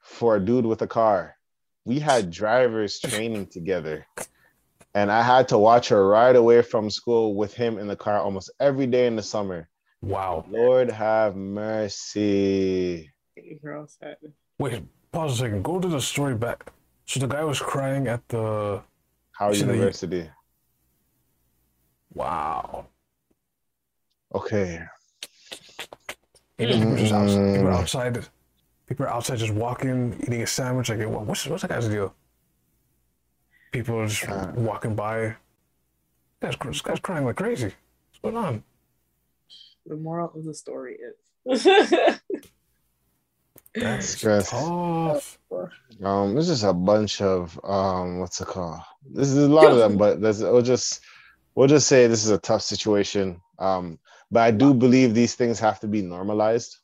for 0.00 0.36
a 0.36 0.40
dude 0.40 0.64
with 0.66 0.82
a 0.82 0.86
car. 0.86 1.36
We 1.84 1.98
had 1.98 2.30
drivers 2.30 2.98
training 3.00 3.46
together. 3.46 4.06
And 4.94 5.12
I 5.12 5.22
had 5.22 5.48
to 5.48 5.58
watch 5.58 5.88
her 5.90 6.08
ride 6.08 6.36
away 6.36 6.62
from 6.62 6.88
school 6.90 7.34
with 7.34 7.52
him 7.52 7.78
in 7.78 7.86
the 7.86 7.96
car 7.96 8.18
almost 8.18 8.50
every 8.60 8.86
day 8.86 9.06
in 9.06 9.14
the 9.16 9.22
summer. 9.22 9.68
Wow. 10.00 10.44
Lord 10.48 10.90
have 10.90 11.36
mercy. 11.36 13.10
Girl 13.62 13.86
said. 13.86 14.16
Wait. 14.58 14.82
Pause 15.12 15.32
a 15.32 15.36
second. 15.36 15.62
Go 15.64 15.78
to 15.80 15.88
the 15.88 16.00
story 16.00 16.34
back. 16.34 16.72
So 17.06 17.20
the 17.20 17.26
guy 17.26 17.44
was 17.44 17.60
crying 17.60 18.08
at 18.08 18.26
the. 18.28 18.82
Howard 19.32 19.56
So 19.56 19.66
they- 19.66 19.74
University. 19.74 20.30
Wow. 22.14 22.86
Okay. 24.34 24.80
You 26.58 26.66
know, 26.68 26.78
people, 26.78 26.96
just 26.96 27.12
outside, 27.12 27.52
people 27.54 27.68
are 27.68 27.72
outside. 27.72 28.26
People 28.86 29.06
are 29.06 29.10
outside 29.10 29.38
just 29.38 29.52
walking, 29.52 30.16
eating 30.22 30.42
a 30.42 30.46
sandwich. 30.46 30.88
Like, 30.88 31.00
what- 31.08 31.26
what's 31.26 31.46
what's 31.46 31.62
that 31.62 31.68
guy's 31.68 31.88
deal? 31.88 32.14
People 33.72 34.00
are 34.00 34.06
just 34.06 34.28
Uh. 34.28 34.52
walking 34.56 34.94
by. 34.94 35.36
This 36.40 36.56
guy's, 36.56 36.72
this 36.72 36.80
guy's 36.82 37.00
crying 37.00 37.24
like 37.24 37.36
crazy. 37.36 37.66
What's 38.10 38.18
going 38.22 38.36
on? 38.36 38.64
The 39.86 39.96
moral 39.96 40.32
of 40.34 40.44
the 40.44 40.54
story 40.54 40.96
is. 41.44 41.64
That's 43.74 44.08
Stress. 44.08 44.50
tough. 44.50 45.38
Um, 46.02 46.32
there's 46.34 46.46
just 46.46 46.64
a 46.64 46.72
bunch 46.72 47.20
of 47.20 47.58
um, 47.62 48.20
what's 48.20 48.40
it 48.40 48.46
called? 48.48 48.80
This 49.04 49.28
is 49.28 49.36
a 49.36 49.48
lot 49.48 49.70
of 49.70 49.76
them, 49.78 49.98
but 49.98 50.20
there's 50.22 50.40
we'll 50.42 50.62
just 50.62 51.00
we'll 51.54 51.68
just 51.68 51.86
say 51.86 52.06
this 52.06 52.24
is 52.24 52.30
a 52.30 52.38
tough 52.38 52.62
situation. 52.62 53.40
Um, 53.58 53.98
but 54.30 54.40
I 54.42 54.50
do 54.50 54.74
believe 54.74 55.14
these 55.14 55.34
things 55.34 55.58
have 55.60 55.80
to 55.80 55.86
be 55.88 56.02
normalized. 56.02 56.76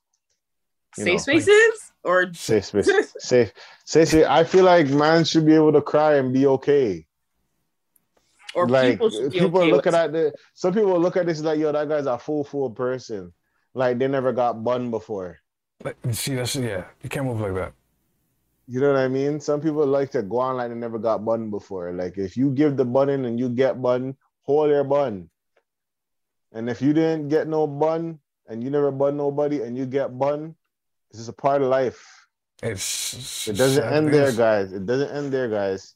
You 0.99 1.05
Safe 1.05 1.13
know, 1.15 1.19
spaces 1.19 1.93
or 2.05 2.33
safe 2.35 2.65
spaces. 2.67 3.15
safe, 3.19 3.53
safe 3.85 4.09
safe. 4.09 4.27
I 4.29 4.45
feel 4.45 4.65
like 4.65 4.89
man 4.89 5.25
should 5.25 5.47
be 5.47 5.55
able 5.55 5.73
to 5.73 5.81
cry 5.83 6.17
and 6.17 6.33
be 6.33 6.47
okay. 6.47 7.07
or 8.55 8.69
like 8.69 8.93
people 9.01 9.11
should 9.11 9.33
be 9.33 9.39
people 9.41 9.61
okay 9.61 9.71
are 9.71 9.73
looking 9.75 9.93
with- 9.93 10.01
at 10.05 10.13
the 10.13 10.33
some 10.55 10.75
people 10.75 10.99
look 11.01 11.17
at 11.17 11.25
this 11.27 11.41
like 11.41 11.59
yo 11.59 11.73
that 11.73 11.89
guy's 11.89 12.07
a 12.07 12.19
full 12.19 12.45
full 12.45 12.71
person 12.71 13.33
like 13.75 13.99
they 13.99 14.07
never 14.09 14.33
got 14.33 14.63
bun 14.63 14.91
before 14.91 15.39
Like, 15.83 15.97
see, 16.13 16.35
that's 16.37 16.55
yeah. 16.57 16.85
You 17.03 17.09
can't 17.09 17.25
move 17.27 17.41
like 17.41 17.55
that. 17.55 17.73
you 18.69 18.79
know 18.81 18.93
what 18.93 19.01
i 19.01 19.09
mean 19.09 19.41
some 19.41 19.61
people 19.61 19.87
like 19.87 20.11
to 20.13 20.23
go 20.23 20.39
on 20.39 20.57
like 20.61 20.69
they 20.69 20.77
never 20.77 20.99
got 20.99 21.25
bun 21.25 21.49
before 21.51 21.93
like 21.93 22.19
if 22.19 22.37
you 22.37 22.51
give 22.53 22.77
the 22.77 22.85
bun 22.85 23.09
in 23.09 23.25
and 23.25 23.41
you 23.41 23.49
get 23.49 23.81
bun 23.81 24.15
hold 24.45 24.69
your 24.69 24.85
bun 24.85 25.32
and 26.53 26.69
if 26.71 26.81
you 26.83 26.93
didn't 26.93 27.29
get 27.29 27.49
no 27.49 27.67
bun 27.67 28.19
and 28.49 28.63
you 28.63 28.71
never 28.71 28.91
bun 28.91 29.17
nobody 29.17 29.63
and 29.63 29.77
you 29.77 29.87
get 29.87 30.17
bun 30.19 30.55
this 31.11 31.21
is 31.21 31.29
a 31.29 31.33
part 31.33 31.63
of 31.63 31.69
life 31.69 32.27
It's 32.63 33.49
it 33.49 33.57
doesn't 33.57 33.83
sad 33.83 33.93
end 33.95 34.15
there 34.15 34.33
guys 34.33 34.73
it 34.73 34.87
doesn't 34.87 35.11
end 35.11 35.33
there 35.33 35.49
guys 35.49 35.95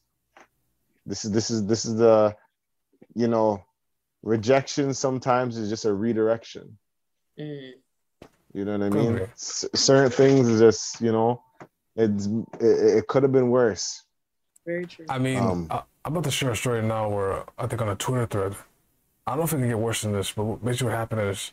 this 1.05 1.25
is 1.25 1.31
this 1.31 1.51
is 1.51 1.67
this 1.67 1.85
is 1.85 1.97
the 1.97 2.35
you 3.15 3.29
know 3.29 3.63
rejection 4.23 4.93
sometimes 4.95 5.57
is 5.57 5.69
just 5.69 5.85
a 5.85 5.93
redirection 5.93 6.79
Mm. 7.39 7.73
You 8.55 8.65
know 8.65 8.79
what 8.79 8.87
I 8.87 8.89
mean? 8.89 9.17
be. 9.19 9.25
C- 9.35 9.69
certain 9.75 10.11
things 10.11 10.49
is 10.49 10.59
just, 10.59 11.03
you 11.03 11.13
know, 11.13 11.43
it's 11.95 12.27
it, 12.59 12.97
it 12.99 13.07
could 13.09 13.23
have 13.25 13.33
been 13.33 13.51
worse. 13.51 14.03
Very 14.65 14.87
true. 14.87 15.05
I 15.11 15.19
mean, 15.19 15.37
Um, 15.39 15.67
I, 15.71 15.83
I'm 16.03 16.13
about 16.13 16.25
to 16.25 16.31
share 16.31 16.51
a 16.51 16.57
story 16.57 16.81
now 16.81 17.11
where 17.11 17.45
I 17.59 17.67
think 17.67 17.83
on 17.83 17.91
a 17.91 17.95
Twitter 17.97 18.25
thread. 18.25 18.55
I 19.27 19.33
don't 19.33 19.39
know 19.39 19.45
if 19.45 19.53
it 19.53 19.57
can 19.57 19.69
get 19.69 19.79
worse 19.79 20.03
than 20.03 20.13
this, 20.13 20.33
but 20.33 20.65
basically 20.65 20.87
what 20.89 20.99
happened 20.99 21.23
is 21.23 21.53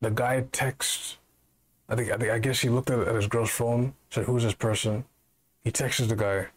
the 0.00 0.10
guy 0.10 0.46
texts. 0.52 1.18
I 1.88 1.94
think 1.96 2.10
I 2.10 2.16
think 2.16 2.30
I 2.30 2.38
guess 2.38 2.60
he 2.60 2.68
looked 2.68 2.90
at, 2.90 3.06
at 3.06 3.14
his 3.14 3.26
girl's 3.26 3.50
phone, 3.50 3.94
said, 4.10 4.24
"Who's 4.24 4.42
this 4.42 4.54
person?" 4.54 5.04
He 5.62 5.70
texts 5.70 6.06
the 6.06 6.16
guy, 6.16 6.48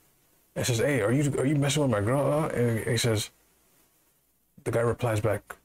and 0.56 0.66
says, 0.66 0.80
"Hey, 0.80 1.02
are 1.02 1.12
you 1.12 1.34
are 1.38 1.46
you 1.46 1.56
messing 1.56 1.84
with 1.84 1.92
my 1.92 2.02
girl?" 2.02 2.26
uh?" 2.32 2.48
And 2.50 2.80
he 2.80 2.98
says, 2.98 3.30
the 4.64 4.72
guy 4.72 4.82
replies 4.82 5.22
back, 5.22 5.56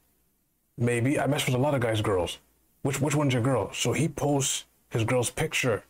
"Maybe 0.76 1.18
I 1.18 1.26
mess 1.26 1.46
with 1.46 1.54
a 1.54 1.58
lot 1.58 1.74
of 1.74 1.80
guys' 1.80 2.02
girls. 2.02 2.38
Which 2.82 3.00
which 3.00 3.14
one's 3.14 3.34
your 3.34 3.42
girl?" 3.42 3.72
So 3.72 3.92
he 3.92 4.08
posts 4.08 4.66
his 4.90 5.04
girl's 5.04 5.30
picture 5.30 5.84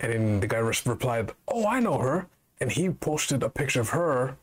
and 0.00 0.12
then 0.12 0.40
the 0.40 0.46
guy 0.46 0.58
res- 0.58 0.86
replied, 0.86 1.32
"Oh, 1.48 1.66
I 1.66 1.80
know 1.80 1.98
her." 1.98 2.26
And 2.60 2.70
he 2.72 2.90
posted 2.90 3.42
a 3.42 3.48
picture 3.48 3.80
of 3.80 3.90
her. 3.90 4.36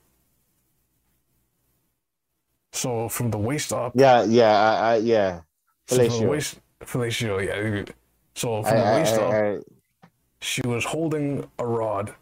So 2.71 3.09
from 3.09 3.31
the 3.31 3.37
waist 3.37 3.73
up, 3.73 3.93
Yeah, 3.95 4.23
yeah, 4.23 4.51
I, 4.51 4.93
I 4.93 4.95
yeah. 4.97 5.41
so 5.87 6.09
from 6.09 6.19
the 6.19 6.27
waist, 6.27 6.59
fellatio, 6.81 7.45
yeah. 7.45 7.93
So 8.35 8.59
I, 8.59 8.69
from 8.69 8.77
the 8.77 8.85
I, 8.85 8.95
waist 8.95 9.15
up, 9.15 9.33
I, 9.33 9.51
I, 9.51 9.59
she 10.39 10.61
was 10.65 10.85
holding 10.85 11.49
a 11.59 11.65
rod, 11.65 12.13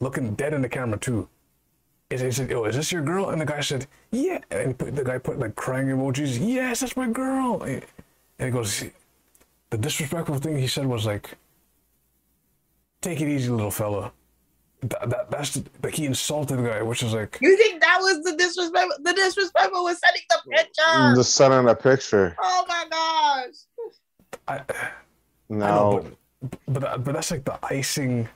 looking 0.00 0.34
dead 0.34 0.52
in 0.52 0.62
the 0.62 0.68
camera 0.68 0.98
too. 0.98 1.28
And 2.10 2.20
he 2.20 2.30
said, 2.30 2.52
"Oh, 2.52 2.66
is 2.66 2.76
this 2.76 2.92
your 2.92 3.02
girl?" 3.02 3.30
And 3.30 3.40
the 3.40 3.46
guy 3.46 3.60
said, 3.60 3.86
"Yeah." 4.12 4.38
And 4.50 4.78
put, 4.78 4.94
the 4.94 5.02
guy 5.02 5.18
put 5.18 5.38
like 5.38 5.56
crying 5.56 5.88
emojis. 5.88 6.38
Yes, 6.40 6.80
that's 6.80 6.96
my 6.96 7.08
girl. 7.08 7.62
And 7.62 7.82
he 8.38 8.50
goes, 8.50 8.84
the 9.70 9.78
disrespectful 9.78 10.36
thing 10.38 10.58
he 10.58 10.68
said 10.68 10.86
was 10.86 11.06
like, 11.06 11.36
"Take 13.00 13.20
it 13.20 13.28
easy, 13.28 13.48
little 13.48 13.70
fella." 13.70 14.12
That, 14.88 15.08
that 15.10 15.30
that's 15.30 15.54
the, 15.54 15.64
like 15.82 15.94
he 15.94 16.04
insulted 16.06 16.56
the 16.58 16.62
guy, 16.68 16.82
which 16.82 17.02
is 17.02 17.12
like, 17.14 17.38
You 17.40 17.56
think 17.56 17.80
that 17.80 17.98
was 18.00 18.22
the 18.22 18.36
disrespect? 18.36 18.92
The 19.02 19.12
disrespectful 19.14 19.82
was 19.84 19.98
sending 19.98 20.22
the 20.28 20.50
picture. 20.50 21.14
the 21.16 21.24
son 21.24 21.52
in 21.52 21.64
the 21.66 21.74
picture. 21.74 22.34
Oh 22.40 22.64
my 22.68 22.84
gosh. 22.90 23.54
I, 24.48 24.56
I 24.58 24.90
No, 25.48 25.58
know, 25.58 26.06
but, 26.42 26.58
but 26.68 26.80
that- 26.82 27.04
but 27.04 27.14
that's 27.14 27.30
like 27.30 27.44
the 27.44 27.58
icing 27.64 28.28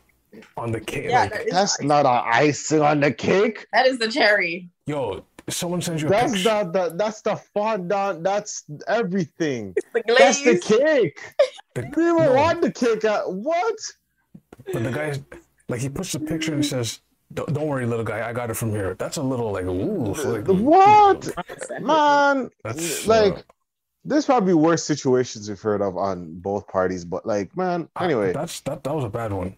on 0.56 0.72
the 0.72 0.80
cake. 0.80 1.06
Yeah, 1.10 1.22
like, 1.22 1.32
that 1.32 1.46
is, 1.46 1.52
that's 1.52 1.80
not 1.82 2.06
a 2.06 2.26
icing 2.28 2.80
on 2.82 3.00
the 3.00 3.12
cake. 3.12 3.66
that 3.72 3.86
is 3.86 3.98
the 3.98 4.08
cherry. 4.08 4.68
yo, 4.86 5.24
someone 5.48 5.80
sends 5.82 6.02
you 6.02 6.08
a 6.08 6.10
That's 6.10 6.32
picture. 6.32 6.48
not 6.48 6.72
the 6.72 6.92
that's 6.94 7.20
the 7.22 7.36
fondant. 7.36 8.22
That's 8.22 8.64
everything. 8.86 9.74
The 9.92 10.02
That's 10.16 10.42
glaze. 10.42 10.60
the 10.66 10.76
cake. 10.78 11.20
The- 11.74 11.90
We 11.96 12.04
even 12.04 12.16
no. 12.24 12.34
want 12.34 12.60
the 12.62 12.70
cake. 12.72 13.04
At, 13.04 13.30
what? 13.30 13.76
But 14.72 14.82
the 14.84 14.90
guy, 14.92 15.18
like, 15.68 15.80
he 15.80 15.88
puts 15.88 16.12
the 16.12 16.20
picture 16.20 16.54
and 16.54 16.64
says, 16.64 17.00
"Don't, 17.32 17.52
worry, 17.52 17.86
little 17.86 18.04
guy, 18.04 18.28
I 18.28 18.32
got 18.32 18.50
it 18.50 18.54
from 18.54 18.70
here." 18.70 18.94
That's 18.94 19.16
a 19.16 19.22
little 19.22 19.52
like, 19.52 19.66
ooh, 19.66 20.14
like, 20.14 20.46
What? 20.46 21.28
Man, 21.80 22.50
That's 22.64 23.06
like 23.06 23.38
uh, 23.38 23.42
there's 24.04 24.24
probably 24.24 24.54
worse 24.54 24.82
situations 24.84 25.48
we've 25.48 25.60
heard 25.60 25.82
of 25.82 25.96
on 25.96 26.38
both 26.40 26.66
parties, 26.68 27.04
but 27.04 27.26
like, 27.26 27.54
man, 27.56 27.88
I- 27.96 28.06
anyway. 28.06 28.32
that's 28.32 28.60
that. 28.60 28.82
That 28.84 28.94
was 28.94 29.04
a 29.04 29.10
bad 29.10 29.32
one. 29.32 29.54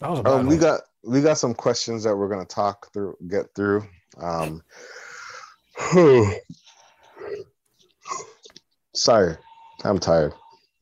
That 0.00 0.10
was 0.10 0.18
a 0.20 0.22
bad 0.22 0.32
Um, 0.32 0.46
we 0.46 0.56
got 0.56 0.80
we 1.04 1.22
got 1.22 1.38
some 1.38 1.54
questions 1.54 2.02
that 2.04 2.16
we're 2.16 2.28
gonna 2.28 2.44
talk 2.44 2.92
through, 2.92 3.16
get 3.28 3.54
through. 3.54 3.86
Um, 4.18 4.62
sorry, 8.94 9.36
I'm 9.84 9.98
tired, 9.98 10.32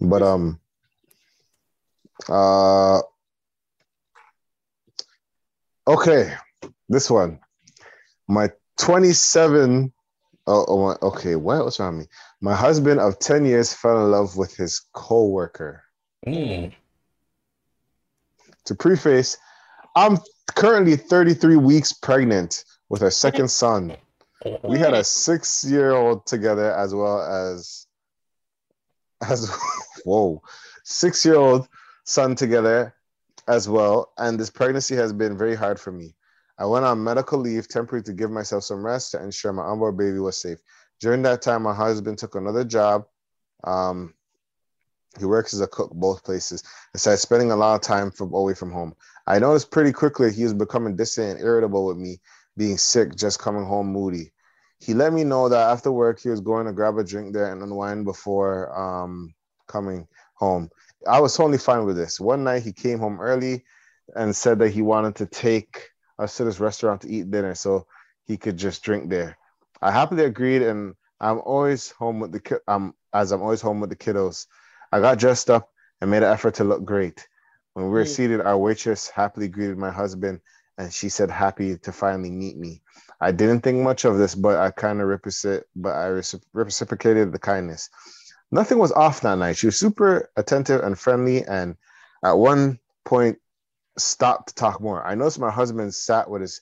but 0.01 0.23
um, 0.23 0.59
uh, 2.29 3.01
okay, 5.87 6.35
this 6.89 7.11
one, 7.11 7.41
my 8.29 8.51
27. 8.79 9.93
Oh, 10.47 10.65
oh 10.69 10.87
my- 10.87 10.99
okay. 11.09 11.37
What 11.37 11.65
was 11.65 11.81
wrong 11.81 11.97
with 11.99 12.07
me? 12.07 12.13
My 12.41 12.55
husband 12.55 13.01
of 13.01 13.19
10 13.19 13.47
years 13.47 13.73
fell 13.73 14.05
in 14.05 14.11
love 14.11 14.37
with 14.37 14.55
his 14.57 14.81
co-worker 14.93 15.83
Mm. 16.27 16.73
to 18.65 18.75
preface, 18.75 19.37
I'm 19.95 20.19
currently 20.55 20.97
33 20.97 21.57
weeks 21.57 21.93
pregnant 21.93 22.65
with 22.89 23.03
our 23.03 23.11
second 23.11 23.49
son. 23.51 23.97
We 24.63 24.79
had 24.79 24.95
a 24.95 25.05
six 25.05 25.65
year 25.65 25.93
old 25.93 26.27
together 26.27 26.73
as 26.75 26.95
well 26.95 27.21
as 27.23 27.87
as 29.23 29.51
whoa, 30.05 30.43
six 30.85 31.25
year 31.25 31.37
old 31.37 31.67
son 32.05 32.35
together 32.37 32.95
as 33.49 33.69
well. 33.69 34.13
And 34.19 34.39
this 34.39 34.51
pregnancy 34.51 34.95
has 34.97 35.13
been 35.13 35.37
very 35.37 35.55
hard 35.55 35.79
for 35.79 35.93
me. 35.93 36.15
I 36.59 36.67
went 36.67 36.85
on 36.85 37.03
medical 37.03 37.39
leave 37.39 37.69
temporarily 37.69 38.05
to 38.05 38.13
give 38.13 38.31
myself 38.31 38.65
some 38.65 38.85
rest 38.85 39.13
to 39.13 39.23
ensure 39.23 39.53
my 39.53 39.69
unborn 39.69 39.97
baby 39.97 40.19
was 40.19 40.37
safe. 40.37 40.59
During 41.01 41.23
that 41.23 41.43
time, 41.43 41.63
my 41.63 41.75
husband 41.75 42.19
took 42.19 42.37
another 42.37 42.65
job. 42.65 43.07
Um, 43.65 44.15
he 45.19 45.25
works 45.25 45.55
as 45.55 45.61
a 45.61 45.67
cook 45.67 45.93
both 45.93 46.25
places 46.25 46.63
and 46.93 47.01
started 47.01 47.19
spending 47.19 47.51
a 47.51 47.57
lot 47.57 47.75
of 47.75 47.81
time 47.81 48.11
from 48.11 48.33
away 48.33 48.55
from 48.55 48.73
home. 48.73 48.95
I 49.27 49.39
noticed 49.39 49.71
pretty 49.71 49.93
quickly 49.93 50.33
he 50.33 50.45
was 50.45 50.55
becoming 50.55 50.97
distant 50.97 51.39
and 51.39 51.41
irritable 51.41 51.87
with 51.87 51.97
me, 51.97 52.21
being 52.57 52.79
sick, 52.79 53.15
just 53.15 53.39
coming 53.39 53.65
home 53.65 53.89
moody. 53.93 54.33
He 54.79 54.93
let 54.93 55.13
me 55.13 55.25
know 55.25 55.49
that 55.49 55.71
after 55.71 55.91
work 55.91 56.21
he 56.21 56.29
was 56.29 56.41
going 56.41 56.67
to 56.67 56.73
grab 56.73 56.99
a 56.99 57.05
drink 57.05 57.33
there 57.33 57.51
and 57.51 57.63
unwind 57.63 58.05
before 58.05 58.77
um, 58.79 59.35
coming 59.67 60.07
home. 60.35 60.71
I 61.07 61.21
was 61.21 61.37
totally 61.37 61.59
fine 61.59 61.85
with 61.85 61.97
this. 61.97 62.21
One 62.21 62.45
night 62.45 62.63
he 62.63 62.73
came 62.73 62.99
home 62.99 63.21
early 63.21 63.65
and 64.17 64.35
said 64.35 64.59
that 64.59 64.71
he 64.71 64.83
wanted 64.83 65.17
to 65.17 65.27
take 65.27 65.91
us 66.19 66.37
to 66.37 66.45
this 66.45 66.61
restaurant 66.61 67.03
to 67.03 67.09
eat 67.09 67.31
dinner 67.31 67.55
so 67.55 67.87
he 68.25 68.37
could 68.37 68.57
just 68.57 68.83
drink 68.83 69.11
there. 69.11 69.37
I 69.83 69.91
happily 69.91 70.25
agreed, 70.25 70.63
and 70.63 70.95
I'm 71.21 71.41
always 71.41 71.91
home 71.91 72.21
with 72.21 72.33
the 72.33 72.41
ki- 72.41 72.65
um 72.69 72.95
as 73.13 73.33
I'm 73.33 73.43
always 73.43 73.61
home 73.61 73.81
with 73.81 73.91
the 73.91 73.97
kiddos. 73.97 74.47
I 74.93 75.01
got 75.01 75.19
dressed 75.19 75.51
up 75.51 75.71
and 76.01 76.11
made 76.11 76.23
an 76.23 76.33
effort 76.33 76.55
to 76.55 76.65
look 76.65 76.85
great. 76.85 77.27
When 77.75 77.87
we 77.87 77.91
were 77.91 78.05
Mm. 78.05 78.09
seated, 78.09 78.41
our 78.41 78.57
waitress 78.57 79.09
happily 79.09 79.49
greeted 79.49 79.79
my 79.79 79.91
husband, 79.91 80.41
and 80.79 80.93
she 80.93 81.09
said 81.09 81.31
happy 81.31 81.77
to 81.79 81.93
finally 81.93 82.31
meet 82.31 82.57
me. 82.57 82.83
I 83.21 83.33
didn't 83.33 83.61
think 83.61 83.83
much 83.83 84.05
of 84.05 84.19
this, 84.19 84.35
but 84.35 84.57
I 84.59 84.71
kind 84.71 85.01
of 85.01 85.09
recipro- 85.09 85.65
but 85.77 85.95
I 85.95 86.09
recip- 86.09 86.45
reciprocated 86.53 87.33
the 87.33 87.39
kindness. 87.39 87.91
Nothing 88.55 88.79
was 88.79 88.93
off 88.93 89.23
that 89.23 89.37
night. 89.39 89.57
She 89.57 89.67
was 89.67 89.77
super 89.77 90.31
attentive 90.37 90.81
and 90.81 90.97
friendly, 90.97 91.43
and 91.43 91.75
at 92.23 92.39
one 92.39 92.79
point 93.05 93.39
stopped 93.99 94.51
to 94.51 94.55
talk 94.55 94.81
more. 94.81 95.05
I 95.05 95.17
noticed 95.17 95.41
my 95.41 95.51
husband 95.51 95.93
sat 95.93 96.31
with 96.31 96.41
his 96.41 96.61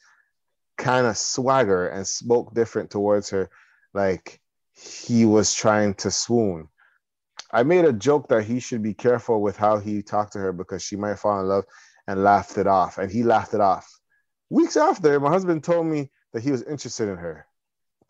kind 0.79 1.07
of 1.07 1.19
swagger 1.19 1.89
and 1.89 2.07
spoke 2.07 2.55
different 2.55 2.91
towards 2.91 3.29
her, 3.29 3.51
like 3.93 4.41
he 4.73 5.27
was 5.27 5.53
trying 5.53 5.93
to 5.97 6.11
swoon. 6.11 6.69
I 7.53 7.63
made 7.63 7.85
a 7.85 7.93
joke 7.93 8.29
that 8.29 8.45
he 8.45 8.59
should 8.59 8.83
be 8.83 8.95
careful 8.95 9.43
with 9.43 9.59
how 9.59 9.77
he 9.77 10.01
talked 10.01 10.33
to 10.33 10.39
her 10.39 10.53
because 10.55 10.83
she 10.83 10.97
might 10.97 11.19
fall 11.19 11.41
in 11.41 11.47
love 11.47 11.67
and 12.07 12.25
laughed 12.25 12.57
it 12.57 12.67
off. 12.67 12.97
And 12.97 13.13
he 13.13 13.23
laughed 13.23 13.53
it 13.53 13.61
off. 13.61 14.01
Weeks 14.49 14.79
after, 14.79 15.21
my 15.21 15.29
husband 15.29 15.63
told 15.63 15.87
me 15.87 16.11
that 16.33 16.43
he 16.43 16.53
was 16.53 16.63
interested 16.63 17.11
in 17.11 17.19
her. 17.19 17.47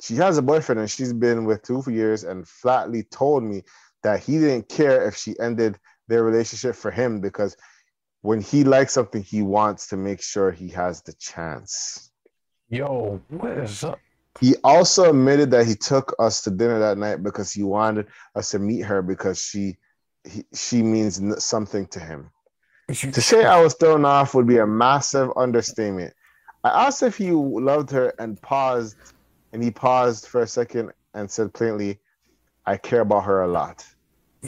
She 0.03 0.17
has 0.17 0.37
a 0.37 0.43
boyfriend 0.43 0.81
and 0.81 0.91
she's 0.91 1.13
been 1.13 1.45
with 1.45 1.63
two 1.63 1.81
for 1.81 1.93
years 1.93 2.25
and 2.25 2.47
flatly 2.47 3.05
told 3.05 3.45
me 3.45 3.63
that 4.03 4.21
he 4.21 4.39
didn't 4.39 4.69
care 4.69 5.07
if 5.07 5.17
she 5.17 5.39
ended 5.39 5.79
their 6.09 6.25
relationship 6.25 6.75
for 6.75 6.91
him 6.91 7.21
because 7.21 7.57
when 8.23 8.41
he 8.41 8.65
likes 8.65 8.93
something, 8.93 9.23
he 9.23 9.43
wants 9.43 9.87
to 9.89 9.97
make 9.97 10.21
sure 10.21 10.51
he 10.51 10.69
has 10.71 11.03
the 11.03 11.13
chance. 11.15 12.11
Yo, 12.69 13.21
what 13.29 13.53
is 13.59 13.85
up? 13.85 14.01
He 14.41 14.57
also 14.65 15.11
admitted 15.11 15.53
that 15.53 15.67
he 15.67 15.77
took 15.77 16.15
us 16.19 16.43
to 16.43 16.51
dinner 16.51 16.81
that 16.81 16.99
night 16.99 17.23
because 17.23 17.53
he 17.53 17.63
wanted 17.63 18.07
us 18.35 18.51
to 18.51 18.59
meet 18.59 18.81
her 18.81 19.03
because 19.03 19.41
she 19.41 19.77
he, 20.25 20.45
she 20.53 20.83
means 20.83 21.21
something 21.45 21.87
to 21.89 22.01
him. 22.01 22.31
To 22.89 23.21
say 23.21 23.45
I 23.45 23.63
was 23.63 23.75
thrown 23.75 24.05
off 24.05 24.35
would 24.35 24.47
be 24.49 24.59
a 24.59 24.67
massive 24.67 25.31
understatement. 25.37 26.13
I 26.65 26.87
asked 26.87 27.03
if 27.03 27.17
he 27.17 27.31
loved 27.31 27.91
her 27.91 28.13
and 28.19 28.41
paused, 28.41 28.97
and 29.53 29.63
he 29.63 29.71
paused 29.71 30.27
for 30.27 30.43
a 30.43 30.47
second 30.47 30.93
and 31.15 31.31
said 31.31 31.53
plainly, 31.53 32.01
"I 32.67 32.77
care 32.77 33.03
about 33.03 33.25
her 33.25 33.43
a 33.43 33.49
lot." 33.49 33.87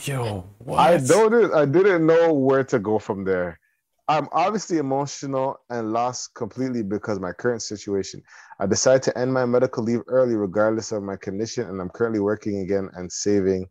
Yo, 0.03 0.45
what? 0.59 0.79
I 0.79 0.97
don't. 0.99 1.55
I 1.55 1.67
didn't 1.67 2.07
know 2.07 2.33
where 2.33 2.65
to 2.65 2.79
go 2.79 2.99
from 2.99 3.25
there. 3.25 3.61
I'm 4.09 4.29
obviously 4.33 4.79
emotional 4.79 5.61
and 5.71 5.93
lost 5.93 6.35
completely 6.35 6.83
because 6.83 7.17
of 7.17 7.23
my 7.23 7.33
current 7.33 7.63
situation. 7.63 8.23
I 8.59 8.67
decided 8.67 9.03
to 9.05 9.17
end 9.17 9.33
my 9.33 9.47
medical 9.47 9.83
leave 9.83 10.03
early, 10.09 10.35
regardless 10.35 10.93
of 10.93 11.03
my 11.03 11.17
condition, 11.17 11.69
and 11.69 11.81
I'm 11.81 11.89
currently 11.89 12.21
working 12.21 12.59
again 12.61 12.91
and 12.95 13.11
saving, 13.11 13.69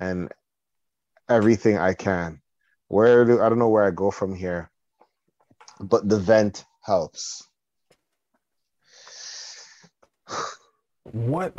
and 0.00 0.32
everything 1.28 1.78
I 1.78 1.94
can. 1.94 2.40
Where 2.88 3.24
do 3.24 3.40
I 3.40 3.48
don't 3.48 3.58
know 3.58 3.68
where 3.68 3.84
I 3.84 3.90
go 3.90 4.10
from 4.10 4.34
here, 4.34 4.70
but 5.80 6.08
the 6.08 6.18
vent 6.18 6.64
helps. 6.82 7.46
What? 11.12 11.54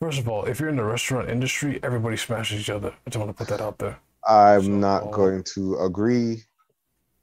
First 0.00 0.18
of 0.18 0.28
all, 0.28 0.44
if 0.46 0.60
you're 0.60 0.68
in 0.68 0.76
the 0.76 0.84
restaurant 0.84 1.28
industry, 1.28 1.78
everybody 1.82 2.16
smashes 2.16 2.60
each 2.60 2.70
other. 2.70 2.88
I 3.06 3.10
just 3.10 3.18
want 3.22 3.30
to 3.30 3.34
put 3.34 3.48
that 3.48 3.60
out 3.60 3.78
there. 3.78 3.98
I'm 4.26 4.62
So- 4.62 4.68
not 4.70 5.02
uh, 5.04 5.10
going 5.10 5.42
to 5.54 5.76
agree 5.78 6.44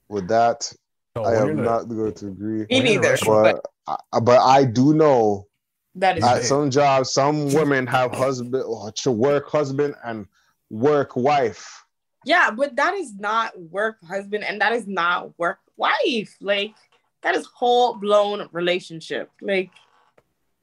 with 0.08 0.28
that. 0.28 0.72
No, 1.16 1.24
I 1.24 1.34
am 1.40 1.50
in 1.50 1.56
the- 1.56 1.62
not 1.62 1.88
going 1.88 2.14
to 2.14 2.26
agree. 2.28 2.58
Me 2.60 2.66
when 2.68 2.68
you're 2.70 2.80
in 2.80 2.86
a 2.86 2.90
neither. 3.00 3.08
restaurant- 3.10 3.60
But 3.86 3.98
I- 4.12 4.20
but 4.20 4.40
I 4.40 4.64
do 4.64 4.94
know 4.94 5.46
That 5.94 6.18
is 6.18 6.22
at 6.24 6.36
Hey. 6.38 6.42
some 6.44 6.70
jobs, 6.70 7.10
some 7.10 7.52
women 7.52 7.84
have 7.88 8.12
husband 8.12 8.62
oh, 8.64 8.90
to 9.02 9.10
work 9.10 9.48
husband 9.48 9.96
and 10.04 10.26
work 10.70 11.16
wife. 11.16 11.84
yeah, 12.24 12.50
but 12.52 12.76
that 12.76 12.94
is 12.94 13.14
not 13.14 13.58
work 13.58 13.96
husband 14.04 14.44
and 14.44 14.60
that 14.60 14.72
is 14.72 14.86
not 14.86 15.36
work 15.38 15.58
wife. 15.76 16.36
Like 16.40 16.74
that 17.22 17.34
is 17.34 17.46
whole 17.46 17.94
blown 17.94 18.48
relationship. 18.52 19.30
Like 19.40 19.70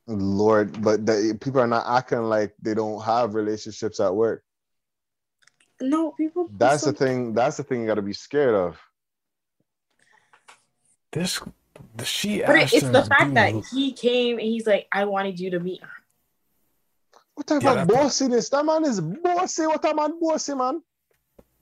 Lord, 0.07 0.81
but 0.83 1.05
the, 1.05 1.37
people 1.41 1.59
are 1.61 1.67
not 1.67 1.85
acting 1.87 2.23
like 2.23 2.53
they 2.61 2.73
don't 2.73 3.01
have 3.03 3.33
relationships 3.33 3.99
at 3.99 4.13
work. 4.15 4.43
no, 5.81 6.11
people. 6.11 6.49
That's 6.57 6.83
the 6.83 6.93
thing. 6.93 7.33
That's 7.33 7.57
the 7.57 7.63
thing 7.63 7.81
you 7.81 7.87
got 7.87 7.95
to 7.95 8.01
be 8.01 8.13
scared 8.13 8.53
of. 8.55 8.77
This, 11.11 11.39
she 12.03 12.39
But 12.41 12.55
asked 12.57 12.73
it's 12.73 12.83
him 12.83 12.91
the 12.91 13.03
fact 13.03 13.27
do- 13.29 13.33
that 13.35 13.53
he 13.71 13.93
came 13.93 14.37
and 14.37 14.47
he's 14.47 14.67
like, 14.67 14.87
I 14.91 15.05
wanted 15.05 15.39
you 15.39 15.51
to 15.51 15.59
meet 15.59 15.81
her. 15.81 15.89
What 17.35 17.47
type 17.47 17.63
Yeah, 17.63 17.81
of 17.81 17.87
that- 17.87 17.93
bossy 17.95 18.27
this? 18.27 18.49
That 18.49 18.65
man 18.65 18.85
is 18.85 18.99
bossy. 19.01 19.65
What 19.67 19.83
a 19.85 19.93
man 19.95 20.19
bossy, 20.19 20.53
man. 20.55 20.81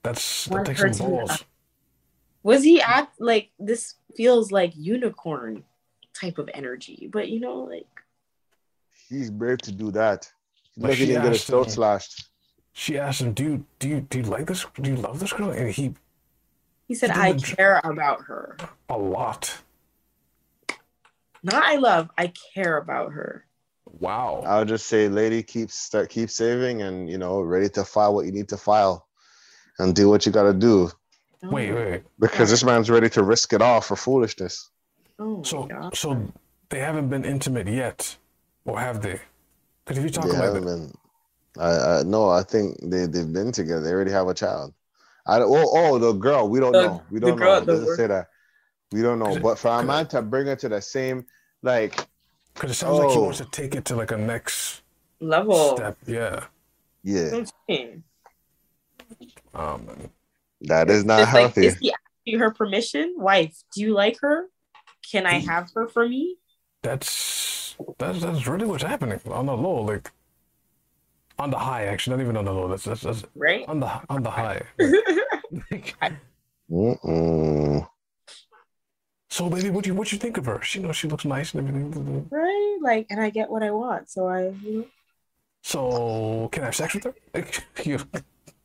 that's 0.04 0.46
that 0.46 0.66
takes 0.66 0.82
her 0.82 0.94
some 0.94 1.06
to- 1.08 1.12
balls. 1.12 1.44
Was 2.44 2.64
he 2.64 2.82
act 2.82 3.22
like 3.22 3.52
this 3.58 3.96
feels 4.18 4.52
like 4.52 4.74
unicorn 4.76 5.64
type 6.14 6.38
of 6.40 6.50
energy? 6.54 7.10
But 7.12 7.30
you 7.30 7.40
know, 7.40 7.60
like 7.62 7.88
He's 9.14 9.30
brave 9.30 9.60
to 9.60 9.72
do 9.72 9.92
that. 9.92 10.30
But 10.78 10.90
Look, 10.90 10.98
he 10.98 11.06
she 11.06 11.06
didn't 11.08 11.24
get 11.24 11.32
his 11.34 11.42
asked 11.42 11.48
throat 11.50 11.68
him- 11.68 11.72
slashed. 11.74 12.30
She 12.74 12.98
asked 12.98 13.22
him, 13.22 13.34
"Do 13.34 13.44
you 13.44 13.66
do 13.80 13.88
you 13.88 14.02
do 14.02 14.18
you 14.20 14.24
like 14.26 14.48
this? 14.48 14.66
Do 14.82 14.90
you 14.90 14.96
love 14.98 15.20
this 15.20 15.32
girl?" 15.34 15.52
And 15.52 15.70
he 15.70 15.94
he 16.88 16.96
said, 16.96 17.12
I 17.12 17.34
care 17.34 17.80
about 17.84 18.22
her. 18.26 18.58
a 18.90 18.98
lot. 18.98 19.62
Not 21.44 21.64
I 21.64 21.76
love, 21.76 22.10
I 22.18 22.32
care 22.54 22.78
about 22.78 23.12
her. 23.14 23.46
Wow. 24.00 24.44
I'll 24.46 24.66
just 24.66 24.88
say, 24.88 25.08
lady, 25.10 25.44
keep 25.44 25.70
start 25.72 26.10
keep 26.10 26.30
saving, 26.30 26.82
and 26.82 27.10
you 27.10 27.18
know, 27.18 27.42
ready 27.42 27.70
to 27.70 27.84
file 27.84 28.14
what 28.16 28.26
you 28.26 28.32
need 28.32 28.50
to 28.50 28.58
file, 28.58 29.08
and 29.80 29.96
do 29.96 30.10
what 30.10 30.26
you 30.26 30.32
got 30.32 30.44
to 30.44 30.54
do 30.54 30.90
oh 31.44 31.50
wait, 31.50 31.72
Oh, 31.72 31.76
wait. 31.76 32.04
because 32.20 32.50
this 32.50 32.64
man's 32.64 32.90
ready 32.90 33.10
to 33.10 33.24
risk 33.24 33.54
it 33.54 33.62
all 33.62 33.82
for 33.82 33.96
foolishness. 33.96 34.70
Oh 35.20 35.44
So 35.44 35.64
God. 35.64 35.96
so 35.96 36.32
they 36.70 36.80
haven't 36.80 37.10
been 37.10 37.26
intimate 37.26 37.68
yet, 37.68 38.18
or 38.66 38.80
have 38.80 39.02
they? 39.02 39.20
Because 39.86 39.98
if 39.98 40.04
you 40.04 40.10
talk 40.10 40.26
They 40.26 40.32
about 40.32 40.56
haven't 40.56 40.90
it. 40.92 40.96
I, 41.60 42.00
I 42.00 42.04
no, 42.04 42.30
I 42.30 42.42
think 42.44 42.78
they 42.82 43.06
they've 43.06 43.32
been 43.32 43.52
together. 43.52 43.82
They 43.84 43.92
already 43.92 44.12
have 44.12 44.28
a 44.28 44.34
child. 44.34 44.74
I 45.28 45.40
don't- 45.40 45.52
oh 45.52 45.70
oh 45.74 45.98
the 46.00 46.14
girl 46.14 46.48
we 46.50 46.60
don't 46.60 46.72
The- 46.74 46.82
know. 46.88 47.04
We 47.12 47.20
don't 47.20 47.40
know. 47.40 47.56
at 47.58 47.64
It 47.64 47.66
doesn't 47.68 47.96
say 47.96 48.08
that. 48.08 48.28
We 48.92 49.02
don't 49.02 49.20
know. 49.20 49.40
But 49.40 49.58
for 49.60 49.68
a 49.70 49.78
cause- 49.78 49.86
man 49.86 50.08
to 50.08 50.22
bring 50.22 50.48
her 50.48 50.56
to 50.58 50.70
the 50.70 50.82
same 50.82 51.26
like 51.62 51.96
because 52.54 52.72
it 52.72 52.76
sounds 52.76 53.00
like 53.00 53.10
he 53.12 53.18
Oh. 53.18 53.24
wants 53.24 53.40
to 53.40 53.46
take 53.46 53.76
it 53.76 53.86
to 53.86 53.96
like 53.96 54.12
a 54.12 54.18
next 54.18 54.82
level. 55.20 55.76
step. 55.76 55.98
Yeah. 56.06 56.46
yeah, 57.04 57.22
That's 57.30 57.32
what 57.34 57.40
I'm 57.40 57.48
saying. 57.70 58.04
Um. 59.54 59.88
that 60.62 60.90
is 60.90 61.04
not 61.06 61.22
It's 61.22 61.34
like, 61.34 61.42
healthy. 61.42 61.66
is 61.68 61.78
he 61.78 61.94
asking 61.94 62.40
her 62.40 62.52
permission? 62.52 63.16
Wife, 63.18 63.56
do 63.74 63.82
you 63.82 63.94
like 63.94 64.18
her? 64.22 64.46
Can 65.12 65.26
I 65.26 65.40
have 65.40 65.70
her 65.76 65.88
for 65.88 66.08
me? 66.08 66.38
That's 66.84 67.76
that's 67.98 68.22
that's 68.22 68.48
really 68.48 68.66
what's 68.68 68.84
happening 68.84 69.20
on 69.32 69.46
the 69.48 69.58
low, 69.58 69.82
like 69.82 70.12
on 71.40 71.50
the 71.52 71.58
high. 71.60 71.86
Actually, 71.86 72.18
not 72.18 72.24
even 72.24 72.38
on 72.38 72.46
the 72.46 72.54
low. 72.54 72.68
That's 72.68 72.84
that's, 72.84 73.02
that's 73.02 73.24
Right? 73.36 73.66
on 73.68 73.80
the 73.80 73.90
on 74.10 74.24
the 74.24 74.32
high. 74.32 74.62
Like, 75.72 75.96
Mm-mm. 76.72 77.88
so, 79.30 79.50
baby, 79.50 79.70
what 79.70 79.86
you 79.88 79.96
what 79.96 80.12
you 80.12 80.18
think 80.18 80.38
of 80.38 80.46
her? 80.46 80.62
She 80.62 80.80
knows 80.80 80.96
she 80.96 81.08
looks 81.08 81.26
nice 81.26 81.54
and 81.54 81.68
everything. 81.68 82.28
right? 82.32 82.78
Like, 82.82 83.08
and 83.10 83.20
I 83.22 83.30
get 83.30 83.50
what 83.50 83.64
I 83.64 83.72
want. 83.72 84.10
So 84.10 84.28
I, 84.28 84.50
you 84.50 84.80
know, 84.80 84.86
So, 85.64 86.50
can 86.52 86.64
I 86.64 86.66
have 86.68 86.76
sex 86.76 86.94
with 86.94 87.06
her? 87.06 87.16
Like, 87.34 87.64
you, 87.86 88.00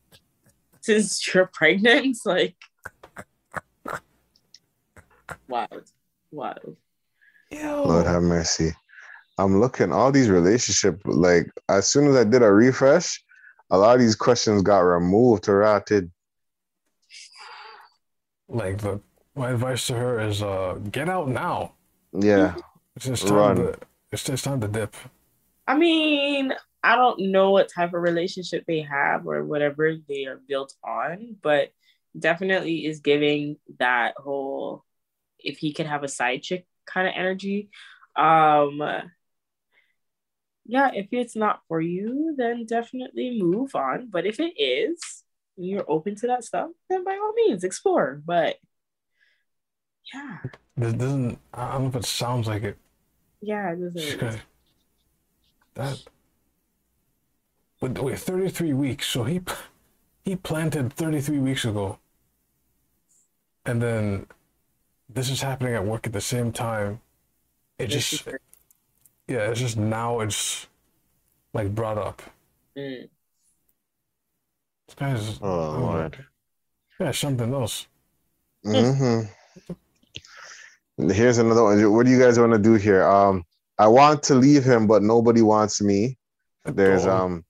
since 0.81 1.33
you're 1.33 1.49
pregnant, 1.53 2.17
like, 2.25 2.55
wild, 5.47 5.91
wild. 6.31 6.77
Yo, 7.51 7.83
Lord 7.83 8.05
have 8.05 8.23
mercy. 8.23 8.71
I'm 9.37 9.59
looking 9.59 9.93
all 9.93 10.11
these 10.11 10.29
relationship 10.29 11.01
like 11.05 11.49
as 11.69 11.87
soon 11.87 12.07
as 12.07 12.15
I 12.15 12.23
did 12.23 12.41
a 12.41 12.51
refresh, 12.51 13.23
a 13.69 13.77
lot 13.77 13.95
of 13.95 14.01
these 14.01 14.15
questions 14.15 14.61
got 14.61 14.79
removed 14.79 15.47
or 15.47 15.59
routed. 15.59 16.11
like 18.47 18.79
the 18.79 18.99
my 19.35 19.51
advice 19.51 19.87
to 19.87 19.93
her 19.93 20.19
is, 20.19 20.41
uh, 20.41 20.77
get 20.91 21.07
out 21.07 21.29
now. 21.29 21.73
Yeah. 22.11 22.55
It's 22.95 23.05
just 23.05 23.27
time 23.27 23.37
Run. 23.37 23.55
to 23.57 23.77
it's 24.11 24.23
just 24.23 24.43
time 24.43 24.59
to 24.61 24.67
dip. 24.67 24.95
I 25.67 25.77
mean, 25.77 26.53
I 26.83 26.95
don't 26.95 27.31
know 27.31 27.51
what 27.51 27.69
type 27.73 27.93
of 27.93 28.01
relationship 28.01 28.65
they 28.65 28.81
have 28.81 29.27
or 29.27 29.45
whatever 29.45 29.95
they 30.07 30.25
are 30.25 30.41
built 30.47 30.73
on, 30.83 31.37
but 31.41 31.71
definitely 32.17 32.85
is 32.85 32.99
giving 32.99 33.57
that 33.77 34.15
whole 34.17 34.83
if 35.37 35.59
he 35.59 35.73
could 35.73 35.85
have 35.85 36.03
a 36.03 36.07
side 36.07 36.41
chick 36.41 36.65
kind 36.89 37.07
of 37.07 37.13
energy. 37.15 37.69
Um 38.15 38.81
yeah, 40.65 40.91
if 40.93 41.07
it's 41.11 41.35
not 41.35 41.61
for 41.67 41.81
you, 41.81 42.35
then 42.37 42.65
definitely 42.65 43.41
move 43.41 43.73
on. 43.75 44.09
But 44.11 44.25
if 44.27 44.39
it 44.39 44.53
is, 44.61 44.99
and 45.57 45.67
you're 45.67 45.89
open 45.89 46.15
to 46.17 46.27
that 46.27 46.43
stuff, 46.43 46.69
then 46.89 47.03
by 47.03 47.13
all 47.13 47.33
means 47.33 47.63
explore. 47.63 48.21
But 48.23 48.57
yeah, 50.13 50.37
This 50.77 50.93
doesn't. 50.93 51.39
I 51.53 51.71
don't 51.71 51.83
know 51.83 51.89
if 51.89 51.95
it 51.95 52.05
sounds 52.05 52.47
like 52.47 52.63
it. 52.63 52.77
yeah, 53.41 53.71
it 53.73 53.93
doesn't. 53.93 54.23
Okay. 54.23 54.39
That. 55.75 56.03
But 57.79 57.97
wait, 58.03 58.19
33 58.19 58.73
weeks. 58.73 59.07
So 59.07 59.23
he 59.23 59.41
he 60.23 60.35
planted 60.35 60.93
33 60.93 61.39
weeks 61.39 61.65
ago. 61.65 61.97
And 63.65 63.81
then 63.81 64.27
this 65.09 65.29
is 65.29 65.41
happening 65.41 65.73
at 65.73 65.85
work 65.85 66.05
at 66.07 66.13
the 66.13 66.21
same 66.21 66.51
time. 66.51 67.01
It 67.77 67.87
just 67.87 68.27
yeah, 69.27 69.49
it's 69.49 69.59
just 69.59 69.77
now 69.77 70.19
it's 70.21 70.67
like 71.53 71.73
brought 71.73 71.97
up. 71.97 72.21
Mm. 72.77 73.09
This 74.87 74.95
guy's 74.95 75.39
Oh 75.41 75.79
Lord. 75.79 76.25
yeah, 76.99 77.11
something 77.11 77.53
else. 77.53 77.87
Mm-hmm. 78.65 79.21
Here's 81.11 81.37
another 81.37 81.63
one. 81.63 81.93
What 81.93 82.05
do 82.05 82.11
you 82.11 82.19
guys 82.19 82.37
want 82.39 82.53
to 82.53 82.59
do 82.59 82.73
here? 82.73 83.03
Um, 83.03 83.43
I 83.77 83.87
want 83.87 84.23
to 84.23 84.35
leave 84.35 84.63
him, 84.65 84.87
but 84.87 85.01
nobody 85.01 85.41
wants 85.41 85.81
me. 85.81 86.17
There's 86.65 87.05
Oh, 87.05 87.11
um 87.17 87.45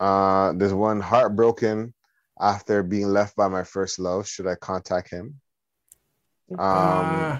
uh 0.00 0.52
there's 0.54 0.74
one 0.74 1.00
heartbroken 1.00 1.92
after 2.40 2.82
being 2.82 3.08
left 3.08 3.36
by 3.36 3.48
my 3.48 3.64
first 3.64 3.98
love. 3.98 4.26
Should 4.26 4.46
I 4.46 4.54
contact 4.56 5.10
him? 5.10 5.40
Um 6.58 6.58
uh, 6.58 7.38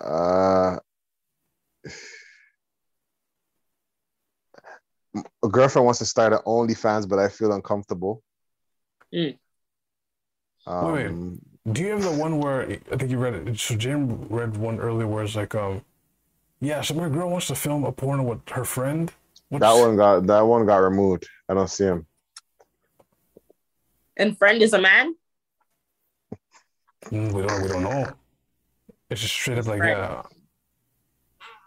uh 0.00 0.78
a 5.42 5.48
girlfriend 5.48 5.84
wants 5.84 6.00
to 6.00 6.06
start 6.06 6.32
an 6.32 6.40
OnlyFans, 6.46 7.08
but 7.08 7.18
I 7.18 7.28
feel 7.28 7.52
uncomfortable. 7.52 8.22
Mm. 9.14 9.38
Um, 10.66 10.92
Wait, 10.92 11.10
wait. 11.10 11.74
Do 11.74 11.82
you 11.82 11.90
have 11.90 12.02
the 12.02 12.12
one 12.12 12.38
where 12.38 12.62
I 12.92 12.96
think 12.96 13.10
you 13.10 13.18
read 13.18 13.34
it? 13.34 13.58
So 13.58 13.74
Jim 13.74 14.26
read 14.28 14.56
one 14.56 14.80
earlier 14.80 15.06
where 15.06 15.24
it's 15.24 15.36
like, 15.36 15.54
um, 15.54 15.82
yeah, 16.60 16.82
so 16.82 16.94
my 16.94 17.08
girl 17.08 17.30
wants 17.30 17.46
to 17.48 17.54
film 17.54 17.84
a 17.84 17.92
porno 17.92 18.22
with 18.22 18.46
her 18.50 18.64
friend. 18.64 19.10
What's, 19.48 19.62
That 19.62 19.72
one 19.72 19.96
got 19.96 20.26
that 20.26 20.40
one 20.40 20.66
got 20.66 20.78
removed. 20.78 21.26
I 21.48 21.54
don't 21.54 21.70
see 21.70 21.84
him. 21.84 22.06
And 24.16 24.38
friend 24.38 24.62
is 24.62 24.72
a 24.72 24.80
man. 24.80 25.14
Mm, 27.06 27.32
we 27.32 27.42
don't 27.42 27.62
we 27.62 27.68
don't 27.68 27.82
know. 27.82 28.12
It's 29.10 29.20
just 29.20 29.34
straight 29.34 29.58
up 29.58 29.66
like 29.66 29.80
Right. 29.80 29.96
yeah. 29.96 30.22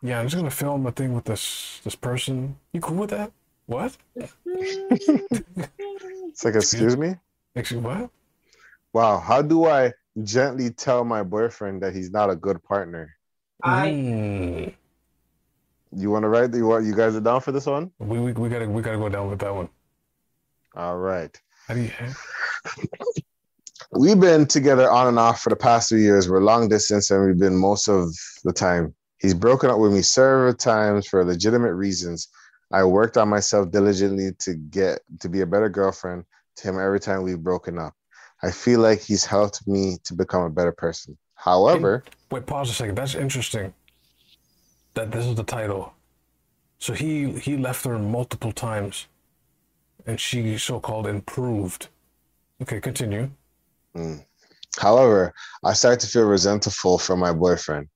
Yeah, 0.02 0.20
I'm 0.20 0.26
just 0.26 0.36
gonna 0.36 0.52
film 0.52 0.86
a 0.86 0.92
thing 0.92 1.14
with 1.14 1.26
this 1.26 1.82
this 1.84 1.96
person. 1.96 2.58
You 2.74 2.82
cool 2.82 2.98
with 2.98 3.10
that? 3.12 3.32
What? 3.66 3.98
It's 6.30 6.46
like, 6.46 6.54
excuse 6.54 6.96
me. 6.96 7.16
Actually, 7.56 7.82
what? 7.82 8.12
Wow, 8.94 9.18
how 9.18 9.42
do 9.42 9.66
I 9.66 9.92
gently 10.24 10.70
tell 10.70 11.04
my 11.04 11.24
boyfriend 11.24 11.82
that 11.82 11.96
he's 11.96 12.12
not 12.12 12.30
a 12.30 12.36
good 12.36 12.64
partner? 12.64 13.16
I 13.64 13.90
Mm. 13.90 14.74
You 15.96 16.12
want 16.12 16.24
to 16.24 16.30
write? 16.30 16.54
You 16.54 16.68
want? 16.68 16.86
You 16.86 16.94
guys 16.96 17.16
are 17.16 17.22
down 17.22 17.42
for 17.42 17.52
this 17.52 17.66
one? 17.66 17.92
We, 17.98 18.20
we 18.20 18.34
we 18.34 18.50
gotta 18.50 18.68
we 18.70 18.82
gotta 18.82 18.98
go 18.98 19.10
down 19.10 19.30
with 19.30 19.40
that 19.40 19.56
one. 19.56 19.70
All 20.76 20.98
right. 20.98 21.40
How 21.68 21.74
do 21.74 21.82
you? 21.82 21.92
We've 23.92 24.20
been 24.20 24.46
together 24.46 24.90
on 24.90 25.08
and 25.08 25.20
off 25.20 25.42
for 25.42 25.50
the 25.50 25.56
past 25.56 25.90
three 25.90 26.02
years. 26.02 26.30
We're 26.30 26.42
long 26.42 26.70
distance, 26.70 27.12
and 27.12 27.26
we've 27.26 27.38
been 27.38 27.56
most 27.56 27.88
of 27.88 28.14
the 28.44 28.54
time. 28.54 28.94
He's 29.20 29.34
broken 29.34 29.70
up 29.70 29.80
with 29.80 29.94
me 29.94 30.02
several 30.02 30.54
times 30.54 31.08
for 31.08 31.24
legitimate 31.26 31.74
reasons. 31.74 32.30
I 32.72 32.84
worked 32.84 33.18
on 33.18 33.30
myself 33.30 33.72
diligently 33.72 34.32
to 34.40 34.54
get 34.56 35.00
to 35.20 35.30
be 35.30 35.42
a 35.42 35.46
better 35.46 35.70
girlfriend 35.70 36.26
to 36.58 36.68
him 36.68 36.80
every 36.80 37.00
time 37.00 37.24
we've 37.24 37.42
broken 37.42 37.80
up. 37.80 37.94
I 38.44 38.52
feel 38.52 38.82
like 38.82 39.02
he's 39.02 39.26
helped 39.26 39.68
me 39.68 39.98
to 40.04 40.14
become 40.14 40.44
a 40.44 40.50
better 40.50 40.72
person. 40.72 41.18
However, 41.36 42.04
Wait, 42.30 42.46
pause 42.46 42.70
a 42.70 42.74
second. 42.74 42.96
That's 42.96 43.16
interesting. 43.16 43.74
That 44.94 45.12
this 45.12 45.26
is 45.26 45.36
the 45.36 45.44
title. 45.44 45.94
So 46.80 46.94
he 46.94 47.32
he 47.40 47.58
left 47.58 47.86
her 47.86 47.98
multiple 47.98 48.52
times, 48.52 49.08
and 50.08 50.20
she 50.20 50.58
so-called 50.58 51.06
improved. 51.06 51.90
Okay, 52.62 52.80
continue. 52.80 53.30
Mm. 53.96 54.26
However, 54.80 55.34
I 55.64 55.74
start 55.74 56.00
to 56.00 56.08
feel 56.08 56.26
resentful 56.26 56.98
for 56.98 57.16
my 57.16 57.34
boyfriend. 57.34 57.88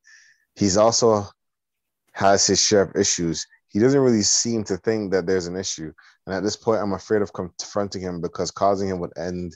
He's 0.56 0.78
also 0.78 1.26
has 2.14 2.46
his 2.46 2.62
share 2.62 2.82
of 2.82 2.96
issues. 2.96 3.48
He 3.70 3.80
doesn't 3.80 4.00
really 4.00 4.22
seem 4.22 4.64
to 4.66 4.78
think 4.78 5.12
that 5.12 5.26
there's 5.26 5.48
an 5.48 5.56
issue. 5.56 5.94
And 6.26 6.36
at 6.36 6.44
this 6.44 6.58
point, 6.58 6.82
I'm 6.82 6.94
afraid 6.94 7.22
of 7.22 7.34
confronting 7.34 8.02
him 8.02 8.20
because 8.22 8.52
causing 8.52 8.90
him 8.90 9.00
would 9.00 9.18
end 9.18 9.56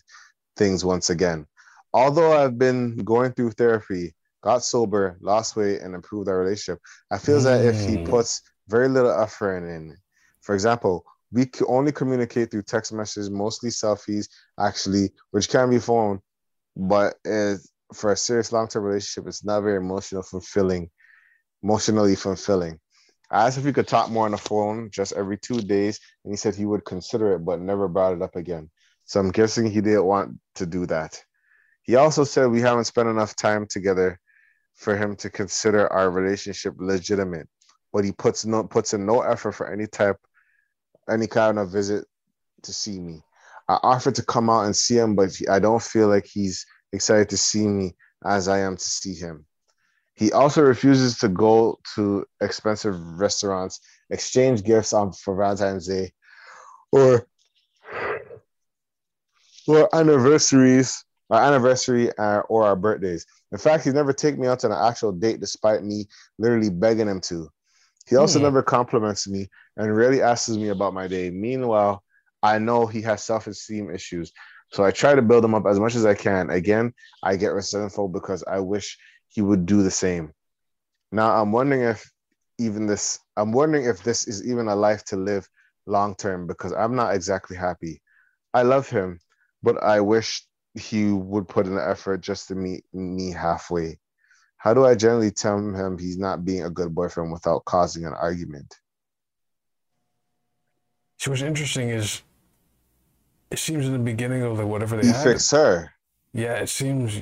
things 0.55 0.85
once 0.85 1.09
again. 1.09 1.45
Although 1.93 2.31
I've 2.33 2.57
been 2.57 2.95
going 2.97 3.33
through 3.33 3.51
therapy, 3.51 4.15
got 4.41 4.63
sober, 4.63 5.17
lost 5.21 5.55
weight, 5.55 5.81
and 5.81 5.93
improved 5.93 6.29
our 6.29 6.39
relationship, 6.39 6.79
I 7.11 7.17
feel 7.17 7.41
that 7.41 7.65
if 7.65 7.85
he 7.85 7.97
Mm. 7.97 8.09
puts 8.09 8.41
very 8.67 8.87
little 8.87 9.11
effort 9.11 9.65
in, 9.65 9.97
for 10.41 10.55
example, 10.55 11.05
we 11.35 11.51
only 11.67 11.91
communicate 11.91 12.49
through 12.49 12.63
text 12.63 12.93
messages, 12.93 13.29
mostly 13.29 13.69
selfies, 13.69 14.29
actually, 14.57 15.09
which 15.31 15.49
can 15.49 15.69
be 15.69 15.79
phone, 15.79 16.21
but 16.77 17.15
for 17.93 18.11
a 18.13 18.17
serious 18.17 18.53
long-term 18.53 18.83
relationship, 18.83 19.27
it's 19.27 19.43
not 19.43 19.61
very 19.61 19.75
emotional 19.75 20.23
fulfilling, 20.23 20.89
emotionally 21.61 22.15
fulfilling. 22.15 22.79
I 23.29 23.45
asked 23.45 23.57
if 23.57 23.65
we 23.65 23.73
could 23.73 23.87
talk 23.87 24.09
more 24.09 24.25
on 24.25 24.31
the 24.31 24.37
phone 24.37 24.89
just 24.91 25.11
every 25.11 25.37
two 25.37 25.61
days, 25.61 25.99
and 26.23 26.31
he 26.31 26.37
said 26.37 26.55
he 26.55 26.65
would 26.65 26.85
consider 26.85 27.33
it, 27.33 27.39
but 27.39 27.59
never 27.59 27.89
brought 27.89 28.13
it 28.13 28.21
up 28.21 28.37
again. 28.37 28.69
So 29.03 29.19
I'm 29.19 29.31
guessing 29.31 29.69
he 29.69 29.81
didn't 29.81 30.05
want 30.05 30.39
to 30.55 30.65
do 30.65 30.85
that. 30.85 31.21
He 31.83 31.95
also 31.95 32.23
said 32.23 32.45
we 32.47 32.61
haven't 32.61 32.85
spent 32.85 33.09
enough 33.09 33.35
time 33.35 33.67
together 33.67 34.19
for 34.75 34.95
him 34.95 35.17
to 35.17 35.29
consider 35.29 35.91
our 35.91 36.09
relationship 36.09 36.75
legitimate, 36.77 37.49
but 37.91 38.05
he 38.05 38.13
puts 38.13 38.45
no 38.45 38.63
puts 38.63 38.93
in 38.93 39.05
no 39.05 39.21
effort 39.21 39.51
for 39.51 39.71
any 39.71 39.85
type, 39.85 40.17
any 41.09 41.27
kind 41.27 41.59
of 41.59 41.71
visit 41.71 42.05
to 42.63 42.73
see 42.73 42.99
me. 42.99 43.21
I 43.67 43.79
offered 43.81 44.15
to 44.15 44.23
come 44.25 44.49
out 44.49 44.65
and 44.65 44.75
see 44.75 44.97
him, 44.97 45.15
but 45.15 45.31
I 45.49 45.59
don't 45.59 45.81
feel 45.81 46.07
like 46.07 46.25
he's 46.25 46.65
excited 46.93 47.29
to 47.29 47.37
see 47.37 47.67
me 47.67 47.95
as 48.25 48.47
I 48.47 48.59
am 48.59 48.77
to 48.77 48.83
see 48.83 49.15
him. 49.15 49.45
He 50.15 50.31
also 50.31 50.61
refuses 50.61 51.17
to 51.19 51.27
go 51.27 51.79
to 51.95 52.25
expensive 52.41 52.97
restaurants, 53.19 53.81
exchange 54.09 54.63
gifts 54.63 54.93
on 54.93 55.11
for 55.11 55.35
Valentine's 55.35 55.87
Day, 55.87 56.13
or 56.91 57.27
or 59.67 59.93
anniversaries, 59.93 61.03
our 61.29 61.41
anniversary 61.41 62.15
uh, 62.17 62.41
or 62.41 62.65
our 62.65 62.75
birthdays. 62.75 63.25
In 63.51 63.57
fact, 63.57 63.83
he's 63.83 63.93
never 63.93 64.13
taken 64.13 64.39
me 64.39 64.47
out 64.47 64.63
on 64.63 64.71
an 64.71 64.77
actual 64.77 65.11
date, 65.11 65.39
despite 65.39 65.83
me 65.83 66.07
literally 66.37 66.69
begging 66.69 67.07
him 67.07 67.19
to. 67.21 67.49
He 68.07 68.15
also 68.15 68.39
Hmm. 68.39 68.43
never 68.43 68.61
compliments 68.63 69.27
me 69.27 69.49
and 69.77 69.95
rarely 69.95 70.21
asks 70.21 70.49
me 70.49 70.69
about 70.69 70.93
my 70.93 71.07
day. 71.07 71.29
Meanwhile, 71.31 72.03
I 72.43 72.59
know 72.59 72.85
he 72.85 73.01
has 73.03 73.23
self-esteem 73.23 73.89
issues, 73.89 74.31
so 74.71 74.83
I 74.83 74.91
try 74.91 75.15
to 75.15 75.21
build 75.21 75.43
him 75.45 75.55
up 75.55 75.65
as 75.67 75.79
much 75.79 75.95
as 75.95 76.05
I 76.05 76.13
can. 76.15 76.49
Again, 76.49 76.93
I 77.23 77.35
get 77.35 77.53
resentful 77.53 78.07
because 78.09 78.43
I 78.43 78.59
wish 78.59 78.97
he 79.29 79.41
would 79.41 79.65
do 79.65 79.83
the 79.83 79.91
same. 79.91 80.33
Now, 81.11 81.41
I'm 81.41 81.51
wondering 81.51 81.81
if 81.81 82.11
even 82.57 82.85
this, 82.87 83.19
I'm 83.37 83.51
wondering 83.51 83.85
if 83.85 84.03
this 84.03 84.27
is 84.27 84.45
even 84.47 84.67
a 84.67 84.75
life 84.75 85.03
to 85.05 85.15
live 85.17 85.47
long 85.85 86.15
term 86.15 86.47
because 86.47 86.73
I'm 86.73 86.95
not 86.95 87.15
exactly 87.15 87.57
happy. 87.57 88.01
I 88.53 88.63
love 88.63 88.89
him, 88.89 89.19
but 89.63 89.81
I 89.83 90.01
wish 90.01 90.45
he 90.75 91.11
would 91.11 91.47
put 91.47 91.65
in 91.67 91.75
the 91.75 91.87
effort 91.87 92.21
just 92.21 92.47
to 92.49 92.55
meet 92.55 92.85
me 92.93 93.31
halfway. 93.31 93.99
How 94.65 94.73
do 94.73 94.83
I 94.83 94.95
generally 94.95 95.29
tell 95.29 95.59
him 95.59 95.95
he's 95.99 96.17
not 96.17 96.43
being 96.43 96.63
a 96.63 96.71
good 96.71 96.95
boyfriend 96.95 97.31
without 97.31 97.63
causing 97.65 98.03
an 98.03 98.13
argument? 98.13 98.79
So 101.17 101.29
what's 101.29 101.43
interesting 101.43 101.89
is, 101.89 102.23
it 103.51 103.59
seems 103.59 103.85
in 103.85 103.93
the 103.93 103.99
beginning 103.99 104.41
of 104.41 104.57
the 104.57 104.65
whatever 104.65 104.97
they 104.97 105.03
He 105.05 105.13
had. 105.13 105.23
fixed 105.23 105.51
her. 105.51 105.91
Yeah, 106.33 106.53
it 106.53 106.69
seems. 106.69 107.21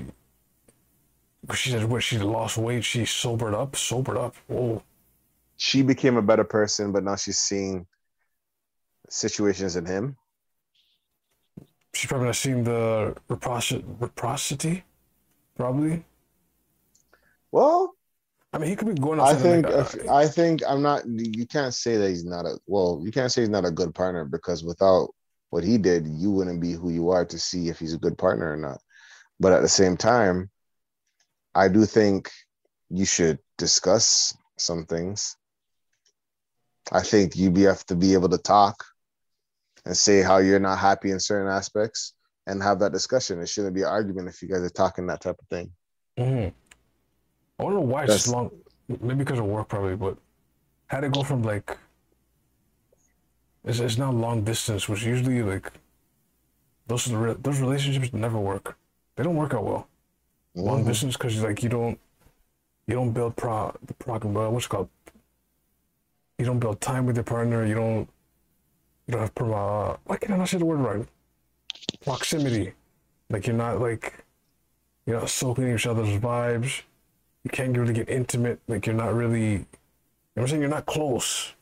She 1.54 1.72
said 1.72 1.84
what 1.84 2.02
she 2.02 2.18
lost 2.18 2.58
weight. 2.58 2.86
She 2.86 3.04
sobered 3.04 3.54
up. 3.54 3.76
Sobered 3.76 4.16
up. 4.16 4.38
Whoa. 4.48 4.82
She 5.58 5.82
became 5.82 6.16
a 6.16 6.22
better 6.22 6.46
person, 6.46 6.94
but 6.94 7.04
now 7.04 7.18
she's 7.18 7.40
seeing 7.40 7.86
situations 9.10 9.76
in 9.76 9.86
him. 9.86 10.16
She's 11.94 12.08
probably 12.08 12.28
not 12.28 12.38
seeing 12.38 12.64
the 12.64 13.18
reciprocity. 13.28 13.84
Reciprocity, 14.00 14.84
probably. 15.58 16.06
Well, 17.54 17.94
I 18.52 18.58
mean, 18.58 18.70
he 18.70 18.76
could 18.76 18.88
be 18.88 19.00
going 19.00 19.20
I 19.20 19.36
think 19.36 19.68
like, 19.68 19.76
if, 19.76 20.10
I 20.10 20.28
think 20.28 20.64
I'm 20.68 20.82
not. 20.82 21.04
You 21.08 21.46
can't 21.46 21.74
say 21.74 21.98
that 21.98 22.10
he's 22.10 22.26
not 22.26 22.48
a. 22.48 22.58
Well, 22.66 23.00
you 23.04 23.12
can't 23.12 23.32
say 23.32 23.42
he's 23.42 23.50
not 23.50 23.64
a 23.64 23.70
good 23.70 23.94
partner 23.94 24.26
because 24.26 24.64
without 24.64 25.10
what 25.52 25.64
he 25.64 25.78
did, 25.78 26.08
you 26.08 26.32
wouldn't 26.32 26.60
be 26.62 26.72
who 26.72 26.90
you 26.90 27.12
are 27.12 27.26
to 27.26 27.38
see 27.38 27.70
if 27.70 27.78
he's 27.78 27.94
a 27.94 28.00
good 28.00 28.18
partner 28.18 28.52
or 28.52 28.58
not. 28.58 28.80
But 29.40 29.54
at 29.54 29.62
the 29.62 29.70
same 29.70 29.98
time, 29.98 30.50
I 31.54 31.68
do 31.68 31.86
think 31.86 32.32
you 32.90 33.06
should 33.06 33.38
discuss 33.60 34.36
some 34.58 34.86
things. 34.88 35.38
I 36.92 37.02
think 37.02 37.36
you 37.36 37.52
be- 37.52 37.62
have 37.62 37.86
to 37.86 37.96
be 37.96 38.14
able 38.14 38.30
to 38.30 38.40
talk 38.40 38.84
and 39.86 39.96
say 39.96 40.24
how 40.24 40.38
you're 40.38 40.60
not 40.60 40.80
happy 40.80 41.12
in 41.12 41.20
certain 41.20 41.52
aspects 41.52 42.14
and 42.48 42.64
have 42.64 42.80
that 42.80 42.94
discussion. 42.94 43.40
It 43.42 43.48
shouldn't 43.48 43.76
be 43.76 43.84
an 43.84 43.90
argument 43.90 44.30
if 44.30 44.42
you 44.42 44.48
guys 44.48 44.62
are 44.62 44.70
talking 44.70 45.06
that 45.08 45.22
type 45.22 45.38
of 45.40 45.48
thing. 45.50 45.72
mhm. 46.18 46.54
I 47.68 47.72
don't 47.72 47.80
know 47.82 47.92
why 47.94 48.04
it's 48.04 48.28
long. 48.28 48.52
Maybe 48.88 49.16
because 49.24 49.40
of 49.40 49.46
work, 49.46 49.68
probably. 49.70 49.96
But 49.96 50.18
how 50.88 51.00
to 51.00 51.10
go 51.10 51.24
from 51.24 51.44
like. 51.44 51.78
It's, 53.66 53.80
it's 53.80 53.98
not 53.98 54.14
long 54.14 54.44
distance, 54.44 54.90
which 54.90 55.04
usually 55.04 55.42
like. 55.42 55.72
Those 56.88 57.08
are 57.08 57.12
the 57.12 57.18
re- 57.18 57.36
those 57.42 57.60
relationships 57.62 58.12
never 58.14 58.40
work. 58.40 58.78
They 59.16 59.24
don't 59.24 59.36
work 59.36 59.54
out 59.54 59.64
well. 59.64 59.88
long 60.56 60.84
Mhm. 60.84 60.88
distance 60.88 61.16
because 61.18 61.42
like 61.42 61.64
you 61.64 61.70
don't 61.70 61.98
you 62.88 62.94
don't 62.96 63.12
build 63.12 63.36
pro 63.36 63.74
the 63.88 63.94
pro 63.96 64.20
what's 64.52 64.66
it 64.68 64.70
called 64.70 64.90
you 66.38 66.46
don't 66.46 66.60
build 66.60 66.80
time 66.80 67.08
with 67.08 67.16
your 67.16 67.24
partner 67.24 67.66
you 67.66 67.74
don't 67.74 68.08
you 69.08 69.12
don't 69.14 69.22
have 69.22 69.34
pro 69.34 69.48
uh, 69.54 69.98
why 70.06 70.18
can't 70.18 70.34
I 70.34 70.38
not 70.38 70.50
say 70.50 70.60
the 70.60 70.66
word 70.66 70.80
right 70.80 71.08
proximity 72.06 72.74
like 73.32 73.48
you're 73.48 73.56
not 73.56 73.82
like 73.82 74.24
you're 75.06 75.20
not 75.20 75.30
soaking 75.30 75.74
each 75.74 75.88
other's 75.88 76.14
vibes 76.20 76.84
you 77.44 77.50
can't 77.52 77.78
really 77.78 77.94
get 77.94 78.10
intimate 78.10 78.60
like 78.68 78.86
you're 78.86 78.96
not 78.96 79.14
really 79.14 79.52
you 79.52 79.58
know 79.58 79.66
what 80.36 80.42
I'm 80.44 80.48
saying 80.50 80.62
you're 80.62 80.70
not 80.70 80.86
close 80.86 81.54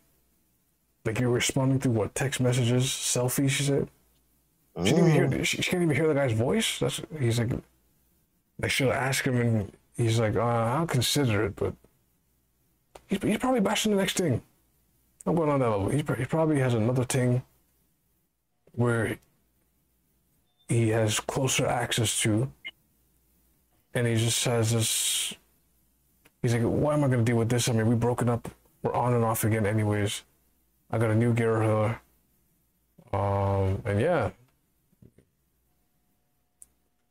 like 1.06 1.20
you're 1.20 1.30
responding 1.30 1.80
through 1.80 1.94
what 1.94 2.16
text 2.16 2.40
messages 2.40 2.86
selfies 2.86 3.50
she 3.50 3.64
said 3.64 3.88
she 4.86 4.92
can't 4.92 5.08
even 5.08 5.12
hear 5.12 5.46
she, 5.46 5.62
she 5.62 5.70
can't 5.72 5.84
even 5.84 5.96
hear 5.96 6.08
the 6.08 6.14
guy's 6.14 6.34
voice 6.34 6.80
that's 6.80 7.02
he's 7.20 7.40
like 7.40 7.52
I 8.64 8.68
should 8.68 8.90
ask 8.90 9.26
him, 9.26 9.40
and 9.40 9.72
he's 9.98 10.20
like, 10.20 10.36
uh, 10.36 10.40
I'll 10.42 10.86
consider 10.86 11.46
it, 11.46 11.56
but 11.56 11.74
he's, 13.08 13.22
he's 13.22 13.38
probably 13.38 13.60
bashing 13.60 13.92
the 13.92 13.98
next 13.98 14.18
thing. 14.18 14.42
I'm 15.26 15.36
going 15.36 15.50
on 15.50 15.60
that 15.60 15.70
level. 15.70 15.90
He, 15.90 15.98
he 15.98 16.26
probably 16.26 16.60
has 16.60 16.74
another 16.74 17.04
thing 17.04 17.44
where 18.74 19.18
he 20.68 20.90
has 20.90 21.20
closer 21.20 21.66
access 21.66 22.20
to, 22.22 22.52
and 23.94 24.08
he 24.08 24.16
just 24.16 24.44
has 24.46 24.72
this. 24.72 25.34
He's 26.42 26.54
like, 26.54 26.64
"Why 26.64 26.94
am 26.94 27.04
I 27.04 27.08
gonna 27.08 27.24
deal 27.24 27.38
with 27.38 27.50
this? 27.50 27.70
I 27.70 27.74
mean, 27.74 27.88
we 27.88 27.96
broken 27.96 28.30
up. 28.30 28.50
We're 28.82 28.94
on 28.94 29.14
and 29.14 29.24
off 29.24 29.44
again, 29.44 29.66
anyways. 29.66 30.24
I 30.90 30.98
got 30.98 31.12
a 31.12 31.16
new 31.16 31.34
girl 31.34 31.62
here. 31.62 32.02
Um, 33.14 33.82
and 33.86 34.00
yeah, 34.00 34.32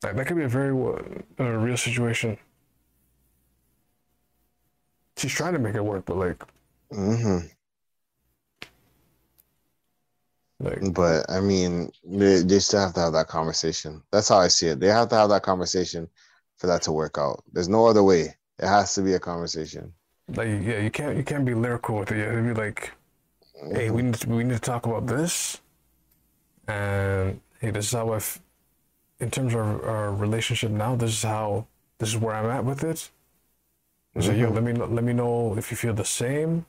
that, 0.01 0.17
that 0.17 0.27
could 0.27 0.37
be 0.37 0.45
a 0.45 0.49
very 0.49 0.71
uh, 0.71 1.45
real 1.45 1.77
situation. 1.77 2.39
She's 5.17 5.33
trying 5.33 5.53
to 5.53 5.59
make 5.59 5.75
it 5.75 5.85
work, 5.85 6.07
but 6.07 6.17
like, 6.17 6.43
mm-hmm. 6.93 7.47
like 10.61 10.95
But 10.95 11.31
I 11.31 11.41
mean, 11.41 11.93
they, 12.05 12.41
they 12.43 12.59
still 12.59 12.81
have 12.81 12.95
to 12.95 13.01
have 13.01 13.13
that 13.13 13.29
conversation. 13.29 14.03
That's 14.11 14.29
how 14.29 14.39
I 14.39 14.49
see 14.49 14.69
it. 14.69 14.81
They 14.81 14.89
have 14.89 15.09
to 15.11 15.17
have 15.17 15.29
that 15.29 15.43
conversation 15.43 16.09
for 16.57 16.67
that 16.69 16.83
to 16.83 16.93
work 16.93 17.19
out. 17.19 17.45
There's 17.53 17.69
no 17.69 17.87
other 17.87 18.03
way. 18.03 18.35
It 18.61 18.69
has 18.69 18.95
to 18.95 19.03
be 19.03 19.15
a 19.15 19.19
conversation. 19.19 19.93
like 20.29 20.49
yeah, 20.49 20.81
you 20.81 20.91
can't 20.91 21.17
you 21.17 21.25
can't 21.25 21.47
be 21.47 21.55
lyrical 21.55 21.99
with 21.99 22.13
it. 22.13 22.19
You 22.19 22.25
have 22.25 22.35
to 22.35 22.55
be 22.55 22.61
like, 22.61 22.93
hey, 23.75 23.91
we 23.91 24.03
mm-hmm. 24.03 24.11
need 24.11 24.15
to, 24.15 24.29
we 24.29 24.45
need 24.45 24.55
to 24.55 24.61
talk 24.61 24.85
about 24.87 25.07
this, 25.07 25.61
and 26.69 27.41
hey, 27.61 27.71
this 27.71 27.87
is 27.87 27.93
how 27.93 28.11
I, 28.11 28.17
f- 28.17 28.41
in 29.19 29.31
terms 29.31 29.55
of 29.55 29.61
our, 29.61 30.13
relationship 30.13 30.71
now, 30.71 30.95
this 30.95 31.11
is 31.11 31.23
how 31.23 31.67
this 31.99 32.11
is 32.11 32.19
where 32.19 32.35
I'm 32.35 32.51
at 32.51 32.65
with 32.65 32.85
it. 32.85 33.11
So 34.19 34.33
yo, 34.33 34.51
mm-hmm. 34.51 34.55
let 34.55 34.65
me 34.65 34.73
let 34.73 35.05
me 35.05 35.15
know 35.15 35.57
if 35.57 35.71
you 35.71 35.77
feel 35.79 35.95
the 35.95 36.05
same, 36.05 36.67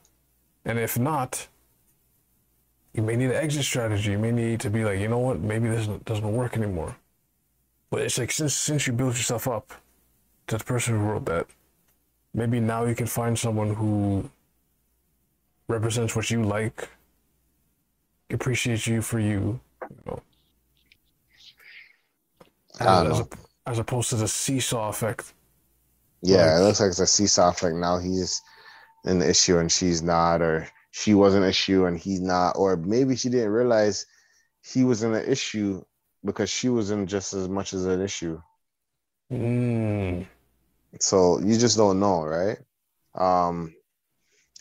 and 0.64 0.78
if 0.78 0.98
not, 0.98 1.48
you 2.94 3.02
may 3.02 3.16
need 3.16 3.30
an 3.36 3.44
exit 3.44 3.64
strategy. 3.64 4.12
You 4.12 4.18
may 4.18 4.32
need 4.32 4.60
to 4.60 4.70
be 4.70 4.82
like, 4.84 4.98
you 4.98 5.08
know 5.08 5.18
what, 5.18 5.40
maybe 5.40 5.68
this 5.68 5.88
doesn't 6.04 6.32
work 6.32 6.56
anymore. 6.56 6.96
But 7.90 8.00
it's 8.00 8.16
like 8.16 8.30
since 8.30 8.54
since 8.54 8.86
you 8.86 8.94
built 8.94 9.16
yourself 9.16 9.46
up 9.46 9.72
to 10.46 10.56
the 10.56 10.64
person 10.64 10.98
who 10.98 11.04
wrote 11.04 11.26
that, 11.26 11.46
maybe 12.34 12.60
now 12.60 12.84
you 12.84 12.94
can 12.94 13.06
find 13.06 13.38
someone 13.38 13.74
who 13.74 14.28
represents 15.68 16.14
what 16.16 16.30
you 16.30 16.42
like, 16.42 16.88
appreciates 18.30 18.86
you 18.86 19.02
for 19.02 19.18
you, 19.18 19.60
you 19.90 19.96
know. 20.06 20.22
As, 22.80 23.18
know. 23.20 23.28
as 23.66 23.78
opposed 23.78 24.10
to 24.10 24.16
the 24.16 24.28
seesaw 24.28 24.88
effect. 24.88 25.34
Yeah, 26.22 26.36
Like- 26.46 26.60
it 26.60 26.64
looks 26.64 26.80
like 26.80 26.88
it's 26.88 27.00
a 27.00 27.06
seesaw 27.06 27.50
effect. 27.50 27.76
Now 27.76 27.98
he's 27.98 28.40
an 29.04 29.22
issue 29.22 29.58
and 29.58 29.70
she's 29.70 30.02
not, 30.02 30.40
or 30.40 30.68
she 30.90 31.14
was 31.14 31.34
an 31.34 31.42
issue 31.42 31.86
and 31.86 31.98
he's 31.98 32.20
not, 32.20 32.56
or 32.56 32.76
maybe 32.76 33.16
she 33.16 33.28
didn't 33.28 33.50
realize 33.50 34.06
he 34.62 34.84
was 34.84 35.02
in 35.02 35.14
an 35.14 35.30
issue 35.30 35.82
because 36.24 36.48
she 36.48 36.68
was 36.68 36.90
in 36.90 37.06
just 37.06 37.34
as 37.34 37.48
much 37.48 37.74
as 37.74 37.84
an 37.84 38.00
issue. 38.00 38.40
Mm. 39.30 40.26
So 41.00 41.40
you 41.40 41.56
just 41.58 41.76
don't 41.76 42.00
know, 42.00 42.22
right? 42.24 42.58
Um, 43.14 43.74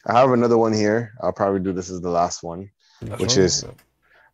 I 0.05 0.19
have 0.19 0.31
another 0.31 0.57
one 0.57 0.73
here. 0.73 1.13
I'll 1.21 1.33
probably 1.33 1.59
do 1.59 1.73
this 1.73 1.89
as 1.89 2.01
the 2.01 2.09
last 2.09 2.41
one. 2.43 2.71
That's 3.01 3.21
Which 3.21 3.37
is- 3.37 3.63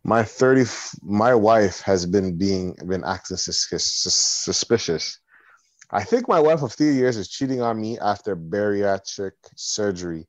My 0.04 0.22
thirty, 0.22 0.64
my 1.02 1.34
wife 1.34 1.80
has 1.80 2.06
been 2.06 2.38
being 2.38 2.74
been 2.86 3.04
acting 3.04 3.36
sus- 3.36 3.66
sus- 3.68 4.14
suspicious. 4.14 5.18
I 5.90 6.04
think 6.04 6.28
my 6.28 6.38
wife 6.40 6.62
of 6.62 6.72
three 6.72 6.94
years 6.94 7.16
is 7.16 7.28
cheating 7.28 7.60
on 7.60 7.80
me 7.80 7.98
after 7.98 8.36
bariatric 8.36 9.32
surgery, 9.56 10.28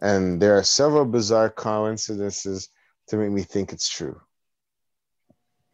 and 0.00 0.40
there 0.40 0.56
are 0.56 0.64
several 0.64 1.04
bizarre 1.04 1.50
coincidences 1.50 2.68
to 3.08 3.16
make 3.18 3.30
me 3.30 3.42
think 3.42 3.72
it's 3.72 3.88
true. 3.88 4.20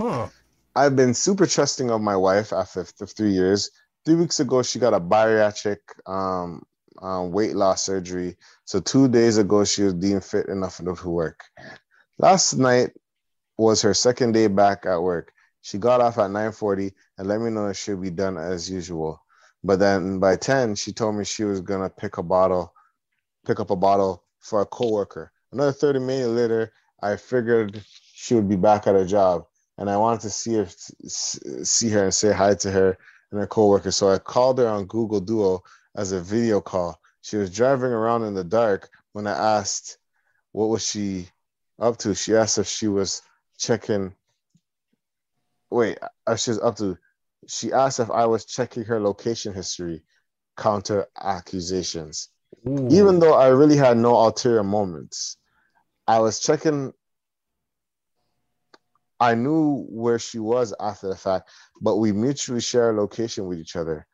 Huh. 0.00 0.28
I've 0.74 0.96
been 0.96 1.14
super 1.14 1.46
trusting 1.46 1.90
of 1.90 2.00
my 2.02 2.16
wife 2.16 2.52
after 2.52 2.84
three 2.84 3.32
years. 3.32 3.70
Three 4.06 4.14
weeks 4.14 4.38
ago, 4.38 4.62
she 4.62 4.78
got 4.78 4.94
a 4.94 5.00
bariatric 5.00 5.78
um, 6.06 6.64
um, 7.02 7.32
weight 7.32 7.56
loss 7.56 7.82
surgery. 7.82 8.36
So 8.64 8.78
two 8.78 9.08
days 9.08 9.36
ago, 9.36 9.64
she 9.64 9.82
was 9.82 9.94
deemed 9.94 10.24
fit 10.24 10.46
enough 10.46 10.76
to 10.76 11.10
work. 11.10 11.42
Last 12.16 12.54
night 12.54 12.90
was 13.58 13.82
her 13.82 13.94
second 13.94 14.30
day 14.30 14.46
back 14.46 14.86
at 14.86 15.02
work. 15.02 15.32
She 15.60 15.78
got 15.78 16.00
off 16.00 16.18
at 16.18 16.30
9:40 16.30 16.92
and 17.18 17.26
let 17.26 17.40
me 17.40 17.50
know 17.50 17.66
it 17.66 17.74
should 17.74 18.00
be 18.00 18.10
done 18.10 18.38
as 18.38 18.70
usual. 18.70 19.20
But 19.64 19.80
then 19.80 20.20
by 20.20 20.36
10, 20.36 20.76
she 20.76 20.92
told 20.92 21.16
me 21.16 21.24
she 21.24 21.42
was 21.42 21.60
gonna 21.60 21.90
pick 21.90 22.18
a 22.18 22.22
bottle, 22.22 22.72
pick 23.44 23.58
up 23.58 23.70
a 23.70 23.76
bottle 23.76 24.22
for 24.38 24.60
a 24.60 24.66
coworker. 24.66 25.32
Another 25.50 25.72
30 25.72 25.98
minutes 25.98 26.28
later, 26.28 26.72
I 27.02 27.16
figured 27.16 27.82
she 28.14 28.36
would 28.36 28.48
be 28.48 28.54
back 28.54 28.86
at 28.86 28.94
her 28.94 29.04
job 29.04 29.46
and 29.78 29.90
I 29.90 29.96
wanted 29.96 30.20
to 30.20 30.30
see 30.30 30.54
if 30.54 30.72
see 31.08 31.88
her 31.90 32.04
and 32.04 32.14
say 32.14 32.32
hi 32.32 32.54
to 32.54 32.70
her 32.70 32.96
and 33.30 33.40
her 33.40 33.46
coworker. 33.46 33.90
So 33.90 34.10
I 34.10 34.18
called 34.18 34.58
her 34.58 34.68
on 34.68 34.86
Google 34.86 35.20
Duo 35.20 35.62
as 35.94 36.12
a 36.12 36.20
video 36.20 36.60
call. 36.60 37.00
She 37.22 37.36
was 37.36 37.50
driving 37.50 37.90
around 37.90 38.24
in 38.24 38.34
the 38.34 38.44
dark 38.44 38.88
when 39.12 39.26
I 39.26 39.58
asked 39.58 39.98
what 40.52 40.68
was 40.68 40.86
she 40.86 41.28
up 41.78 41.96
to. 41.98 42.14
She 42.14 42.34
asked 42.36 42.58
if 42.58 42.66
she 42.66 42.88
was 42.88 43.22
checking. 43.58 44.14
Wait, 45.70 45.98
if 46.28 46.40
she 46.40 46.50
was 46.50 46.60
up 46.60 46.76
to. 46.76 46.98
She 47.48 47.72
asked 47.72 48.00
if 48.00 48.10
I 48.10 48.26
was 48.26 48.44
checking 48.44 48.84
her 48.84 49.00
location 49.00 49.54
history. 49.54 50.02
Counter 50.56 51.06
accusations. 51.20 52.28
Ooh. 52.66 52.88
Even 52.90 53.18
though 53.18 53.34
I 53.34 53.48
really 53.48 53.76
had 53.76 53.98
no 53.98 54.16
ulterior 54.16 54.62
moments, 54.62 55.36
I 56.06 56.20
was 56.20 56.40
checking. 56.40 56.92
I 59.18 59.34
knew 59.34 59.86
where 59.88 60.18
she 60.18 60.38
was 60.38 60.74
after 60.78 61.08
the 61.08 61.16
fact, 61.16 61.48
but 61.80 61.96
we 61.96 62.12
mutually 62.12 62.60
share 62.60 62.90
a 62.90 63.00
location 63.00 63.46
with 63.46 63.58
each 63.58 63.76
other. 63.76 64.06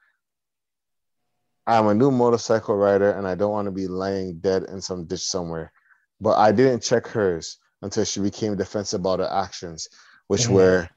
I'm 1.67 1.87
a 1.87 1.95
new 1.95 2.11
motorcycle 2.11 2.77
rider 2.77 3.11
and 3.13 3.27
I 3.27 3.35
don't 3.35 3.53
want 3.53 3.67
to 3.67 3.73
be 3.73 3.89
laying 3.89 4.39
dead 4.41 4.65
in 4.65 4.81
some 4.81 5.05
ditch 5.07 5.25
somewhere. 5.25 5.73
But 6.21 6.39
I 6.39 6.53
didn't 6.53 6.83
check 6.83 7.07
hers 7.07 7.59
until 7.83 8.05
she 8.05 8.21
became 8.21 8.57
defensive 8.57 9.01
about 9.01 9.19
her 9.19 9.29
actions, 9.31 9.89
which 10.29 10.47
Mhm. 10.47 10.55
were 10.55 10.89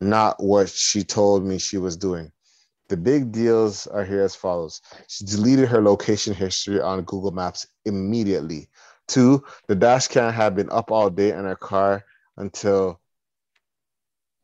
not 0.00 0.42
what 0.42 0.68
she 0.68 1.04
told 1.04 1.44
me 1.44 1.58
she 1.58 1.78
was 1.78 1.96
doing. 1.96 2.32
The 2.88 2.96
big 2.96 3.32
deals 3.32 3.86
are 3.86 4.04
here 4.04 4.22
as 4.22 4.34
follows. 4.34 4.80
She 5.08 5.24
deleted 5.24 5.68
her 5.68 5.80
location 5.82 6.34
history 6.34 6.80
on 6.80 7.04
Google 7.04 7.30
Maps 7.30 7.66
immediately. 7.84 8.68
Two, 9.08 9.44
the 9.68 9.74
dash 9.74 10.08
cam 10.08 10.32
had 10.32 10.54
been 10.54 10.70
up 10.70 10.90
all 10.90 11.10
day 11.10 11.32
in 11.32 11.44
her 11.44 11.56
car 11.56 12.04
until 12.36 13.01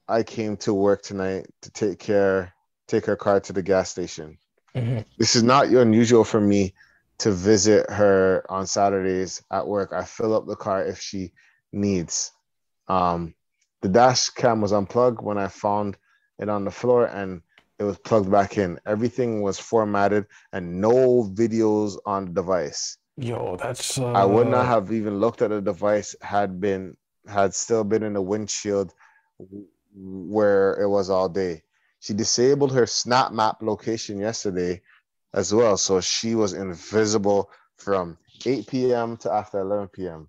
I 0.09 0.23
came 0.23 0.57
to 0.59 0.73
work 0.73 1.03
tonight 1.03 1.47
to 1.63 1.71
take 1.71 1.99
care, 1.99 2.55
take 2.87 3.07
her 3.07 3.17
car 3.17 3.41
to 3.41 3.53
the 3.53 3.63
gas 3.63 3.91
station. 3.91 4.39
Mhm. 4.75 5.05
This 5.19 5.37
is 5.37 5.43
not 5.43 5.67
unusual 5.67 6.25
for 6.25 6.41
me 6.41 6.75
to 7.19 7.33
visit 7.33 7.91
her 7.91 8.45
on 8.49 8.67
Saturdays 8.67 9.43
at 9.51 9.67
work. 9.67 9.93
I 9.93 10.05
fill 10.05 10.35
up 10.35 10.47
the 10.47 10.57
car 10.57 10.85
if 10.85 11.01
she 11.01 11.33
needs. 11.73 12.33
Um, 12.87 13.35
the 13.83 13.89
dash 13.89 14.31
cam 14.31 14.61
was 14.61 14.73
unplugged 14.73 15.21
when 15.21 15.37
I 15.37 15.49
found 15.49 15.97
it 16.39 16.49
on 16.49 16.65
the 16.65 16.71
floor 16.71 17.07
and 17.07 17.43
it 17.79 17.85
was 17.85 17.99
plugged 17.99 18.31
back 18.31 18.57
in. 18.57 18.79
Everything 18.87 19.43
was 19.43 19.59
formatted 19.59 20.27
and 20.53 20.81
no 20.81 21.25
videos 21.25 21.99
on 22.07 22.27
the 22.27 22.33
device. 22.33 22.97
Yo, 23.17 23.57
that's. 23.57 23.99
Uh, 23.99 24.13
I 24.13 24.25
would 24.25 24.47
not 24.47 24.67
have 24.67 24.93
even 24.93 25.19
looked 25.19 25.43
at 25.43 25.51
the 25.51 25.61
device 25.61 26.15
had 26.23 26.61
been 26.61 26.97
had 27.27 27.55
still 27.55 27.85
been 27.85 28.03
in 28.03 28.15
the 28.15 28.23
windshield 28.23 28.95
where 29.99 30.75
it 30.81 30.89
was 30.89 31.11
all 31.11 31.29
day. 31.29 31.63
She 32.01 32.15
disabled 32.15 32.73
her 32.73 32.87
Snap 32.87 33.33
Map 33.33 33.59
location 33.61 34.19
yesterday 34.19 34.83
as 35.35 35.53
well, 35.53 35.77
so 35.77 36.01
she 36.01 36.35
was 36.35 36.53
invisible 36.53 37.51
from 37.77 38.19
8 38.47 38.67
p.m. 38.67 39.17
to 39.19 39.33
after 39.33 39.61
11 39.61 39.89
p.m. 39.89 40.29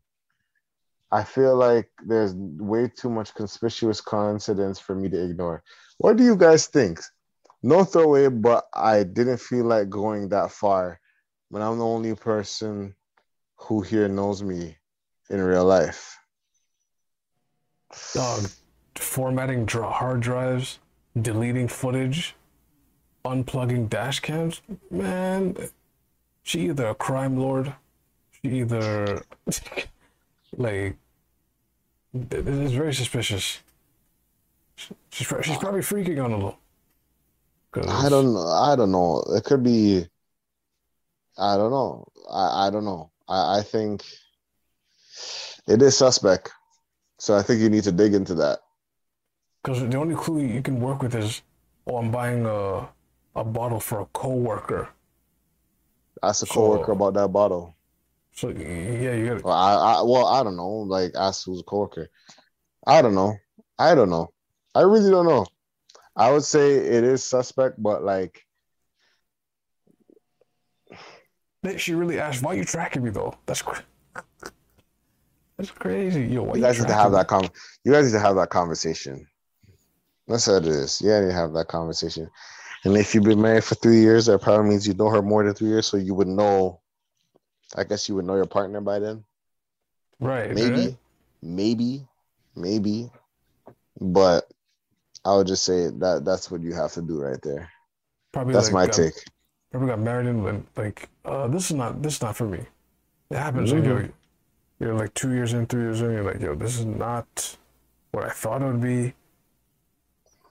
I 1.11 1.23
feel 1.23 1.55
like 1.55 1.89
there's 2.05 2.33
way 2.35 2.87
too 2.87 3.09
much 3.09 3.33
conspicuous 3.33 4.01
coincidence 4.01 4.79
for 4.79 4.95
me 4.95 5.09
to 5.09 5.23
ignore. 5.23 5.63
What 5.97 6.17
do 6.17 6.23
you 6.23 6.35
guys 6.35 6.67
think? 6.67 6.99
No 7.63 7.83
throwaway, 7.83 8.29
but 8.29 8.65
I 8.73 9.03
didn't 9.03 9.39
feel 9.39 9.65
like 9.65 9.89
going 9.89 10.29
that 10.29 10.51
far 10.51 10.99
when 11.49 11.61
I'm 11.61 11.79
the 11.79 11.85
only 11.85 12.15
person 12.15 12.95
who 13.55 13.81
here 13.81 14.07
knows 14.07 14.41
me 14.41 14.77
in 15.29 15.41
real 15.41 15.65
life. 15.65 16.17
Dog, 18.13 18.49
formatting 18.95 19.67
hard 19.67 20.21
drives, 20.21 20.79
deleting 21.19 21.67
footage, 21.67 22.35
unplugging 23.25 23.89
dash 23.89 24.19
cams. 24.19 24.61
Man, 24.89 25.55
she 26.43 26.69
either 26.69 26.87
a 26.87 26.95
crime 26.95 27.37
lord, 27.37 27.73
she 28.31 28.49
either 28.59 29.23
like 30.57 30.97
it's 32.13 32.73
very 32.73 32.93
suspicious. 32.93 33.59
She's 34.75 34.97
she's 35.11 35.57
probably 35.57 35.81
freaking 35.81 36.23
on 36.23 36.31
a 36.31 36.35
little. 36.35 36.57
I 37.75 38.09
don't 38.09 38.33
know. 38.33 38.47
I 38.47 38.75
don't 38.75 38.91
know. 38.91 39.23
It 39.35 39.43
could 39.43 39.63
be. 39.63 40.07
I 41.37 41.55
don't 41.55 41.71
know. 41.71 42.07
I, 42.29 42.67
I 42.67 42.69
don't 42.69 42.85
know. 42.85 43.11
I, 43.27 43.59
I 43.59 43.61
think 43.61 44.03
it 45.67 45.81
is 45.81 45.95
suspect. 45.95 46.51
So 47.19 47.35
I 47.35 47.43
think 47.43 47.61
you 47.61 47.69
need 47.69 47.83
to 47.83 47.91
dig 47.91 48.13
into 48.13 48.33
that. 48.35 48.59
Because 49.64 49.88
the 49.88 49.98
only 49.98 50.15
clue 50.15 50.41
you 50.41 50.61
can 50.61 50.80
work 50.80 51.02
with 51.02 51.15
is, 51.15 51.41
oh, 51.88 51.98
I'm 51.98 52.11
buying 52.11 52.45
a 52.45 52.90
a 53.36 53.44
bottle 53.44 53.80
for 53.80 54.02
a 54.02 54.06
coworker. 54.07 54.90
Ask 56.23 56.44
a 56.44 56.45
So- 56.45 56.53
coworker 56.53 56.91
about 56.94 57.14
that 57.15 57.30
bottle. 57.30 57.76
So 58.31 58.49
yeah, 58.49 59.14
you 59.14 59.27
gotta 59.27 59.41
Well, 59.44 59.53
I, 59.53 59.73
I 59.73 60.02
well, 60.03 60.26
I 60.26 60.44
don't 60.44 60.56
know. 60.56 60.69
Like 60.69 61.11
ask 61.15 61.45
who's 61.45 61.60
a 61.60 61.64
coworker. 61.64 62.10
I 62.88 63.02
don't 63.02 63.15
know. 63.15 63.36
I 63.77 63.95
don't 63.95 64.10
know. 64.10 64.31
I 64.73 64.81
really 64.81 65.10
don't 65.10 65.26
know. 65.26 65.45
I 66.15 66.31
would 66.31 66.44
say 66.44 66.76
it 66.76 67.03
is 67.03 67.23
suspect, 67.23 67.81
but 67.81 68.03
like 68.03 68.45
She 71.77 71.94
really 71.94 72.19
asked, 72.19 72.41
"Why 72.41 72.53
are 72.53 72.56
you 72.56 72.64
tracking 72.65 73.03
me 73.03 73.10
though?" 73.10 73.36
That's 73.45 73.61
that's 75.57 75.72
crazy. 75.72 76.26
Yo, 76.26 76.44
why 76.44 76.56
you 76.56 76.61
guys 76.61 76.80
need 76.80 76.88
to 76.88 76.94
have 76.94 77.11
me? 77.11 77.18
that 77.18 77.27
con. 77.27 77.49
You 77.84 77.91
guys 77.91 78.06
need 78.06 78.18
to 78.18 78.19
have 78.19 78.36
that 78.38 78.49
conversation. 78.49 79.27
That's 80.30 80.45
how 80.45 80.56
it 80.57 80.68
is. 80.68 81.01
Yeah, 81.01 81.22
You 81.22 81.31
have 81.31 81.53
that 81.53 81.68
conversation. 81.68 82.30
And 82.85 82.95
if 82.95 83.14
you've 83.14 83.23
been 83.26 83.41
married 83.41 83.64
for 83.65 83.76
three 83.76 83.99
years, 83.99 84.27
that 84.27 84.41
probably 84.41 84.69
means 84.69 84.88
you 84.88 84.93
know 84.93 85.10
her 85.10 85.22
more 85.22 85.43
than 85.43 85.53
three 85.53 85.68
years, 85.69 85.88
so 85.88 85.97
you 85.97 86.14
would 86.14 86.27
know. 86.27 86.80
I 87.76 87.84
guess 87.84 88.07
you 88.07 88.15
would 88.15 88.26
know 88.26 88.35
your 88.35 88.45
partner 88.45 88.80
by 88.81 88.99
then. 88.99 89.23
Right? 90.19 90.53
Maybe, 90.53 90.69
right? 90.88 90.97
maybe, 91.41 92.07
maybe. 92.56 93.11
But 93.99 94.49
I 95.26 95.35
would 95.35 95.47
just 95.47 95.64
say 95.64 95.89
that 95.89 96.23
that's 96.26 96.49
what 96.49 96.61
you 96.61 96.73
have 96.73 96.93
to 96.93 97.01
do 97.01 97.22
right 97.22 97.41
there. 97.41 97.69
Probably 98.31 98.53
That's 98.53 98.68
like, 98.68 98.73
my 98.73 98.85
got- 98.85 98.95
take. 98.95 99.14
Probably 99.72 99.89
got 99.89 99.99
married 99.99 100.26
and 100.27 100.43
went 100.43 100.68
like, 100.77 101.10
uh, 101.26 101.47
"This 101.47 101.69
is 101.69 101.76
not 101.77 102.01
this 102.01 102.15
is 102.15 102.22
not 102.23 102.35
for 102.35 102.47
me." 102.47 102.65
It 103.30 103.38
happens. 103.38 103.72
Like, 103.72 103.84
yo, 103.84 103.97
Mhm. 103.97 104.11
you're 104.80 104.95
like 104.95 105.14
two 105.14 105.31
years 105.34 105.53
in, 105.53 105.68
three 105.68 105.81
years 105.84 106.01
in. 106.01 106.10
You're 106.11 106.23
like, 106.23 106.39
"Yo, 106.41 106.56
this 106.56 106.80
is 106.80 106.85
not 106.85 107.56
what 108.11 108.23
I 108.23 108.31
thought 108.31 108.64
it 108.64 108.65
would 108.65 108.81
be." 108.81 109.14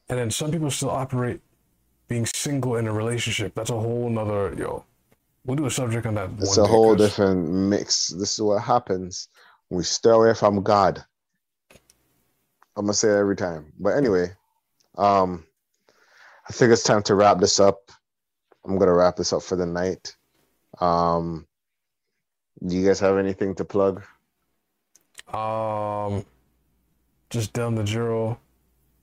And 0.09 0.19
then 0.19 0.31
some 0.31 0.51
people 0.51 0.71
still 0.71 0.91
operate 0.91 1.41
being 2.09 2.25
single 2.27 2.77
in 2.77 2.87
a 2.87 2.93
relationship. 2.93 3.55
That's 3.55 3.71
a 3.71 3.79
whole 3.79 4.09
nother 4.09 4.55
yo. 4.55 4.85
We'll 5.45 5.57
do 5.57 5.67
a 5.67 5.71
subject 5.71 6.07
on 6.07 6.15
that. 6.15 6.31
It's 6.39 6.57
a 6.57 6.65
day, 6.65 6.69
whole 6.69 6.95
'cause- 6.97 7.09
different 7.09 7.49
mix. 7.49 8.09
This 8.09 8.35
is 8.35 8.41
what 8.41 8.63
happens 8.63 9.29
we 9.71 9.83
stay 9.83 10.11
away 10.11 10.35
from 10.35 10.63
God. 10.63 11.05
I'm 12.77 12.85
gonna 12.87 12.95
say 12.95 13.09
it 13.09 13.17
every 13.17 13.37
time. 13.37 13.73
But 13.79 13.97
anyway, 13.97 14.35
um, 14.97 15.45
I 16.49 16.53
think 16.53 16.73
it's 16.73 16.83
time 16.85 17.03
to 17.05 17.15
wrap 17.15 17.39
this 17.39 17.61
up. 17.61 17.91
I'm 18.65 18.79
gonna 18.79 18.95
wrap 18.95 19.17
this 19.17 19.33
up 19.33 19.43
for 19.43 19.57
the 19.57 19.67
night. 19.67 20.17
Um, 20.81 21.47
do 22.65 22.77
you 22.77 22.87
guys 22.87 23.01
have 23.01 23.19
anything 23.19 23.55
to 23.57 23.65
plug? 23.65 24.03
Um, 25.33 26.25
just 27.31 27.53
down 27.53 27.75
the 27.75 27.85
Jiro 27.85 28.39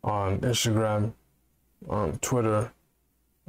on 0.05 0.39
Instagram, 0.39 1.11
on 1.89 2.17
Twitter. 2.19 2.71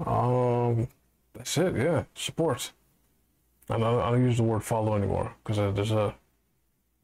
Um, 0.05 0.89
that's 1.35 1.57
it. 1.59 1.77
Yeah, 1.77 2.05
support. 2.15 2.73
I 3.70 3.78
don't, 3.78 4.01
I 4.01 4.11
don't 4.11 4.24
use 4.24 4.39
the 4.39 4.43
word 4.43 4.65
follow 4.65 4.97
anymore 4.97 5.35
because 5.45 5.74
there's 5.74 5.93
a 5.93 6.15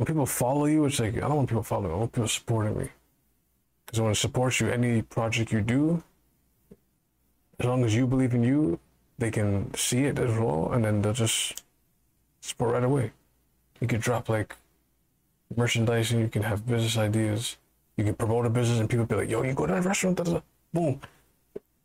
when 0.02 0.06
people 0.06 0.26
follow 0.26 0.64
you, 0.64 0.84
it's 0.86 0.98
like 0.98 1.14
I 1.16 1.20
don't 1.20 1.36
want 1.36 1.48
people 1.48 1.62
following. 1.62 1.92
I 1.92 1.96
want 1.96 2.12
people 2.12 2.26
supporting 2.26 2.76
me. 2.76 2.88
Because 3.86 4.00
I 4.00 4.02
want 4.02 4.14
to 4.16 4.20
support 4.20 4.58
you, 4.58 4.68
any 4.68 5.02
project 5.02 5.52
you 5.52 5.60
do, 5.60 6.02
as 7.60 7.66
long 7.66 7.84
as 7.84 7.94
you 7.94 8.06
believe 8.08 8.34
in 8.34 8.42
you, 8.42 8.80
they 9.18 9.30
can 9.30 9.72
see 9.74 10.04
it 10.04 10.18
as 10.18 10.36
well, 10.36 10.72
and 10.72 10.84
then 10.84 11.02
they'll 11.02 11.12
just 11.12 11.62
support 12.40 12.72
right 12.72 12.82
away. 12.82 13.12
You 13.80 13.86
could 13.86 14.00
drop 14.00 14.28
like 14.28 14.56
merchandising, 15.56 16.18
you 16.18 16.28
can 16.28 16.42
have 16.42 16.66
business 16.66 16.96
ideas, 16.96 17.56
you 17.96 18.04
can 18.04 18.14
promote 18.14 18.46
a 18.46 18.50
business, 18.50 18.80
and 18.80 18.88
people 18.88 19.06
be 19.06 19.14
like, 19.14 19.30
yo, 19.30 19.42
you 19.42 19.54
go 19.54 19.66
to 19.66 19.74
that 19.74 19.84
restaurant, 19.84 20.16
da, 20.16 20.24
da, 20.24 20.32
da. 20.34 20.40
boom. 20.72 21.00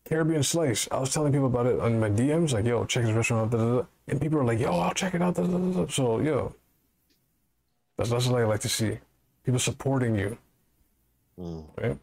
Caribbean 0.05 0.41
Slice. 0.43 0.87
I 0.89 0.99
was 0.99 1.13
telling 1.13 1.33
people 1.33 1.47
about 1.47 1.65
it 1.65 1.79
on 1.79 1.99
my 1.99 2.09
DMs, 2.09 2.53
like, 2.53 2.65
yo, 2.65 2.85
check 2.85 3.03
this 3.03 3.13
restaurant, 3.13 3.53
out, 3.53 3.59
da, 3.59 3.83
and 4.07 4.21
people 4.21 4.39
are 4.39 4.45
like, 4.45 4.59
yo, 4.59 4.71
I'll 4.71 4.93
check 4.93 5.13
it 5.13 5.21
out. 5.21 5.35
So, 5.91 6.19
yo, 6.21 6.55
that's, 7.97 8.09
that's 8.09 8.27
what 8.27 8.41
I 8.41 8.45
like 8.45 8.61
to 8.61 8.69
see. 8.69 8.99
People 9.43 9.59
supporting 9.59 10.15
you, 10.15 10.37
Mm, 11.39 11.65
right? 11.77 11.97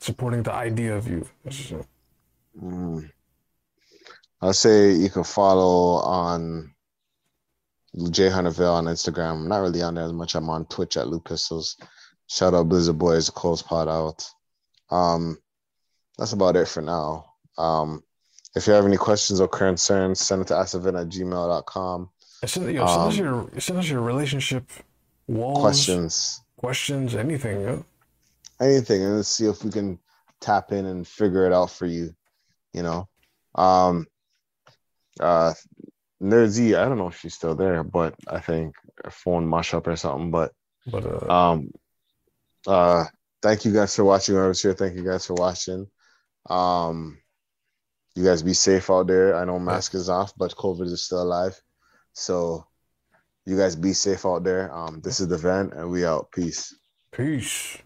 Supporting 0.00 0.42
the 0.42 0.52
idea 0.52 0.96
of 0.96 1.06
you. 1.06 1.26
Mm. 2.58 3.10
I'll 4.40 4.52
say 4.52 4.92
you 4.92 5.10
can 5.10 5.24
follow 5.24 6.00
on 6.02 6.72
Jay 8.10 8.30
Hunterville 8.30 8.74
on 8.74 8.84
Instagram. 8.86 9.32
I'm 9.32 9.48
not 9.48 9.58
really 9.58 9.82
on 9.82 9.94
there 9.94 10.04
as 10.04 10.12
much. 10.12 10.34
I'm 10.34 10.48
on 10.48 10.64
Twitch 10.66 10.96
at 10.96 11.08
Lou 11.08 11.20
Pistols. 11.20 11.76
Shout 12.28 12.54
out 12.54 12.68
Blizzard 12.68 12.98
Boys, 12.98 13.30
close 13.30 13.62
pod 13.62 13.88
out. 13.88 14.28
Um, 14.90 15.38
that's 16.16 16.32
about 16.32 16.56
it 16.56 16.68
for 16.68 16.82
now. 16.82 17.32
Um, 17.56 18.02
if 18.54 18.66
you 18.66 18.72
have 18.74 18.84
any 18.84 18.96
questions 18.96 19.40
or 19.40 19.48
concerns, 19.48 20.20
send 20.20 20.42
it 20.42 20.48
to 20.48 20.54
askthevent 20.54 21.00
at 21.00 21.08
gmail.com. 21.08 22.10
Send, 22.46 22.74
yo, 22.74 22.86
send, 22.86 23.00
us 23.00 23.18
Um, 23.18 23.24
your, 23.24 23.60
send 23.60 23.78
us 23.78 23.88
your 23.88 24.00
relationship 24.00 24.64
walls, 25.26 25.60
Questions, 25.60 26.42
questions, 26.56 27.14
anything. 27.14 27.60
Yeah? 27.60 27.78
anything, 28.60 29.02
and 29.02 29.16
let's 29.16 29.28
see 29.28 29.46
if 29.46 29.64
we 29.64 29.70
can 29.70 29.98
tap 30.40 30.72
in 30.72 30.86
and 30.86 31.06
figure 31.06 31.46
it 31.46 31.52
out 31.52 31.70
for 31.70 31.86
you. 31.86 32.14
You 32.72 32.82
know, 32.82 33.08
um, 33.54 34.06
uh, 35.18 35.54
Nerdsy, 36.22 36.78
I 36.78 36.84
don't 36.84 36.98
know 36.98 37.08
if 37.08 37.18
she's 37.18 37.34
still 37.34 37.54
there, 37.54 37.82
but 37.82 38.14
I 38.28 38.40
think 38.40 38.74
her 39.04 39.10
phone 39.10 39.46
mush 39.46 39.72
up 39.74 39.86
or 39.86 39.96
something. 39.96 40.30
But 40.30 40.52
But 40.86 41.06
uh, 41.06 41.32
um, 41.32 41.70
uh, 42.68 43.04
thank 43.42 43.64
you 43.64 43.72
guys 43.72 43.96
for 43.96 44.04
watching. 44.04 44.36
I 44.36 44.46
was 44.46 44.60
here. 44.60 44.74
Thank 44.74 44.94
you 44.94 45.04
guys 45.04 45.26
for 45.26 45.34
watching. 45.34 45.86
Um, 46.50 47.18
you 48.14 48.24
guys 48.24 48.42
be 48.42 48.52
safe 48.52 48.90
out 48.90 49.06
there. 49.06 49.34
I 49.34 49.44
know 49.44 49.58
mask 49.58 49.94
is 49.94 50.10
off, 50.10 50.32
but 50.36 50.54
COVID 50.54 50.84
is 50.84 51.06
still 51.06 51.22
alive. 51.22 51.58
So 52.12 52.66
you 53.46 53.56
guys 53.56 53.74
be 53.74 53.94
safe 53.94 54.26
out 54.26 54.44
there. 54.44 54.70
Um, 54.74 55.00
this 55.00 55.18
is 55.20 55.28
the 55.28 55.38
Vent, 55.38 55.72
and 55.72 55.90
we 55.90 56.04
out. 56.04 56.30
Peace. 56.30 56.76
peace. 57.10 57.78